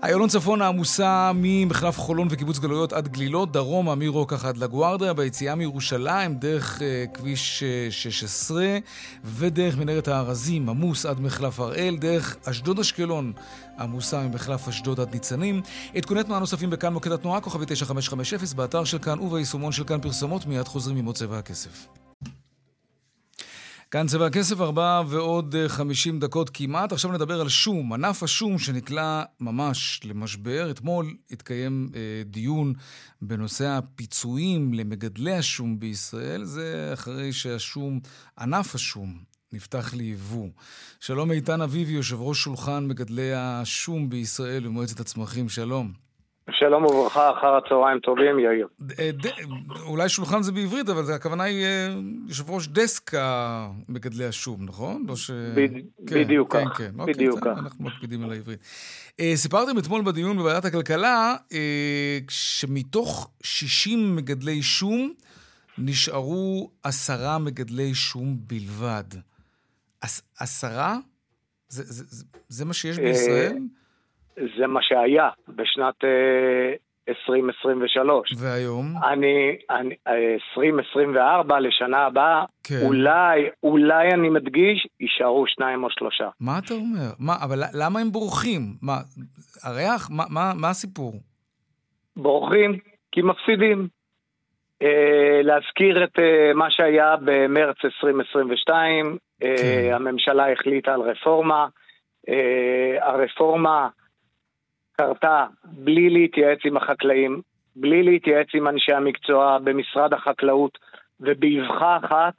איילון 0.03 0.29
צפון 0.29 0.61
העמוסה 0.61 1.31
ממחלף 1.35 1.99
חולון 1.99 2.27
וקיבוץ 2.31 2.59
גלויות 2.59 2.93
עד 2.93 3.07
גלילות, 3.07 3.51
דרומה 3.51 3.95
מרוקח 3.95 4.45
עד 4.45 4.57
לגוארדיה, 4.57 5.13
ביציאה 5.13 5.55
מירושלים 5.55 6.35
דרך 6.35 6.79
uh, 6.79 7.17
כביש 7.17 7.63
uh, 7.89 7.91
16 7.91 8.77
ודרך 9.23 9.77
מנהרת 9.77 10.07
הארזים, 10.07 10.69
עמוס 10.69 11.05
עד 11.05 11.19
מחלף 11.19 11.59
הראל, 11.59 11.97
דרך 11.99 12.35
אשדוד 12.45 12.79
אשקלון 12.79 13.33
עמוסה 13.79 14.21
ממחלף 14.21 14.67
אשדוד 14.67 14.99
עד 14.99 15.13
ניצנים. 15.13 15.61
עדכוני 15.95 16.23
תנועה 16.23 16.39
נוספים 16.39 16.69
בכאן 16.69 16.93
מוקד 16.93 17.11
התנועה, 17.11 17.41
כוכבי 17.41 17.65
9550, 17.65 18.57
באתר 18.57 18.83
של 18.83 18.99
כאן 18.99 19.19
וביישומון 19.19 19.71
של 19.71 19.83
כאן 19.83 20.01
פרסומות, 20.01 20.45
מיד 20.45 20.67
חוזרים 20.67 20.97
עם 20.97 21.05
עוד 21.05 21.15
צבע 21.15 21.37
הכסף. 21.37 22.04
כאן 23.91 24.07
צבע 24.07 24.25
הכסף, 24.25 24.61
ארבעה 24.61 25.03
ועוד 25.07 25.55
אה, 25.55 25.69
חמישים 25.69 26.19
דקות 26.19 26.49
כמעט. 26.49 26.91
עכשיו 26.91 27.11
נדבר 27.11 27.41
על 27.41 27.49
שום, 27.49 27.93
ענף 27.93 28.23
השום 28.23 28.59
שנקלע 28.59 29.23
ממש 29.39 29.99
למשבר. 30.03 30.71
אתמול 30.71 31.15
התקיים 31.31 31.89
אה, 31.95 32.23
דיון 32.25 32.73
בנושא 33.21 33.67
הפיצויים 33.67 34.73
למגדלי 34.73 35.33
השום 35.33 35.79
בישראל. 35.79 36.43
זה 36.43 36.89
אחרי 36.93 37.33
שהשום, 37.33 37.99
ענף 38.39 38.75
השום, 38.75 39.19
נפתח 39.53 39.93
ליבוא. 39.93 40.49
שלום 40.99 41.31
איתן 41.31 41.61
אביבי, 41.61 41.91
יושב 41.91 42.21
ראש 42.21 42.43
שולחן 42.43 42.85
מגדלי 42.87 43.33
השום 43.35 44.09
בישראל 44.09 44.63
במועצת 44.63 44.99
הצמחים. 44.99 45.49
שלום. 45.49 46.04
שלום 46.51 46.85
וברכה, 46.85 47.31
אחר 47.31 47.55
הצהריים 47.55 47.99
טובים, 47.99 48.39
יאיר. 48.39 48.67
אה, 48.99 49.09
אולי 49.85 50.09
שולחן 50.09 50.41
זה 50.41 50.51
בעברית, 50.51 50.89
אבל 50.89 51.13
הכוונה 51.13 51.43
היא 51.43 51.65
אה, 51.65 51.93
יושב 52.27 52.49
ראש 52.49 52.67
דסק 52.67 53.11
מגדלי 53.89 54.25
השום, 54.25 54.65
נכון? 54.65 55.05
לא 55.07 55.15
ש... 55.15 55.31
כן, 56.07 56.23
בדיוק 56.23 56.55
כן, 56.55 56.65
כך, 56.69 56.77
כן, 56.77 56.91
בדיוק 57.05 57.39
כך. 57.39 57.57
אנחנו 57.57 57.85
מקפידים 57.85 58.23
על 58.23 58.31
העברית. 58.31 58.59
אה, 59.19 59.31
סיפרתם 59.35 59.77
אתמול 59.77 60.01
בדיון 60.05 60.37
בוועדת 60.37 60.65
הכלכלה, 60.65 61.35
שמתוך 62.29 63.29
60 63.43 64.15
מגדלי 64.15 64.61
שום, 64.61 65.13
נשארו 65.77 66.71
עשרה 66.83 67.37
מגדלי 67.37 67.93
שום 67.93 68.37
בלבד. 68.39 69.19
עשרה? 70.39 70.97
זה 72.49 72.65
מה 72.65 72.73
שיש 72.73 72.99
בישראל? 72.99 73.57
זה 74.57 74.67
מה 74.67 74.79
שהיה 74.81 75.29
בשנת 75.47 75.95
2023. 77.09 78.31
אה, 78.31 78.37
והיום? 78.41 78.85
אני, 79.03 79.57
אני 79.69 79.95
2024 80.07 81.59
לשנה 81.59 82.05
הבאה, 82.05 82.43
כן. 82.63 82.75
אולי, 82.85 83.49
אולי 83.63 84.11
אני 84.11 84.29
מדגיש, 84.29 84.87
יישארו 84.99 85.47
שניים 85.47 85.83
או 85.83 85.89
שלושה. 85.89 86.29
מה 86.39 86.59
אתה 86.65 86.73
אומר? 86.73 87.09
מה, 87.19 87.33
אבל 87.43 87.59
למה 87.73 87.99
הם 87.99 88.11
בורחים? 88.11 88.61
מה, 88.81 88.97
הריח? 89.63 90.09
מה, 90.11 90.23
מה, 90.29 90.51
מה 90.55 90.69
הסיפור? 90.69 91.13
בורחים 92.17 92.79
כי 93.11 93.21
מפסידים. 93.21 93.87
Uh, 94.83 94.87
להזכיר 95.43 96.03
את 96.03 96.19
uh, 96.19 96.53
מה 96.55 96.71
שהיה 96.71 97.15
במרץ 97.21 97.75
2022, 97.85 99.17
כן. 99.39 99.45
uh, 99.47 99.95
הממשלה 99.95 100.51
החליטה 100.51 100.93
על 100.93 101.01
רפורמה. 101.01 101.67
Uh, 102.27 102.31
הרפורמה 103.01 103.87
קרתה 104.97 105.45
בלי 105.63 106.09
להתייעץ 106.09 106.59
עם 106.65 106.77
החקלאים, 106.77 107.41
בלי 107.75 108.03
להתייעץ 108.03 108.47
עם 108.53 108.67
אנשי 108.67 108.93
המקצוע 108.93 109.57
במשרד 109.63 110.13
החקלאות, 110.13 110.77
ובאבחה 111.19 111.97
אחת, 111.97 112.33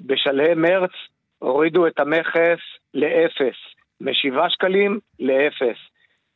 בשלהי 0.00 0.54
מרץ, 0.54 0.90
הורידו 1.38 1.86
את 1.86 2.00
המכס 2.00 2.58
לאפס, 2.94 3.56
משבעה 4.00 4.50
שקלים 4.50 4.98
לאפס. 5.20 5.76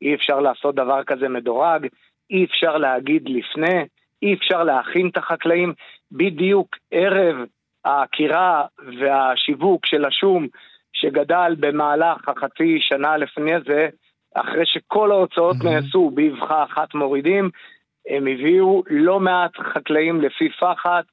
אי 0.02 0.14
אפשר 0.14 0.40
לעשות 0.40 0.74
דבר 0.74 1.04
כזה 1.04 1.28
מדורג, 1.28 1.86
אי 2.30 2.44
אפשר 2.44 2.78
להגיד 2.78 3.28
לפני, 3.28 3.84
אי 4.22 4.34
אפשר 4.34 4.64
להכין 4.64 5.08
את 5.08 5.16
החקלאים. 5.16 5.74
בדיוק 6.12 6.76
ערב 6.90 7.36
העקירה 7.84 8.64
והשיווק 8.98 9.86
של 9.86 10.04
השום 10.04 10.46
שגדל 10.92 11.54
במהלך 11.60 12.28
החצי 12.28 12.78
שנה 12.80 13.16
לפני 13.16 13.60
זה, 13.66 13.88
אחרי 14.34 14.66
שכל 14.66 15.12
ההוצאות 15.12 15.56
mm-hmm. 15.56 15.64
נעשו 15.64 16.10
באבחה 16.14 16.64
אחת 16.64 16.94
מורידים, 16.94 17.50
הם 18.08 18.26
הביאו 18.26 18.82
לא 18.90 19.20
מעט 19.20 19.50
חקלאים 19.74 20.20
לפי 20.20 20.48
פחת, 20.60 21.04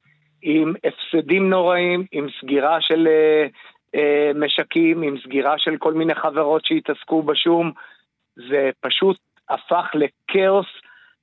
עם 0.42 0.74
הפסדים 0.84 1.50
נוראים, 1.50 2.04
עם 2.12 2.26
סגירה 2.40 2.80
של 2.80 3.08
uh, 3.08 3.96
uh, 3.96 4.38
משקים, 4.38 5.02
עם 5.02 5.16
סגירה 5.24 5.54
של 5.58 5.76
כל 5.76 5.94
מיני 5.94 6.14
חברות 6.14 6.64
שהתעסקו 6.64 7.22
בשום. 7.22 7.72
זה 8.48 8.70
פשוט 8.80 9.18
הפך 9.50 9.86
לכאוס, 9.94 10.66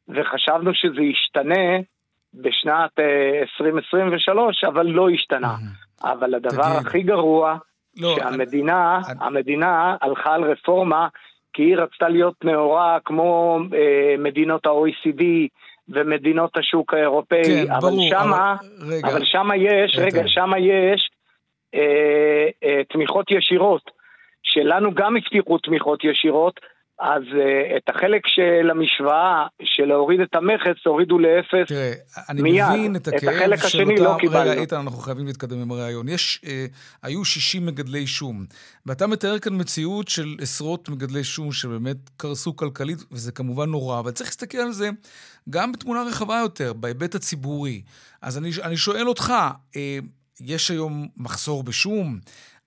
וחשבנו 0.09 0.73
שזה 0.73 1.01
ישתנה 1.01 1.77
בשנת 2.33 2.99
uh, 2.99 3.01
אה, 3.01 3.41
2023, 3.41 4.63
אבל 4.63 4.87
לא 4.87 5.09
השתנה. 5.09 5.55
Mm-hmm. 5.55 6.07
אבל 6.11 6.35
הדבר 6.35 6.63
תגיד. 6.63 6.87
הכי 6.87 7.01
גרוע, 7.01 7.57
לא, 7.97 8.15
שהמדינה, 8.15 8.99
אני... 9.09 9.15
המדינה 9.21 9.95
הלכה 10.01 10.33
על 10.33 10.43
רפורמה 10.43 11.07
כי 11.57 11.63
היא 11.63 11.75
רצתה 11.77 12.09
להיות 12.09 12.45
נאורה 12.45 12.97
כמו 13.05 13.59
אה, 13.73 14.15
מדינות 14.17 14.65
ה-OECD 14.65 15.23
ומדינות 15.89 16.57
השוק 16.57 16.93
האירופאי, 16.93 17.43
כן, 17.43 17.71
אבל 17.71 17.89
ברור, 17.89 18.09
שמה, 18.09 18.55
אבל, 18.79 18.93
רגע, 18.93 19.07
אבל 19.07 19.25
שמה 19.25 19.55
יש, 19.55 19.97
רגע, 19.97 20.05
רגע 20.05 20.23
שמה 20.27 20.59
יש 20.59 21.09
אה, 21.75 22.47
אה, 22.63 22.81
תמיכות 22.89 23.31
ישירות, 23.31 23.91
שלנו 24.43 24.93
גם 24.93 25.17
הבטיחו 25.17 25.57
תמיכות 25.57 26.03
ישירות, 26.03 26.59
אז 26.99 27.21
uh, 27.21 27.77
את 27.77 27.89
החלק 27.89 28.21
של 28.27 28.69
המשוואה, 28.71 29.45
של 29.63 29.85
להוריד 29.85 30.19
את 30.19 30.35
המכס, 30.35 30.85
הורידו 30.85 31.19
לאפס 31.19 31.67
תראה, 31.67 31.91
אני 32.29 32.41
מיד. 32.41 32.65
מבין 32.69 32.95
את 32.95 33.07
הכאב 33.07 33.29
את 33.29 33.35
החלק 33.35 33.59
השני 33.59 33.93
אותם... 33.93 34.03
לא 34.03 34.17
קיבלנו. 34.19 34.51
רגע, 34.51 34.61
איתן, 34.61 34.75
אנחנו 34.75 34.99
חייבים 34.99 35.25
להתקדם 35.25 35.61
עם 35.61 35.71
הרעיון. 35.71 36.09
יש, 36.09 36.41
uh, 36.43 36.47
היו 37.03 37.25
60 37.25 37.65
מגדלי 37.65 38.07
שום, 38.07 38.45
ואתה 38.85 39.07
מתאר 39.07 39.39
כאן 39.39 39.61
מציאות 39.61 40.07
של 40.07 40.35
עשרות 40.41 40.89
מגדלי 40.89 41.23
שום 41.23 41.51
שבאמת 41.51 41.97
קרסו 42.17 42.55
כלכלית, 42.55 42.97
וזה 43.11 43.31
כמובן 43.31 43.69
נורא, 43.69 43.99
אבל 43.99 44.11
צריך 44.11 44.29
להסתכל 44.29 44.57
על 44.57 44.71
זה 44.71 44.89
גם 45.49 45.71
בתמונה 45.71 46.03
רחבה 46.03 46.39
יותר, 46.43 46.73
בהיבט 46.73 47.15
הציבורי. 47.15 47.81
אז 48.21 48.37
אני, 48.37 48.49
אני 48.63 48.77
שואל 48.77 49.07
אותך, 49.07 49.33
uh, 49.73 49.77
יש 50.41 50.71
היום 50.71 51.07
מחסור 51.17 51.63
בשום? 51.63 52.19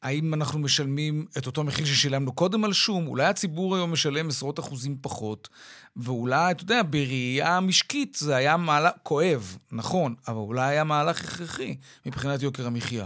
האם 0.03 0.35
אנחנו 0.35 0.59
משלמים 0.59 1.25
את 1.39 1.47
אותו 1.47 1.65
מחיר 1.65 1.87
ששילמנו 1.87 2.33
קודם 2.33 2.65
על 2.65 2.73
שום? 2.73 3.07
אולי 3.07 3.25
הציבור 3.25 3.77
היום 3.77 3.93
משלם 3.93 4.29
עשרות 4.29 4.59
אחוזים 4.59 4.97
פחות, 5.03 5.49
ואולי, 5.97 6.51
אתה 6.51 6.63
יודע, 6.63 6.83
בראייה 6.91 7.61
משקית 7.61 8.15
זה 8.15 8.37
היה 8.37 8.57
מהלך 8.57 8.93
כואב, 9.03 9.57
נכון, 9.73 10.15
אבל 10.29 10.37
אולי 10.37 10.63
היה 10.63 10.85
מהלך 10.85 11.21
הכרחי 11.21 11.77
מבחינת 12.07 12.43
יוקר 12.43 12.67
המחיה. 12.67 13.05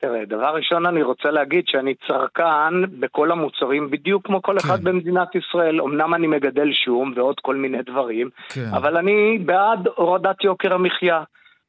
תראה, 0.00 0.24
דבר 0.24 0.54
ראשון 0.54 0.86
אני 0.86 1.02
רוצה 1.02 1.30
להגיד 1.30 1.64
שאני 1.66 1.94
צרכן 2.08 3.00
בכל 3.00 3.30
המוצרים 3.32 3.90
בדיוק 3.90 4.26
כמו 4.26 4.42
כל 4.42 4.56
אחד 4.58 4.78
כן. 4.78 4.84
במדינת 4.84 5.28
ישראל. 5.34 5.80
אמנם 5.80 6.14
אני 6.14 6.26
מגדל 6.26 6.72
שום 6.84 7.12
ועוד 7.16 7.40
כל 7.42 7.56
מיני 7.56 7.82
דברים, 7.82 8.30
כן. 8.48 8.68
אבל 8.72 8.96
אני 8.96 9.38
בעד 9.38 9.88
הורדת 9.96 10.44
יוקר 10.44 10.74
המחיה. 10.74 11.22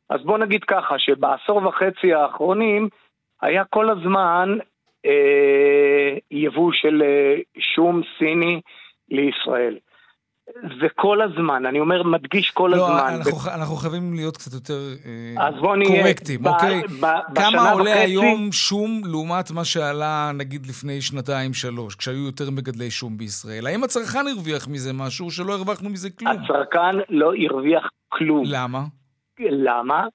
אז 0.09 0.21
בוא 0.23 0.37
נגיד 0.37 0.63
ככה, 0.63 0.95
שבעשור 0.99 1.67
וחצי 1.67 2.13
האחרונים, 2.13 2.89
היה 3.41 3.63
כל 3.63 3.89
הזמן 3.89 4.57
אה, 5.05 6.17
יבוא 6.31 6.71
של 6.73 7.01
אה, 7.01 7.35
שום 7.59 8.01
סיני 8.17 8.61
לישראל. 9.09 9.77
זה 10.81 10.87
כל 10.95 11.21
הזמן, 11.21 11.65
אני 11.65 11.79
אומר, 11.79 12.03
מדגיש 12.03 12.51
כל 12.51 12.71
לא, 12.75 12.85
הזמן. 12.85 12.97
לא, 12.97 13.17
אנחנו, 13.17 13.37
ו... 13.37 13.53
אנחנו 13.55 13.75
חייבים 13.75 14.13
להיות 14.13 14.37
קצת 14.37 14.53
יותר 14.53 14.79
נהיה 15.77 16.03
קורקטים, 16.03 16.43
ב- 16.43 16.47
אוקיי? 16.47 16.81
ב- 17.01 17.35
כמה 17.35 17.71
עולה 17.71 17.91
וחצי... 17.91 18.03
היום 18.03 18.51
שום 18.51 19.01
לעומת 19.05 19.51
מה 19.51 19.65
שעלה, 19.65 20.31
נגיד, 20.33 20.65
לפני 20.65 21.01
שנתיים-שלוש, 21.01 21.95
כשהיו 21.95 22.25
יותר 22.25 22.51
מגדלי 22.51 22.91
שום 22.91 23.17
בישראל? 23.17 23.67
האם 23.67 23.83
הצרכן 23.83 24.27
הרוויח 24.27 24.67
מזה 24.67 24.93
משהו 24.93 25.31
שלא 25.31 25.53
הרווחנו 25.53 25.89
מזה 25.89 26.09
כלום? 26.09 26.31
הצרכן 26.31 26.95
לא 27.09 27.31
הרוויח 27.35 27.89
כלום. 28.09 28.43
למה? 28.45 28.83
למה? 29.39 30.07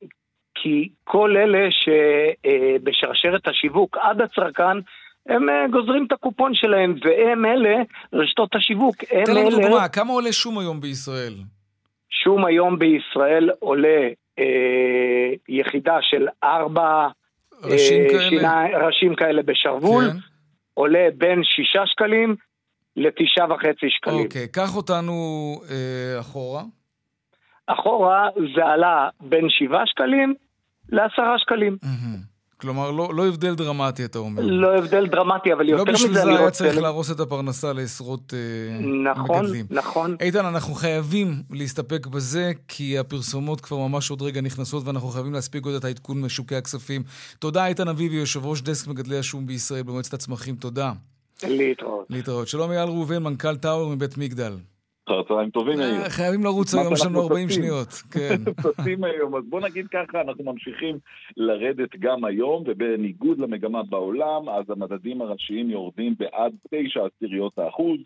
כי 0.62 0.88
כל 1.04 1.36
אלה 1.36 1.68
שבשרשרת 1.70 3.48
השיווק 3.48 3.96
עד 4.00 4.20
הצרכן, 4.20 4.78
הם 5.28 5.46
גוזרים 5.70 6.06
את 6.06 6.12
הקופון 6.12 6.54
שלהם, 6.54 6.94
והם 7.04 7.44
אלה, 7.46 7.74
רשתות 8.12 8.54
השיווק, 8.54 8.96
הם 9.10 9.24
תן 9.24 9.32
אלה... 9.32 9.40
לנו 9.40 9.50
דוגמה, 9.50 9.88
כמה 9.88 10.12
עולה 10.12 10.32
שום 10.32 10.58
היום 10.58 10.80
בישראל? 10.80 11.34
שום 12.10 12.44
היום 12.44 12.78
בישראל 12.78 13.50
עולה 13.58 14.08
אה, 14.38 14.44
יחידה 15.48 15.98
של 16.00 16.26
ארבע... 16.44 17.08
ראשים 17.64 18.02
אה, 18.02 18.08
כאלה? 18.08 18.28
שינה, 18.28 18.64
ראשים 18.86 19.14
כאלה 19.14 19.42
בשרוול, 19.42 20.04
כן. 20.04 20.16
עולה 20.74 21.08
בין 21.14 21.44
שישה 21.44 21.86
שקלים 21.86 22.36
לתשעה 22.96 23.54
וחצי 23.54 23.90
שקלים. 23.90 24.24
אוקיי, 24.24 24.48
קח 24.48 24.76
אותנו 24.76 25.12
אה, 25.70 26.20
אחורה. 26.20 26.62
אחורה 27.66 28.28
זה 28.56 28.64
עלה 28.64 29.08
בין 29.20 29.46
שבעה 29.48 29.86
שקלים 29.86 30.34
לעשרה 30.92 31.38
שקלים. 31.38 31.76
כלומר, 32.56 32.90
לא, 32.90 33.14
לא 33.14 33.28
הבדל 33.28 33.54
דרמטי, 33.54 34.04
אתה 34.04 34.18
אומר. 34.18 34.42
לא 34.42 34.78
הבדל 34.78 35.06
דרמטי, 35.06 35.52
אבל 35.52 35.68
יותר 35.68 35.92
מזה 35.92 36.04
אני 36.06 36.12
רוצה... 36.12 36.22
לא 36.22 36.22
בשביל 36.22 36.36
זה 36.36 36.42
היה 36.42 36.50
צריך 36.50 36.82
להרוס 36.82 37.10
את 37.10 37.20
הפרנסה 37.20 37.72
לעשרות 37.72 38.34
נכון, 39.04 39.40
מגדלים. 39.40 39.66
נכון, 39.70 39.90
נכון. 39.90 40.16
איתן, 40.20 40.44
אנחנו 40.44 40.74
חייבים 40.74 41.42
להסתפק 41.50 42.06
בזה, 42.06 42.52
כי 42.68 42.98
הפרסומות 42.98 43.60
כבר 43.60 43.76
ממש 43.76 44.10
עוד 44.10 44.22
רגע 44.22 44.40
נכנסות, 44.40 44.86
ואנחנו 44.86 45.08
חייבים 45.08 45.32
להספיק 45.32 45.66
עוד 45.66 45.74
את 45.74 45.84
העדכון 45.84 46.20
משוקי 46.20 46.56
הכספים. 46.56 47.02
תודה, 47.38 47.66
איתן 47.66 47.88
אביבי, 47.88 48.16
יושב 48.16 48.46
ראש 48.46 48.62
דסק 48.62 48.88
מגדלי 48.88 49.18
השום 49.18 49.46
בישראל 49.46 49.82
במועצת 49.82 50.14
הצמחים. 50.14 50.56
תודה. 50.56 50.92
להתראות. 51.42 52.06
להתראות. 52.10 52.48
שלום 52.48 52.70
אייל 52.70 52.88
ראובן, 52.88 53.22
מנכ"ל 53.22 53.56
טאוור 53.56 53.90
מבית 53.90 54.18
מגדל. 54.18 54.52
אחר 55.06 55.22
צהריים 55.22 55.50
טובים 55.50 55.80
היום. 55.80 56.08
חייבים 56.08 56.44
לרוץ 56.44 56.74
היום, 56.74 56.92
יש 56.92 57.06
לנו 57.06 57.22
40 57.22 57.48
שניות. 57.48 57.88
כן. 58.12 58.36
צצים 58.62 59.04
היום, 59.04 59.36
אז 59.36 59.42
בוא 59.48 59.60
נגיד 59.60 59.86
ככה, 59.86 60.20
אנחנו 60.20 60.44
ממשיכים 60.44 60.98
לרדת 61.36 61.96
גם 61.98 62.24
היום, 62.24 62.64
ובניגוד 62.66 63.38
למגמה 63.38 63.82
בעולם, 63.82 64.48
אז 64.48 64.70
המדדים 64.70 65.22
הראשיים 65.22 65.70
יורדים 65.70 66.14
בעד 66.18 66.52
9 66.70 67.00
עשיריות 67.16 67.58
האחוז. 67.58 67.98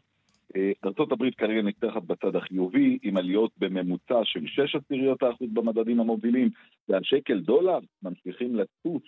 ארה"ב 0.84 1.30
כרגע 1.38 1.62
נפתחת 1.62 2.02
בצד 2.02 2.36
החיובי, 2.36 2.98
עם 3.02 3.16
עליות 3.16 3.50
בממוצע 3.58 4.20
של 4.24 4.46
6 4.46 4.74
עשיריות 4.74 5.22
האחוז 5.22 5.48
במדדים 5.52 6.00
המובילים, 6.00 6.50
והשקל 6.88 7.40
דולר 7.40 7.78
ממשיכים 8.02 8.56
לטוס 8.56 9.02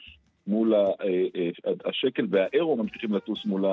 מול 0.47 0.75
השקל 1.85 2.27
והאירו 2.31 2.77
ממשיכים 2.77 3.15
לטוס 3.15 3.45
מול 3.45 3.65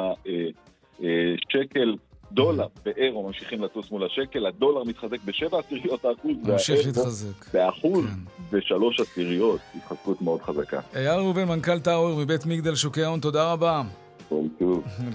השקל. 0.99 1.95
דולר 2.32 2.67
ואירו 2.86 3.28
ממשיכים 3.28 3.63
לטוס 3.63 3.91
מול 3.91 4.05
השקל, 4.05 4.45
הדולר 4.45 4.84
מתחזק 4.84 5.23
בשבע 5.26 5.59
עשיריות 5.59 6.05
האחוז, 6.05 6.38
ממשיך 6.43 6.86
להתחזק. 6.86 7.53
באחוז 7.53 8.05
כן. 8.05 8.57
בשלוש 8.57 8.99
עשיריות, 8.99 9.59
התחזקות 9.76 10.21
מאוד 10.21 10.41
חזקה. 10.41 10.80
אייל 10.95 11.19
ראובן, 11.19 11.43
מנכ"ל 11.43 11.80
טאוור 11.80 12.15
מבית 12.19 12.45
מגדל 12.45 12.76
שוקי 12.76 13.03
ההון, 13.03 13.19
תודה 13.19 13.51
רבה. 13.51 13.82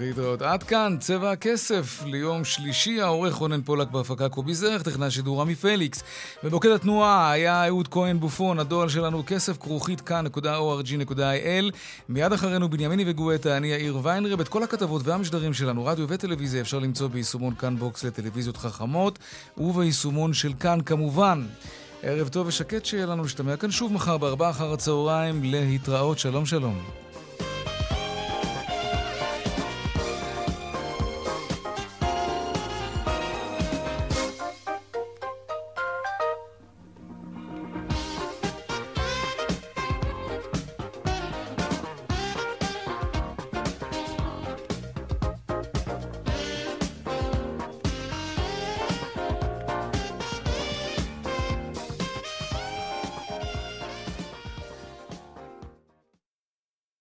להתראות. 0.01 0.43
עד 0.43 0.63
כאן, 0.63 0.97
צבע 1.01 1.31
הכסף 1.31 2.03
ליום 2.07 2.45
שלישי, 2.45 3.01
העורך 3.01 3.35
רונן 3.35 3.63
פולק 3.63 3.91
בהפקה 3.91 4.29
קובי 4.29 4.55
זרח, 4.55 4.83
תכנן 4.83 5.11
שידור 5.11 5.43
עמי 5.43 5.55
פליקס. 5.55 6.03
במוקד 6.43 6.69
התנועה 6.69 7.31
היה 7.31 7.67
אהוד 7.67 7.89
כהן 7.89 8.21
בופון, 8.21 8.59
הדואל 8.59 8.89
שלנו 8.89 9.23
כסף 9.27 9.59
כרוכית 9.59 10.01
כאן.org.il. 10.01 11.75
מיד 12.09 12.33
אחרינו 12.33 12.69
בנימיני 12.69 13.05
וגואטה, 13.07 13.57
אני 13.57 13.69
יאיר 13.69 13.99
ויינרב. 14.03 14.41
את 14.41 14.49
כל 14.49 14.63
הכתבות 14.63 15.03
והמשדרים 15.05 15.55
שלנו, 15.55 15.85
רדיו 15.85 16.09
וטלוויזיה, 16.09 16.61
אפשר 16.61 16.79
למצוא 16.79 17.09
ביישומון 17.09 17.55
כאן 17.55 17.77
בוקס 17.77 18.05
לטלוויזיות 18.05 18.57
חכמות, 18.57 19.19
וביישומון 19.59 20.33
של 20.33 20.53
כאן 20.61 20.79
כמובן. 20.87 21.47
ערב 22.03 22.29
טוב 22.29 22.47
ושקט 22.47 22.85
שיהיה 22.85 23.07
לנו 23.07 23.23
להשתמע 23.23 23.57
כאן 23.57 23.71
שוב 23.71 23.93
מחר 23.93 24.19
בארבעה 24.19 24.51
אחר 24.51 24.73
הצהריים 24.73 25.41
להתראות. 25.45 26.19
שלום 26.19 26.47
שלום. 26.47 27.10